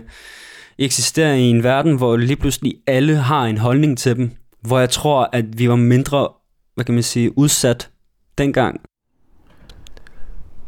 eksisterer 0.78 1.34
i 1.34 1.42
en 1.42 1.64
verden, 1.64 1.98
hvor 1.98 2.18
lige 2.18 2.36
pludselig 2.36 2.76
alle 2.88 3.16
har 3.16 3.46
en 3.46 3.58
holdning 3.58 3.98
til 3.98 4.16
dem. 4.16 4.32
Hvor 4.62 4.80
jeg 4.80 4.90
tror, 4.90 5.30
at 5.34 5.60
vi 5.60 5.70
var 5.70 5.76
mindre, 5.76 6.30
hvad 6.76 6.86
kan 6.86 6.94
man 6.94 7.04
sige, 7.04 7.38
udsat 7.38 7.90
dengang. 8.38 8.82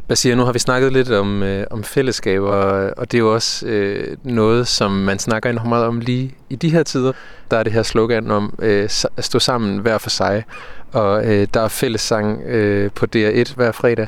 Basia, 0.08 0.36
nu 0.36 0.44
har 0.44 0.54
vi 0.54 0.60
snakket 0.60 0.94
lidt 0.94 1.12
om, 1.12 1.44
øh, 1.44 1.68
om 1.72 1.84
fællesskaber, 1.84 2.52
og 2.98 3.12
det 3.12 3.18
er 3.18 3.22
jo 3.22 3.34
også 3.34 3.68
øh, 3.68 4.18
noget, 4.24 4.68
som 4.68 4.92
man 4.92 5.20
snakker 5.20 5.50
enormt 5.50 5.70
meget 5.70 5.86
om 5.86 6.00
lige 6.00 6.36
i 6.50 6.56
de 6.56 6.70
her 6.70 6.84
tider. 6.84 7.12
Der 7.52 7.58
er 7.58 7.64
det 7.64 7.74
her 7.74 7.84
slogan 7.84 8.32
om 8.32 8.60
øh, 8.62 8.90
at 9.18 9.24
stå 9.24 9.40
sammen 9.40 9.80
hver 9.80 9.98
for 9.98 10.10
sig, 10.10 10.44
og 10.92 11.26
øh, 11.26 11.48
der 11.54 11.62
er 11.62 11.68
fællessang 11.68 12.42
øh, 12.42 12.92
på 12.92 13.06
DR1 13.16 13.56
hver 13.56 13.72
fredag. 13.72 14.08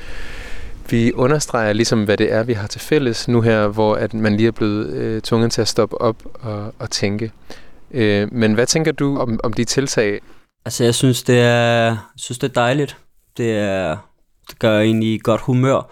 Vi 0.90 1.12
understreger 1.14 1.74
ligesom, 1.74 2.04
hvad 2.04 2.18
det 2.18 2.34
er, 2.34 2.44
vi 2.44 2.54
har 2.54 2.68
til 2.68 2.82
fælles 2.82 3.28
nu 3.28 3.42
her, 3.42 3.68
hvor 3.68 3.96
at 3.96 4.14
man 4.14 4.36
lige 4.36 4.48
er 4.48 4.52
blevet 4.52 4.94
øh, 4.94 5.22
tvunget 5.22 5.52
til 5.52 5.62
at 5.62 5.68
stoppe 5.68 6.02
op 6.02 6.24
og, 6.34 6.74
og 6.80 6.90
tænke. 6.90 7.32
Øh, 7.92 8.34
men 8.34 8.54
hvad 8.54 8.66
tænker 8.66 8.92
du 8.92 9.18
om, 9.18 9.40
om 9.44 9.54
de 9.54 9.64
tiltag? 9.64 10.20
Altså, 10.66 10.84
jeg 10.84 10.96
synes, 10.96 11.24
det 11.24 11.40
er, 11.40 11.98
synes, 12.18 12.40
det 12.40 12.50
er 12.50 12.54
dejligt. 12.54 12.98
Det, 13.38 13.52
er, 13.52 13.98
det 14.50 14.60
gør 14.60 14.80
egentlig 14.80 15.22
godt 15.22 15.42
humør. 15.42 15.92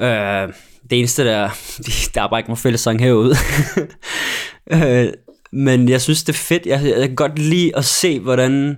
Øh, 0.00 0.52
det 0.90 0.98
eneste, 0.98 1.24
der, 1.24 1.48
der 2.14 2.22
er 2.22 2.28
bare 2.28 2.40
ikke 2.40 2.50
nogen 2.50 2.56
fællessang 2.56 3.00
herude. 3.00 3.34
øh, 4.74 5.12
men 5.52 5.88
jeg 5.88 6.00
synes, 6.00 6.24
det 6.24 6.32
er 6.32 6.38
fedt. 6.38 6.66
Jeg, 6.66 6.84
jeg 6.84 7.08
kan 7.08 7.16
godt 7.16 7.38
lide 7.38 7.76
at 7.76 7.84
se, 7.84 8.20
hvordan... 8.20 8.76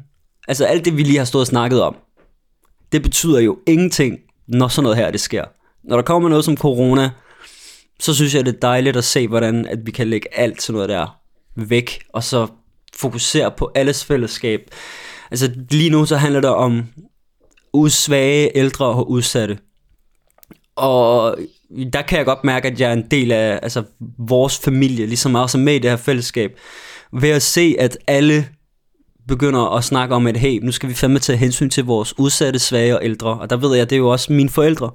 Altså, 0.49 0.65
alt 0.65 0.85
det, 0.85 0.97
vi 0.97 1.03
lige 1.03 1.19
har 1.19 1.25
stået 1.25 1.41
og 1.41 1.47
snakket 1.47 1.83
om, 1.83 1.97
det 2.93 3.03
betyder 3.03 3.41
jo 3.41 3.59
ingenting, 3.67 4.19
når 4.49 4.69
sådan 4.69 4.83
noget 4.83 4.97
her, 4.99 5.11
det 5.11 5.21
sker. 5.21 5.45
Når 5.85 5.97
der 5.97 6.03
kommer 6.03 6.29
noget 6.29 6.45
som 6.45 6.57
corona, 6.57 7.11
så 8.01 8.15
synes 8.15 8.35
jeg, 8.35 8.47
det 8.47 8.55
er 8.55 8.61
dejligt 8.61 8.97
at 8.97 9.05
se, 9.05 9.29
hvordan 9.29 9.67
at 9.67 9.79
vi 9.87 9.91
kan 9.91 10.07
lægge 10.09 10.39
alt 10.39 10.63
sådan 10.63 10.75
noget 10.75 10.89
der 10.89 11.19
væk, 11.57 12.05
og 12.13 12.25
så 12.25 12.47
fokusere 12.97 13.51
på 13.51 13.71
alles 13.75 14.05
fællesskab. 14.05 14.71
Altså 15.31 15.53
lige 15.71 15.91
nu 15.91 16.07
så 16.07 16.17
handler 16.17 16.41
det 16.41 16.51
om 16.51 16.85
usvage, 17.73 18.57
ældre 18.57 18.87
og 18.87 19.11
udsatte. 19.11 19.59
Og 20.77 21.39
der 21.93 22.03
kan 22.03 22.19
jeg 22.19 22.27
godt 22.27 22.45
mærke, 22.45 22.69
at 22.69 22.81
jeg 22.81 22.89
er 22.89 22.93
en 22.93 23.11
del 23.11 23.33
af 23.33 23.59
altså, 23.63 23.83
vores 24.19 24.59
familie, 24.59 25.07
ligesom 25.07 25.35
også 25.35 25.59
med 25.59 25.75
i 25.75 25.79
det 25.79 25.91
her 25.91 25.97
fællesskab. 25.97 26.59
Ved 27.13 27.31
at 27.31 27.43
se, 27.43 27.77
at 27.79 27.99
alle 28.07 28.49
begynder 29.29 29.77
at 29.77 29.85
snakke 29.85 30.15
om, 30.15 30.27
at 30.27 30.37
hey, 30.37 30.59
nu 30.63 30.73
skal 30.73 30.89
vi 30.89 30.95
fandme 30.95 31.19
tage 31.19 31.39
hensyn 31.39 31.71
til 31.71 31.85
vores 31.85 32.19
udsatte, 32.19 32.59
svage 32.59 32.97
og 32.97 33.05
ældre. 33.05 33.39
Og 33.39 33.51
der 33.51 33.57
ved 33.57 33.77
jeg, 33.77 33.91
det 33.91 33.97
er 33.97 34.01
jo 34.01 34.09
også 34.09 34.33
mine 34.33 34.49
forældre. 34.49 34.91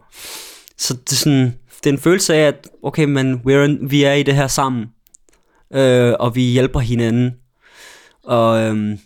Så 0.77 0.93
det 0.93 1.11
er, 1.11 1.15
sådan, 1.15 1.55
det 1.83 1.89
er 1.89 1.93
en 1.93 1.99
følelse 1.99 2.35
af, 2.35 2.47
at 2.47 2.67
okay, 2.83 3.03
men 3.03 3.33
we're, 3.33 3.87
vi 3.87 4.03
er 4.03 4.13
i 4.13 4.23
det 4.23 4.35
her 4.35 4.47
sammen. 4.47 4.85
Øh, 5.73 6.13
og 6.19 6.35
vi 6.35 6.41
hjælper 6.41 6.79
hinanden. 6.79 7.31
Og 8.23 8.61
øhm, 8.61 8.99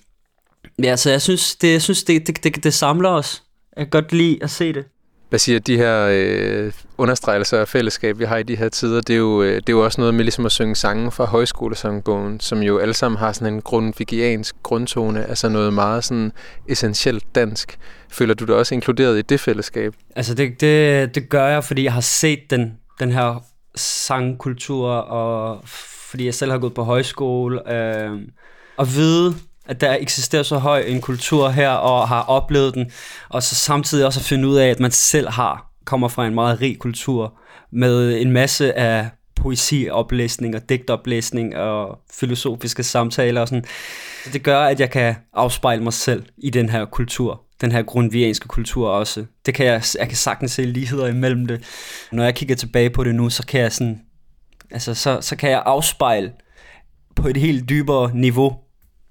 ja, 0.83 0.95
så 0.95 1.11
jeg 1.11 1.21
synes, 1.21 1.55
det, 1.55 1.71
jeg 1.71 1.81
synes 1.81 2.03
det, 2.03 2.27
det, 2.27 2.43
det, 2.43 2.63
det 2.63 2.73
samler 2.73 3.09
os. 3.09 3.43
Jeg 3.77 3.85
kan 3.85 4.01
godt 4.01 4.13
lide 4.13 4.39
at 4.41 4.49
se 4.49 4.73
det. 4.73 4.85
Hvad 5.35 5.39
siger 5.39 5.59
de 5.59 5.77
her 5.77 6.07
øh, 6.11 6.73
understregelser 6.97 7.59
af 7.59 7.67
fællesskab, 7.67 8.19
vi 8.19 8.25
har 8.25 8.37
i 8.37 8.43
de 8.43 8.55
her 8.55 8.69
tider? 8.69 9.01
Det 9.01 9.13
er, 9.13 9.17
jo, 9.17 9.43
øh, 9.43 9.55
det 9.55 9.69
er 9.69 9.73
jo 9.73 9.83
også 9.83 10.01
noget 10.01 10.13
med 10.13 10.23
ligesom 10.23 10.45
at 10.45 10.51
synge 10.51 10.75
sange 10.75 11.11
fra 11.11 11.25
højskolesangbogen, 11.25 12.39
som 12.39 12.59
jo 12.59 12.77
alle 12.77 12.93
sammen 12.93 13.17
har 13.17 13.31
sådan 13.31 13.53
en 13.53 13.61
grundvigiansk 13.61 14.55
grundtone, 14.63 15.25
altså 15.25 15.49
noget 15.49 15.73
meget 15.73 16.03
sådan 16.03 16.31
essentielt 16.67 17.35
dansk. 17.35 17.77
Føler 18.09 18.33
du 18.33 18.45
dig 18.45 18.55
også 18.55 18.75
inkluderet 18.75 19.17
i 19.17 19.21
det 19.21 19.39
fællesskab? 19.39 19.93
Altså 20.15 20.33
det, 20.33 20.61
det, 20.61 21.15
det 21.15 21.29
gør 21.29 21.47
jeg, 21.47 21.63
fordi 21.63 21.83
jeg 21.83 21.93
har 21.93 22.01
set 22.01 22.39
den, 22.49 22.73
den 22.99 23.11
her 23.11 23.43
sangkultur, 23.75 24.89
og 24.89 25.61
fordi 26.09 26.25
jeg 26.25 26.33
selv 26.33 26.51
har 26.51 26.57
gået 26.57 26.73
på 26.73 26.83
højskole, 26.83 27.73
øh, 27.73 28.11
og 28.77 28.87
vide, 28.95 29.35
at 29.67 29.81
der 29.81 29.97
eksisterer 29.99 30.43
så 30.43 30.57
høj 30.57 30.79
en 30.79 31.01
kultur 31.01 31.49
her, 31.49 31.69
og 31.69 32.07
har 32.07 32.21
oplevet 32.21 32.73
den, 32.73 32.91
og 33.29 33.43
så 33.43 33.55
samtidig 33.55 34.05
også 34.05 34.19
at 34.19 34.25
finde 34.25 34.47
ud 34.47 34.55
af, 34.55 34.67
at 34.67 34.79
man 34.79 34.91
selv 34.91 35.29
har, 35.29 35.71
kommer 35.85 36.07
fra 36.07 36.27
en 36.27 36.33
meget 36.33 36.61
rig 36.61 36.79
kultur, 36.79 37.33
med 37.71 38.21
en 38.21 38.31
masse 38.31 38.77
af 38.77 39.09
poesioplæsning 39.35 40.55
og 40.55 40.69
digtoplæsning 40.69 41.55
og 41.55 41.99
filosofiske 42.13 42.83
samtaler 42.83 43.41
og 43.41 43.47
sådan. 43.47 43.65
Det 44.33 44.43
gør, 44.43 44.59
at 44.59 44.79
jeg 44.79 44.89
kan 44.89 45.15
afspejle 45.33 45.83
mig 45.83 45.93
selv 45.93 46.23
i 46.37 46.49
den 46.49 46.69
her 46.69 46.85
kultur, 46.85 47.41
den 47.61 47.71
her 47.71 47.81
grundvianske 47.81 48.47
kultur 48.47 48.89
også. 48.89 49.25
Det 49.45 49.53
kan 49.53 49.65
jeg, 49.65 49.83
jeg 49.99 50.07
kan 50.07 50.17
sagtens 50.17 50.51
se 50.51 50.65
ligheder 50.65 51.07
imellem 51.07 51.45
det. 51.45 51.63
Når 52.11 52.23
jeg 52.23 52.35
kigger 52.35 52.55
tilbage 52.55 52.89
på 52.89 53.03
det 53.03 53.15
nu, 53.15 53.29
så 53.29 53.45
kan 53.45 53.61
jeg 53.61 53.71
sådan, 53.71 54.01
altså 54.71 54.93
så, 54.93 55.21
så 55.21 55.35
kan 55.35 55.49
jeg 55.49 55.63
afspejle 55.65 56.31
på 57.15 57.27
et 57.27 57.37
helt 57.37 57.69
dybere 57.69 58.11
niveau 58.13 58.64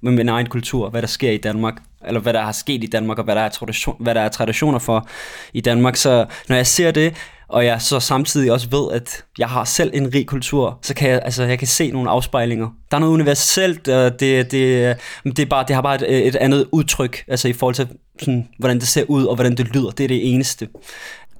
med 0.05 0.13
min 0.13 0.29
egen 0.29 0.49
kultur, 0.49 0.91
hvad 0.91 1.03
der 1.03 1.09
sker 1.09 1.31
i 1.31 1.37
Danmark, 1.37 1.75
eller 2.07 2.21
hvad 2.21 2.33
der 2.33 2.43
har 2.43 2.53
sket 2.53 2.85
i 2.85 2.87
Danmark, 2.87 3.19
og 3.19 3.25
hvad 3.25 3.35
der 3.35 3.41
er, 3.41 3.49
tradition, 3.49 3.97
hvad 4.01 4.15
der 4.15 4.21
er 4.21 4.29
traditioner 4.29 4.79
for 4.79 5.09
i 5.53 5.61
Danmark. 5.61 5.97
Så 5.97 6.27
når 6.49 6.57
jeg 6.57 6.67
ser 6.67 6.91
det, 6.91 7.15
og 7.49 7.65
jeg 7.65 7.83
så 7.83 8.01
samtidig 8.01 8.53
også 8.53 8.69
ved, 8.71 8.93
at 8.93 9.25
jeg 9.39 9.49
har 9.49 9.65
selv 9.65 9.91
en 9.95 10.15
rig 10.15 10.27
kultur, 10.27 10.79
så 10.83 10.95
kan 10.95 11.11
jeg, 11.11 11.21
altså, 11.25 11.45
jeg 11.45 11.59
kan 11.59 11.69
se 11.69 11.91
nogle 11.91 12.11
afspejlinger. 12.11 12.69
Der 12.91 12.97
er 12.97 13.01
noget 13.01 13.13
universelt, 13.13 13.89
og 13.89 14.21
det, 14.21 14.51
det, 14.51 14.97
det, 15.25 15.39
er 15.39 15.47
bare, 15.47 15.65
det 15.69 15.75
har 15.75 15.83
bare 15.83 16.11
et, 16.11 16.27
et 16.27 16.37
andet 16.37 16.67
udtryk, 16.73 17.25
altså 17.29 17.49
i 17.49 17.53
forhold 17.53 17.75
til, 17.75 17.89
sådan, 18.21 18.49
hvordan 18.59 18.79
det 18.79 18.89
ser 18.89 19.05
ud, 19.09 19.25
og 19.25 19.35
hvordan 19.35 19.57
det 19.57 19.69
lyder. 19.75 19.91
Det 19.91 20.05
er 20.05 20.09
det 20.09 20.35
eneste. 20.35 20.69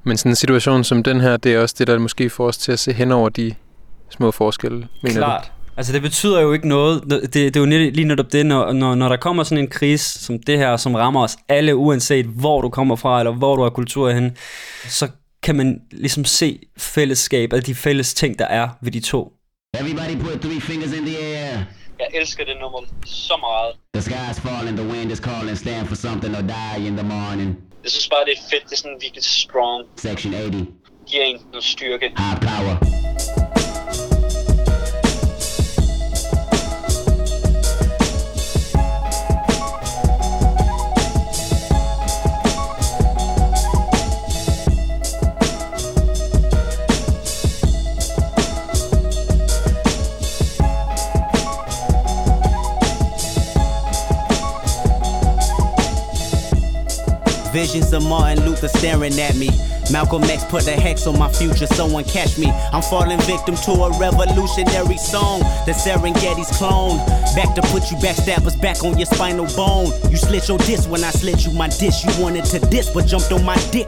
Men 0.05 0.17
sådan 0.17 0.33
en 0.33 0.37
situation 0.37 0.85
som 0.85 1.03
den 1.03 1.21
her, 1.21 1.37
det 1.37 1.55
er 1.55 1.61
også 1.61 1.75
det, 1.79 1.87
der 1.87 1.99
måske 1.99 2.31
får 2.31 2.47
os 2.47 2.59
til 2.59 2.73
at 2.73 2.79
se 2.79 2.93
hen 2.93 3.13
over 3.13 3.29
de 3.29 3.55
små 4.11 4.31
forskelle, 4.31 4.89
mener 5.03 5.17
Klart. 5.17 5.45
Du? 5.45 5.64
Altså 5.77 5.93
det 5.93 6.03
betyder 6.03 6.41
jo 6.41 6.53
ikke 6.53 6.69
noget, 6.69 7.03
det, 7.11 7.33
det 7.35 7.57
er 7.57 7.61
jo 7.61 7.67
lige 7.67 8.05
netop 8.05 8.33
det, 8.33 8.47
når, 8.47 8.73
når, 8.73 8.95
når 8.95 9.09
der 9.09 9.17
kommer 9.17 9.43
sådan 9.43 9.65
en 9.65 9.71
krise 9.71 10.25
som 10.25 10.39
det 10.39 10.59
her, 10.59 10.77
som 10.77 10.95
rammer 10.95 11.23
os 11.23 11.37
alle, 11.49 11.77
uanset 11.77 12.27
hvor 12.27 12.61
du 12.61 12.69
kommer 12.69 12.97
fra, 12.97 13.21
eller 13.21 13.33
hvor 13.33 13.57
du 13.57 13.63
har 13.63 13.71
kultur 13.71 14.11
hen, 14.11 14.37
så 14.89 15.09
kan 15.43 15.57
man 15.57 15.81
ligesom 15.93 16.25
se 16.25 16.59
fællesskab, 16.79 17.53
af 17.53 17.63
de 17.63 17.75
fælles 17.75 18.15
ting, 18.15 18.39
der 18.39 18.45
er 18.47 18.69
ved 18.83 18.93
de 18.93 19.01
to. 19.01 19.33
Everybody 19.81 20.17
put 20.21 20.41
three 20.41 20.61
fingers 20.61 20.93
in 20.93 21.07
the 21.07 21.19
air. 21.19 21.59
Jeg 21.99 22.07
elsker 22.21 22.45
det 22.45 22.55
nummer 22.61 22.81
så 23.07 23.37
meget. 23.41 23.71
The 23.95 24.13
sky's 24.13 24.41
falling, 24.49 24.77
the 24.79 24.89
wind 24.89 25.13
is 25.13 25.19
calling, 25.19 25.59
stand 25.59 25.87
for 25.87 25.95
something 25.95 26.37
or 26.37 26.41
die 26.43 26.87
in 26.87 26.97
the 26.97 27.07
morning. 27.09 27.57
Jeg 27.83 27.91
synes 27.91 28.09
bare, 28.09 28.25
det 28.25 28.33
er 28.39 28.43
fedt, 28.51 28.65
det 28.65 28.73
er 28.73 28.77
sådan 28.77 28.99
virkelig 29.01 29.25
strong. 29.25 29.85
Section 29.97 30.33
80. 30.33 30.69
Giver 31.11 31.25
en 31.25 31.37
noget 31.53 31.65
styrke. 31.65 32.07
High 32.19 32.41
power. 32.41 33.44
Visions 57.55 57.93
of 57.93 58.03
Martin 58.03 58.45
Luther 58.45 58.67
staring 58.67 59.17
at 59.21 59.37
me. 59.37 59.49
Malcolm 59.93 60.25
X 60.25 60.43
put 60.43 60.67
a 60.67 60.73
hex 60.73 61.07
on 61.07 61.17
my 61.17 61.31
future, 61.31 61.69
someone 61.69 62.03
catch 62.03 62.37
me. 62.37 62.51
I'm 62.51 62.83
falling 62.83 63.21
victim 63.21 63.55
to 63.55 63.71
a 63.71 63.97
revolutionary 63.97 64.97
song. 64.97 65.39
The 65.65 65.71
Serengeti's 65.71 66.51
clone. 66.59 66.99
Back 67.37 67.55
to 67.55 67.63
put 67.63 67.93
you 67.93 67.97
backstabbers 67.99 68.61
back 68.61 68.83
on 68.83 68.99
your 68.99 69.07
spinal 69.07 69.47
bone. 69.55 69.93
You 70.11 70.17
slit 70.17 70.49
your 70.49 70.59
disc 70.59 70.91
when 70.91 71.05
I 71.05 71.11
slit 71.11 71.47
you 71.47 71.53
my 71.53 71.69
dish. 71.69 72.05
You 72.05 72.21
wanted 72.21 72.45
to 72.47 72.59
diss, 72.59 72.91
but 72.91 73.07
jumped 73.07 73.31
on 73.31 73.45
my 73.45 73.57
dick 73.71 73.87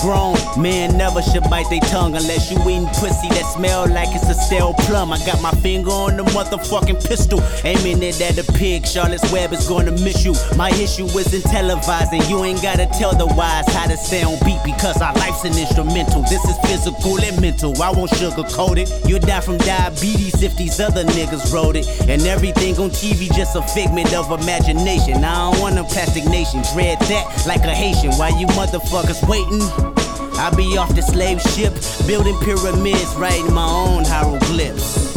grown. 0.00 0.36
Men 0.60 0.96
never 0.96 1.22
should 1.22 1.44
bite 1.50 1.68
their 1.70 1.80
tongue 1.80 2.14
unless 2.16 2.50
you 2.50 2.58
eating 2.68 2.86
pussy 2.86 3.28
that 3.30 3.46
smell 3.54 3.88
like 3.88 4.14
it's 4.14 4.28
a 4.28 4.34
stale 4.34 4.74
plum. 4.74 5.12
I 5.12 5.18
got 5.26 5.40
my 5.42 5.50
finger 5.62 5.90
on 5.90 6.16
the 6.16 6.24
motherfucking 6.24 7.06
pistol, 7.06 7.42
aiming 7.64 8.02
it 8.02 8.20
at 8.20 8.38
a 8.38 8.52
pig. 8.52 8.86
Charlotte's 8.86 9.30
Web 9.32 9.52
is 9.52 9.68
gonna 9.68 9.92
miss 9.92 10.24
you. 10.24 10.34
My 10.56 10.70
issue 10.70 11.06
isn't 11.06 11.44
televising. 11.44 12.28
You 12.28 12.44
ain't 12.44 12.62
gotta 12.62 12.86
tell 12.86 13.14
the 13.14 13.26
wise 13.26 13.66
how 13.72 13.86
to 13.86 13.96
stay 13.96 14.22
on 14.22 14.38
beat 14.44 14.60
because 14.64 15.00
our 15.00 15.14
life's 15.14 15.44
an 15.44 15.56
instrumental. 15.58 16.22
This 16.22 16.44
is 16.44 16.58
physical 16.66 17.18
and 17.20 17.40
mental. 17.40 17.80
I 17.82 17.90
won't 17.90 18.10
sugarcoat 18.12 18.78
it. 18.78 18.90
You'll 19.08 19.20
die 19.20 19.40
from 19.40 19.58
diabetes 19.58 20.42
if 20.42 20.56
these 20.56 20.80
other 20.80 21.04
niggas 21.04 21.52
wrote 21.52 21.76
it. 21.76 21.86
And 22.08 22.22
everything 22.22 22.78
on 22.78 22.90
TV 22.90 23.34
just 23.34 23.56
a 23.56 23.62
figment 23.62 24.14
of 24.14 24.30
imagination. 24.30 25.24
I 25.24 25.50
don't 25.50 25.60
want 25.60 25.78
a 25.78 25.84
plastic 25.84 26.24
nation. 26.26 26.62
Dread 26.72 26.98
that 27.00 27.44
like 27.46 27.64
a 27.64 27.74
Haitian. 27.74 28.12
Why 28.12 28.28
you 28.38 28.46
motherfuckers 28.48 29.26
waiting? 29.28 29.93
I 30.36 30.52
be 30.56 30.76
off 30.76 30.94
the 30.94 31.02
slave 31.02 31.40
ship, 31.40 31.72
building 32.06 32.36
pyramids, 32.40 33.14
writing 33.16 33.52
my 33.52 33.66
own 33.66 34.04
hieroglyphs. 34.04 35.14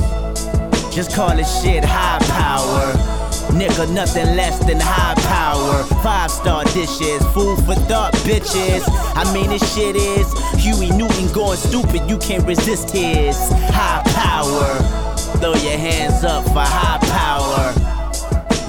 Just 0.93 1.15
call 1.15 1.37
it 1.37 1.45
shit 1.45 1.83
high 1.83 2.19
power. 2.27 2.93
Nigga, 3.51 3.91
nothing 3.93 4.35
less 4.35 4.59
than 4.65 4.79
high 4.79 5.15
power. 5.21 5.83
Five 6.03 6.29
star 6.29 6.63
dishes, 6.65 7.23
food 7.33 7.57
for 7.65 7.75
thought, 7.89 8.13
bitches. 8.25 8.83
I 9.15 9.31
mean, 9.33 9.49
this 9.49 9.75
shit 9.75 9.95
is 9.95 10.31
Huey 10.61 10.91
Newton 10.91 11.31
going 11.33 11.57
stupid. 11.57 12.09
You 12.09 12.17
can't 12.17 12.45
resist 12.45 12.91
his 12.91 13.37
high 13.71 14.03
power. 14.13 15.07
Throw 15.39 15.53
your 15.53 15.77
hands 15.77 16.23
up 16.23 16.43
for 16.45 16.59
high 16.59 16.99
power. 17.07 17.96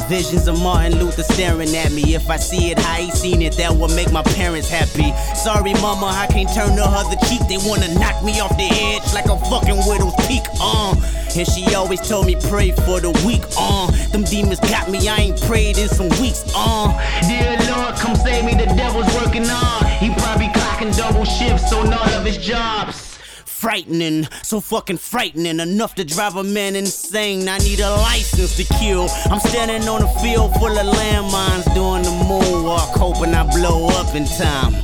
Visions 0.09 0.49
of 0.49 0.59
Martin 0.63 0.99
Luther 0.99 1.23
staring 1.23 1.77
at 1.77 1.93
me. 1.93 2.15
If 2.15 2.31
I 2.31 2.39
see 2.39 2.71
it 2.71 2.79
how 2.79 2.95
he 2.95 3.11
seen 3.11 3.43
it, 3.43 3.53
that 3.59 3.71
will 3.71 3.95
make 3.95 4.11
my 4.11 4.23
parents 4.23 4.71
happy. 4.71 5.13
Sorry, 5.37 5.75
mama, 5.75 6.07
I 6.07 6.27
can't 6.29 6.49
turn 6.55 6.77
the 6.77 6.85
other 6.85 7.17
cheek. 7.29 7.43
They 7.47 7.59
wanna 7.69 7.93
knock 7.93 8.25
me 8.25 8.41
off 8.41 8.57
the 8.57 8.69
edge 8.73 9.13
like 9.13 9.27
a 9.27 9.37
fucking 9.51 9.77
widow's 9.87 10.15
peak. 10.27 10.45
Uh. 10.61 10.97
And 11.37 11.47
she 11.47 11.75
always 11.75 12.01
told 12.01 12.25
me 12.25 12.37
pray 12.49 12.71
for 12.71 13.01
the 13.01 13.11
weak. 13.27 13.43
Uh. 13.59 13.91
Them 14.09 14.25
demons 14.25 14.61
got 14.61 14.89
me. 14.91 15.07
I 15.09 15.17
ain't 15.29 15.43
prayed 15.43 15.77
in 15.77 15.89
some 15.89 16.09
weeks. 16.21 16.43
Uh. 16.57 16.89
Dear 17.29 17.59
Lord, 17.69 17.95
come 17.97 18.17
save 18.17 18.47
me. 18.47 18.55
The 18.55 18.65
devil's 18.65 19.13
working 19.15 19.45
on. 19.45 19.85
He 20.01 20.09
probably 20.15 20.49
clocking 20.57 20.97
double 20.97 21.27
shifts 21.27 21.71
on 21.75 21.93
all 21.93 22.09
of 22.09 22.25
his 22.25 22.39
jobs 22.39 23.08
frightening, 23.59 24.25
so 24.45 24.61
fucking 24.61 24.99
frightening, 24.99 25.59
enough 25.59 25.97
to 25.97 26.05
drive 26.05 26.37
a 26.37 26.45
man 26.45 26.77
insane. 26.77 27.49
I 27.49 27.59
need 27.59 27.81
a 27.81 27.91
license 27.91 28.57
to 28.57 28.65
kill. 28.79 29.09
I'm 29.31 29.41
standing 29.41 29.89
on 29.89 30.03
a 30.03 30.21
field 30.21 30.55
full 30.55 30.79
of 30.79 30.87
landmines 30.95 31.75
doing 31.75 32.05
the 32.05 32.15
moonwalk, 32.31 32.95
hoping 32.97 33.35
I 33.35 33.43
blow 33.51 33.89
up 33.89 34.15
in 34.15 34.27
time. 34.27 34.75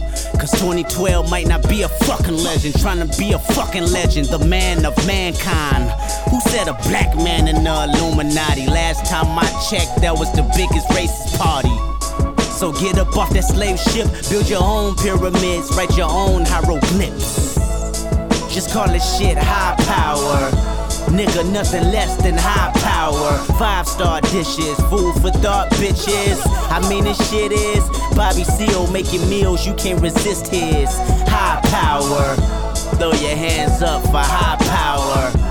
Cause 0.41 0.51
2012 0.59 1.31
might 1.31 1.47
not 1.47 1.68
be 1.68 1.83
a 1.83 1.89
fucking 1.89 2.37
legend, 2.37 2.75
trying 2.81 2.99
to 3.09 3.16
be 3.16 3.33
a 3.33 3.39
fucking 3.39 3.93
legend, 3.93 4.27
the 4.27 4.41
man 4.41 4.85
of 4.85 4.95
mankind. 5.07 5.89
Who 6.31 6.41
said 6.41 6.66
a 6.66 6.75
black 6.89 7.14
man 7.16 7.47
in 7.47 7.62
the 7.62 7.95
Illuminati? 7.95 8.66
Last 8.66 9.07
time 9.07 9.39
I 9.39 9.47
checked, 9.70 10.01
that 10.03 10.18
was 10.18 10.33
the 10.33 10.43
biggest 10.57 10.89
racist 10.89 11.39
party. 11.39 11.75
So 12.59 12.72
get 12.72 12.99
up 12.99 13.16
off 13.16 13.31
that 13.31 13.45
slave 13.45 13.79
ship, 13.79 14.09
build 14.31 14.49
your 14.49 14.62
own 14.62 14.97
pyramids, 14.97 15.70
write 15.77 15.97
your 15.97 16.11
own 16.11 16.45
hieroglyphs. 16.45 17.64
Just 18.55 18.71
call 18.71 18.89
it 18.89 19.01
shit 19.01 19.37
high 19.37 19.75
power. 19.85 20.49
Nigga, 21.11 21.45
nothing 21.53 21.83
less 21.91 22.15
than 22.23 22.37
high 22.39 22.71
power. 22.83 23.37
Five 23.59 23.89
star 23.89 24.21
dishes, 24.21 24.79
food 24.89 25.13
for 25.15 25.33
thought, 25.43 25.71
bitches. 25.73 26.41
I 26.71 26.79
mean, 26.89 27.03
this 27.03 27.19
shit 27.29 27.51
is 27.51 27.83
Bobby 28.15 28.45
Seal 28.45 28.87
making 28.93 29.29
meals, 29.29 29.67
you 29.67 29.75
can't 29.75 30.01
resist 30.01 30.47
his 30.47 30.89
high 31.27 31.61
power. 31.65 32.37
Throw 32.97 33.11
your 33.15 33.35
hands 33.37 33.83
up 33.83 34.05
for 34.05 34.19
high 34.19 34.57
power. 34.67 35.43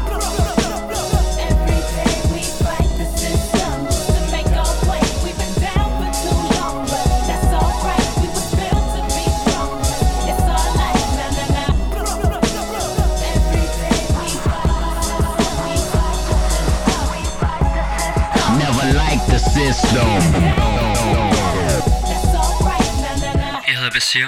Jeg 23.68 23.76
hedder 23.78 23.92
Basir, 23.94 24.26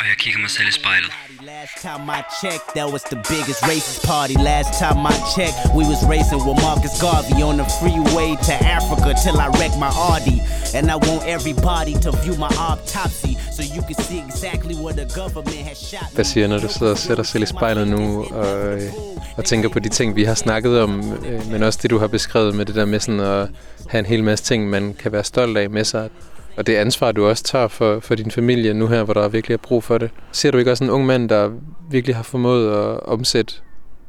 og 0.00 0.06
jeg 0.08 0.16
kigger 0.18 0.40
mig 0.40 0.50
selv 0.50 0.68
i 0.68 0.72
spejlet. 0.72 1.12
Time 1.80 2.08
I 2.08 2.22
checked, 2.40 2.74
that 2.74 2.92
was 2.92 3.02
the 3.04 3.16
biggest 3.16 3.62
racist 3.62 4.04
party. 4.04 4.34
Last 4.34 4.78
time 4.78 5.04
I 5.06 5.12
checked, 5.34 5.74
we 5.74 5.84
was 5.84 6.04
racing 6.06 6.38
with 6.46 6.60
Marcus 6.62 7.00
Garvey 7.00 7.42
on 7.42 7.56
the 7.56 7.64
freeway 7.80 8.36
to 8.48 8.54
Africa 8.78 9.14
till 9.24 9.40
I 9.40 9.48
wrecked 9.58 9.78
my 9.78 9.90
Audi. 10.08 10.38
And 10.76 10.90
I 10.90 10.96
want 10.96 11.26
everybody 11.26 11.94
to 12.04 12.12
view 12.22 12.36
my 12.36 12.52
autopsy 12.58 13.34
so 13.56 13.62
you 13.62 13.82
can 13.82 13.94
see 13.94 14.20
exactly 14.20 14.74
where 14.74 14.94
the 14.94 15.06
government 15.20 15.56
has 15.68 15.78
shot. 15.78 16.14
Hvad 16.14 16.24
siger 16.24 16.48
når 16.48 16.58
du 16.58 16.68
sidder 16.68 16.92
og 16.92 16.98
sætter 16.98 17.24
selv 17.24 17.42
i 17.42 17.46
spejlet 17.46 17.88
nu 17.88 18.24
og, 18.24 18.64
øh, 18.64 18.82
og 19.36 19.44
tænker 19.44 19.68
på 19.68 19.78
de 19.78 19.88
ting, 19.88 20.16
vi 20.16 20.24
har 20.24 20.34
snakket 20.34 20.80
om, 20.80 21.12
øh, 21.26 21.50
men 21.50 21.62
også 21.62 21.78
det, 21.82 21.90
du 21.90 21.98
har 21.98 22.06
beskrevet 22.06 22.54
med 22.54 22.64
det 22.66 22.74
der 22.74 22.84
med 22.84 23.00
sådan 23.00 23.20
at 23.20 23.48
have 23.88 23.98
en 23.98 24.06
hel 24.06 24.24
masse 24.24 24.44
ting, 24.44 24.70
man 24.70 24.94
kan 24.98 25.12
være 25.12 25.24
stolt 25.24 25.58
af 25.58 25.70
med 25.70 25.84
sig. 25.84 26.08
Og 26.56 26.66
det 26.66 26.76
ansvar, 26.76 27.12
du 27.12 27.26
også 27.26 27.44
tager 27.44 27.68
for, 27.68 28.00
for 28.00 28.14
din 28.14 28.30
familie 28.30 28.74
nu 28.74 28.86
her, 28.86 29.02
hvor 29.02 29.14
der 29.14 29.28
virkelig 29.28 29.54
er 29.54 29.58
brug 29.58 29.84
for 29.84 29.98
det. 29.98 30.10
Ser 30.32 30.50
du 30.50 30.58
ikke 30.58 30.70
også 30.70 30.84
en 30.84 30.90
ung 30.90 31.06
mand, 31.06 31.28
der 31.28 31.50
virkelig 31.90 32.16
har 32.16 32.22
formået 32.22 32.70
at 32.70 33.00
omsætte 33.00 33.54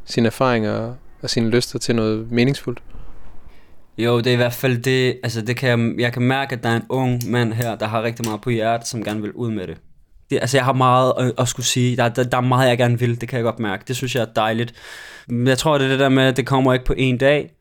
sine 0.05 0.27
erfaringer 0.27 0.93
og 1.21 1.29
sine 1.29 1.49
lyster 1.49 1.79
til 1.79 1.95
noget 1.95 2.31
meningsfuldt? 2.31 2.79
Jo, 3.97 4.17
det 4.17 4.27
er 4.27 4.33
i 4.33 4.35
hvert 4.35 4.53
fald 4.53 4.77
det, 4.77 5.19
altså 5.23 5.41
det 5.41 5.57
kan 5.57 5.69
jeg, 5.69 5.99
jeg 5.99 6.13
kan 6.13 6.21
mærke, 6.21 6.55
at 6.55 6.63
der 6.63 6.69
er 6.69 6.75
en 6.75 6.85
ung 6.89 7.21
mand 7.27 7.53
her, 7.53 7.75
der 7.75 7.87
har 7.87 8.03
rigtig 8.03 8.25
meget 8.25 8.41
på 8.41 8.49
hjertet, 8.49 8.87
som 8.87 9.03
gerne 9.03 9.21
vil 9.21 9.31
ud 9.31 9.51
med 9.51 9.67
det. 9.67 9.77
det 10.29 10.39
altså 10.41 10.57
jeg 10.57 10.65
har 10.65 10.73
meget 10.73 11.13
at, 11.19 11.33
at 11.37 11.47
skulle 11.47 11.65
sige, 11.65 11.97
der, 11.97 12.09
der, 12.09 12.23
der 12.23 12.37
er 12.37 12.41
meget, 12.41 12.69
jeg 12.69 12.77
gerne 12.77 12.99
vil, 12.99 13.21
det 13.21 13.29
kan 13.29 13.37
jeg 13.37 13.43
godt 13.43 13.59
mærke. 13.59 13.83
Det 13.87 13.95
synes 13.95 14.15
jeg 14.15 14.21
er 14.21 14.33
dejligt. 14.35 14.73
Men 15.27 15.47
jeg 15.47 15.57
tror, 15.57 15.77
det 15.77 15.85
er 15.85 15.89
det 15.89 15.99
der 15.99 16.09
med, 16.09 16.23
at 16.23 16.37
det 16.37 16.47
kommer 16.47 16.73
ikke 16.73 16.85
på 16.85 16.93
en 16.97 17.17
dag, 17.17 17.51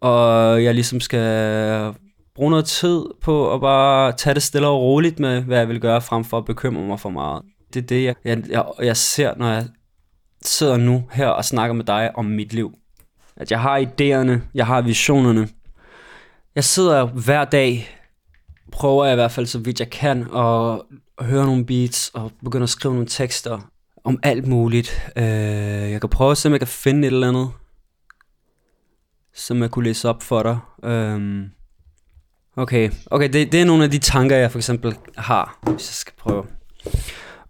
og 0.00 0.64
jeg 0.64 0.74
ligesom 0.74 1.00
skal 1.00 1.94
bruge 2.34 2.50
noget 2.50 2.64
tid 2.64 3.04
på 3.20 3.54
at 3.54 3.60
bare 3.60 4.12
tage 4.12 4.34
det 4.34 4.42
stille 4.42 4.68
og 4.68 4.80
roligt 4.80 5.18
med, 5.18 5.42
hvad 5.42 5.58
jeg 5.58 5.68
vil 5.68 5.80
gøre, 5.80 6.00
frem 6.00 6.24
for 6.24 6.38
at 6.38 6.44
bekymre 6.44 6.82
mig 6.82 7.00
for 7.00 7.10
meget. 7.10 7.42
Det 7.74 7.82
er 7.82 7.86
det, 7.86 8.04
jeg, 8.04 8.14
jeg, 8.24 8.42
jeg, 8.48 8.64
jeg 8.82 8.96
ser, 8.96 9.34
når 9.36 9.48
jeg 9.48 9.66
sidder 10.42 10.76
nu 10.76 11.04
her 11.12 11.28
og 11.28 11.44
snakker 11.44 11.74
med 11.74 11.84
dig 11.84 12.16
om 12.16 12.24
mit 12.24 12.52
liv. 12.52 12.74
At 13.36 13.50
jeg 13.50 13.60
har 13.60 13.80
idéerne, 13.80 14.40
jeg 14.54 14.66
har 14.66 14.80
visionerne. 14.80 15.48
Jeg 16.54 16.64
sidder 16.64 17.06
hver 17.06 17.44
dag, 17.44 17.88
prøver 18.72 19.04
jeg 19.04 19.12
i 19.12 19.16
hvert 19.16 19.32
fald 19.32 19.46
så 19.46 19.58
vidt 19.58 19.80
jeg 19.80 19.90
kan, 19.90 20.26
og 20.30 20.86
høre 21.20 21.46
nogle 21.46 21.66
beats 21.66 22.10
og 22.14 22.32
begynde 22.44 22.62
at 22.62 22.68
skrive 22.68 22.94
nogle 22.94 23.08
tekster 23.08 23.70
om 24.04 24.18
alt 24.22 24.46
muligt. 24.46 25.12
Øh, 25.16 25.24
jeg 25.92 26.00
kan 26.00 26.10
prøve 26.10 26.30
at 26.30 26.38
se, 26.38 26.48
om 26.48 26.52
jeg 26.52 26.60
kan 26.60 26.68
finde 26.68 27.08
et 27.08 27.12
eller 27.12 27.28
andet, 27.28 27.50
som 29.34 29.62
jeg 29.62 29.70
kunne 29.70 29.84
læse 29.84 30.08
op 30.08 30.22
for 30.22 30.42
dig. 30.42 30.58
Øh, 30.90 31.46
okay, 32.56 32.90
okay 33.10 33.28
det, 33.32 33.52
det 33.52 33.60
er 33.60 33.64
nogle 33.64 33.84
af 33.84 33.90
de 33.90 33.98
tanker, 33.98 34.36
jeg 34.36 34.50
for 34.50 34.58
eksempel 34.58 34.96
har, 35.16 35.58
hvis 35.62 35.88
jeg 35.88 35.94
skal 35.94 36.14
prøve. 36.18 36.44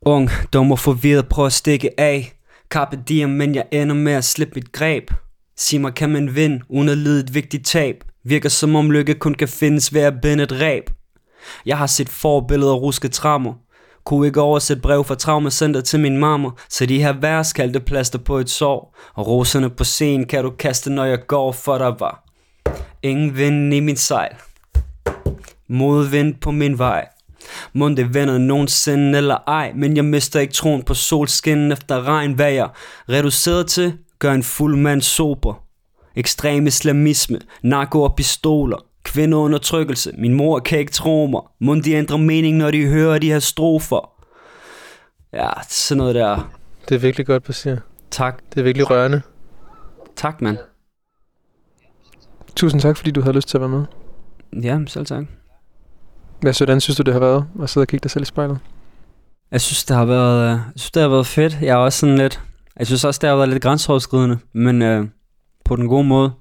Ung, 0.03 0.31
dum 0.53 0.73
og 0.73 0.79
forvirret, 0.79 1.29
prøv 1.29 1.47
at 1.47 1.53
stikke 1.53 2.01
af. 2.01 2.33
Carpe 2.71 2.99
diem, 3.09 3.31
men 3.31 3.55
jeg 3.55 3.65
ender 3.73 3.95
med 3.95 4.13
at 4.13 4.25
slippe 4.25 4.55
mit 4.55 4.73
greb. 4.73 5.11
Sig 5.57 5.81
mig, 5.81 5.95
kan 5.95 6.11
man 6.11 6.35
vinde, 6.35 6.61
uden 6.69 6.89
at 6.89 6.99
lide 6.99 7.21
et 7.21 7.35
vigtigt 7.35 7.67
tab? 7.67 8.05
Virker 8.25 8.49
som 8.49 8.77
om 8.77 8.91
lykke 8.91 9.15
kun 9.15 9.35
kan 9.35 9.49
findes 9.49 9.95
ved 9.95 10.01
at 10.01 10.15
binde 10.23 10.43
et 10.43 10.53
ræb. 10.53 10.91
Jeg 11.67 11.79
har 11.79 11.87
set 11.87 12.09
forbilleder 12.09 12.75
ruske 12.75 13.09
trammer. 13.09 13.55
Kunne 14.05 14.27
ikke 14.27 14.41
oversætte 14.41 14.83
brev 14.83 15.05
fra 15.05 15.15
traumacenter 15.15 15.81
til 15.81 16.01
min 16.01 16.19
mamma, 16.19 16.49
så 16.69 16.87
de 16.87 17.03
her 17.03 17.13
vers 17.13 17.53
kaldte 17.53 17.81
plaster 17.81 18.19
på 18.19 18.39
et 18.39 18.51
sår. 18.51 18.97
Og 19.15 19.27
roserne 19.27 19.71
på 19.71 19.85
scenen 19.85 20.27
kan 20.27 20.45
du 20.45 20.51
kaste, 20.51 20.91
når 20.91 21.05
jeg 21.05 21.27
går, 21.27 21.53
for 21.53 21.79
der 21.79 21.95
var 21.99 22.25
ingen 23.03 23.37
vind 23.37 23.75
i 23.75 23.81
min 23.81 23.97
sejl. 23.97 24.37
Modvind 25.69 26.35
på 26.35 26.51
min 26.51 26.79
vej. 26.79 27.09
Må 27.73 27.89
det 27.89 28.15
vender 28.15 28.39
nogensinde 28.39 29.19
eller 29.19 29.37
ej, 29.47 29.73
men 29.75 29.97
jeg 29.97 30.05
mister 30.05 30.41
ikke 30.41 30.55
troen 30.55 30.83
på 30.83 30.95
solskinnen 30.95 31.73
efter 31.73 32.09
regn, 32.09 32.33
hvad 32.33 32.53
jeg 32.53 32.69
reduceret 33.09 33.67
til, 33.67 33.99
gør 34.19 34.33
en 34.33 34.43
fuld 34.43 34.77
mand 34.77 35.01
sober. 35.01 35.65
Ekstrem 36.17 36.67
islamisme, 36.67 37.39
narko 37.62 38.03
og 38.03 38.15
pistoler, 38.17 38.77
kvindeundertrykkelse, 39.03 40.12
min 40.19 40.35
mor 40.35 40.59
kan 40.59 40.79
ikke 40.79 40.93
tro 40.93 41.27
mig. 41.27 41.41
Må 41.61 41.75
de 41.75 41.93
ændrer 41.93 42.17
mening, 42.17 42.57
når 42.57 42.71
de 42.71 42.87
hører 42.87 43.19
de 43.19 43.33
her 43.33 43.39
strofer. 43.39 44.11
Ja, 45.33 45.51
sådan 45.69 45.99
noget 45.99 46.15
der. 46.15 46.53
Det 46.89 46.95
er 46.95 46.99
virkelig 46.99 47.27
godt, 47.27 47.43
Basir. 47.43 47.77
Tak. 48.11 48.43
Det 48.51 48.61
er 48.61 48.65
virkelig 48.65 48.91
rørende. 48.91 49.23
Tak, 50.17 50.41
mand. 50.41 50.59
Tusind 52.57 52.81
tak, 52.81 52.97
fordi 52.97 53.11
du 53.11 53.21
havde 53.21 53.37
lyst 53.37 53.49
til 53.49 53.57
at 53.57 53.61
være 53.61 53.71
med. 53.71 53.85
Ja, 54.62 54.79
selv 54.87 55.07
tak. 55.07 55.25
Hvad 56.45 56.53
sådan 56.53 56.81
synes 56.81 56.97
du, 56.97 57.03
det 57.03 57.13
har 57.13 57.21
været 57.21 57.45
at 57.63 57.71
sidde 57.71 57.85
og 57.85 57.89
kigge 57.89 58.03
dig 58.03 58.11
selv 58.11 58.23
i 58.23 58.27
spejlet? 58.27 58.59
Jeg 59.51 59.61
synes, 59.61 59.85
det 59.85 59.97
har 59.97 60.05
været, 60.05 60.43
øh, 60.43 60.51
jeg 60.51 60.61
synes, 60.77 60.91
det 60.91 61.03
har 61.03 61.09
været 61.09 61.27
fedt. 61.27 61.59
Jeg 61.61 61.69
er 61.69 61.77
også 61.77 61.99
sådan 61.99 62.19
lidt... 62.19 62.41
Jeg 62.79 62.87
synes 62.87 63.05
også, 63.05 63.19
det 63.23 63.29
har 63.29 63.37
været 63.37 63.49
lidt 63.49 63.63
grænseoverskridende, 63.63 64.39
men 64.53 64.83
øh, 64.83 65.07
på 65.65 65.77
den 65.77 65.89
gode 65.89 66.05
måde. 66.05 66.33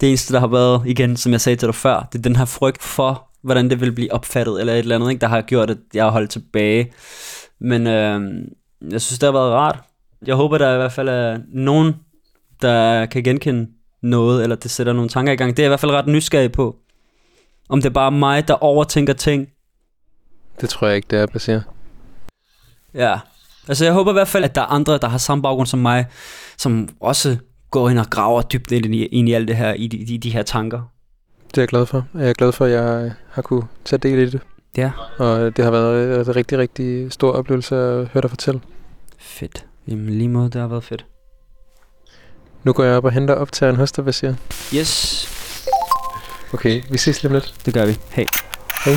Det 0.00 0.08
eneste, 0.08 0.34
der 0.34 0.40
har 0.40 0.46
været, 0.46 0.82
igen, 0.86 1.16
som 1.16 1.32
jeg 1.32 1.40
sagde 1.40 1.56
til 1.56 1.66
dig 1.66 1.74
før, 1.74 2.08
det 2.12 2.18
er 2.18 2.22
den 2.22 2.36
her 2.36 2.44
frygt 2.44 2.82
for, 2.82 3.28
hvordan 3.42 3.70
det 3.70 3.80
vil 3.80 3.92
blive 3.92 4.12
opfattet, 4.12 4.60
eller 4.60 4.72
et 4.72 4.78
eller 4.78 4.94
andet, 4.94 5.10
ikke, 5.10 5.20
der 5.20 5.28
har 5.28 5.40
gjort, 5.40 5.70
at 5.70 5.78
jeg 5.94 6.04
har 6.04 6.10
holdt 6.10 6.30
tilbage. 6.30 6.92
Men 7.60 7.86
øh, 7.86 8.20
jeg 8.90 9.00
synes, 9.00 9.18
det 9.18 9.26
har 9.26 9.32
været 9.32 9.52
rart. 9.52 9.78
Jeg 10.26 10.34
håber, 10.34 10.58
der 10.58 10.74
i 10.74 10.76
hvert 10.76 10.92
fald 10.92 11.08
er 11.08 11.38
nogen, 11.48 11.94
der 12.62 13.06
kan 13.06 13.22
genkende 13.22 13.68
noget, 14.02 14.42
eller 14.42 14.56
det 14.56 14.70
sætter 14.70 14.92
nogle 14.92 15.08
tanker 15.08 15.32
i 15.32 15.36
gang. 15.36 15.50
Det 15.50 15.58
er 15.58 15.64
jeg 15.64 15.68
i 15.68 15.70
hvert 15.70 15.80
fald 15.80 15.92
ret 15.92 16.06
nysgerrig 16.06 16.52
på. 16.52 16.76
Om 17.68 17.82
det 17.82 17.88
er 17.88 17.94
bare 17.94 18.12
mig, 18.12 18.48
der 18.48 18.54
overtænker 18.54 19.12
ting. 19.12 19.48
Det 20.60 20.68
tror 20.68 20.86
jeg 20.86 20.96
ikke, 20.96 21.06
det 21.10 21.18
er, 21.18 21.26
Basir. 21.26 21.60
Ja. 22.94 23.18
Altså 23.68 23.84
jeg 23.84 23.94
håber 23.94 24.10
i 24.10 24.12
hvert 24.12 24.28
fald, 24.28 24.44
at 24.44 24.54
der 24.54 24.60
er 24.60 24.66
andre, 24.66 24.98
der 24.98 25.08
har 25.08 25.18
samme 25.18 25.42
baggrund 25.42 25.66
som 25.66 25.78
mig, 25.78 26.06
som 26.58 26.88
også 27.00 27.36
går 27.70 27.90
ind 27.90 27.98
og 27.98 28.06
graver 28.10 28.42
dybt 28.42 28.72
ind 28.72 28.94
i, 28.94 29.06
ind 29.06 29.28
i 29.28 29.32
alt 29.32 29.48
det 29.48 29.56
her, 29.56 29.72
i 29.72 29.86
de, 29.86 30.06
de, 30.06 30.18
de 30.18 30.30
her 30.30 30.42
tanker. 30.42 30.82
Det 31.48 31.58
er 31.58 31.62
jeg 31.62 31.68
glad 31.68 31.86
for. 31.86 32.06
Jeg 32.14 32.28
er 32.28 32.32
glad 32.32 32.52
for, 32.52 32.64
at 32.64 32.70
jeg 32.70 33.12
har 33.30 33.42
kunne 33.42 33.62
tage 33.84 33.98
del 33.98 34.18
i 34.18 34.30
det. 34.30 34.40
Ja. 34.76 34.90
Og 35.18 35.56
det 35.56 35.64
har 35.64 35.70
været 35.70 36.28
en 36.28 36.36
rigtig, 36.36 36.58
rigtig 36.58 37.12
stor 37.12 37.32
oplevelse 37.32 37.76
at 37.76 38.08
høre 38.08 38.22
dig 38.22 38.30
fortælle. 38.30 38.60
Fedt. 39.18 39.66
Jamen 39.88 40.18
lige 40.18 40.28
måde, 40.28 40.50
det 40.50 40.60
har 40.60 40.68
været 40.68 40.84
fedt. 40.84 41.06
Nu 42.64 42.72
går 42.72 42.84
jeg 42.84 42.96
op 42.96 43.04
og 43.04 43.12
henter 43.12 43.34
optageren 43.34 43.76
hos 43.76 43.92
dig, 43.92 44.02
hvad 44.02 44.12
siger 44.12 44.34
Yes. 44.74 45.35
Okay, 46.54 46.82
vi 46.90 46.98
ses 46.98 47.22
lige 47.22 47.30
om 47.30 47.34
lidt. 47.34 47.54
Det 47.66 47.74
gør 47.74 47.86
vi. 47.86 47.98
Hej. 48.10 48.26
Hej. 48.84 48.94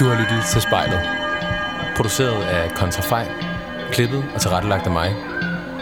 Du 0.00 0.04
har 0.08 0.20
lyttet 0.20 0.44
til 0.52 0.60
Spejlet. 0.60 1.00
Produceret 1.96 2.42
af 2.44 2.70
Kontrafej. 2.70 3.28
Klippet 3.92 4.24
og 4.34 4.40
tilrettelagt 4.40 4.86
af 4.86 4.92
mig. 4.92 5.16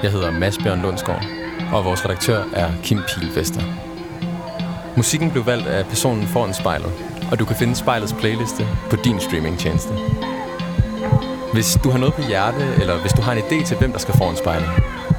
Jeg 0.03 0.11
hedder 0.11 0.31
Mads 0.31 0.59
Bjørn 0.59 0.83
Lundsgaard. 0.83 1.25
Og 1.73 1.85
vores 1.85 2.05
redaktør 2.05 2.45
er 2.53 2.71
Kim 2.83 3.01
Pilvester. 3.09 3.63
Musikken 4.97 5.31
blev 5.31 5.47
valgt 5.47 5.67
af 5.67 5.87
personen 5.87 6.27
foran 6.27 6.55
spejlet. 6.55 6.93
Og 7.31 7.39
du 7.39 7.45
kan 7.45 7.57
finde 7.57 7.77
spejlets 7.77 8.13
playliste 8.13 8.67
på 8.91 8.97
din 8.97 9.21
streamingtjeneste. 9.21 9.95
Hvis 11.53 11.79
du 11.85 11.91
har 11.91 11.99
noget 11.99 12.15
på 12.15 12.23
hjerte, 12.23 12.75
eller 12.81 13.01
hvis 13.01 13.13
du 13.13 13.23
har 13.23 13.33
en 13.33 13.39
idé 13.39 13.67
til, 13.67 13.77
hvem 13.77 13.93
der 13.93 13.99
skal 13.99 14.15
foran 14.17 14.37
spejlet, 14.37 14.69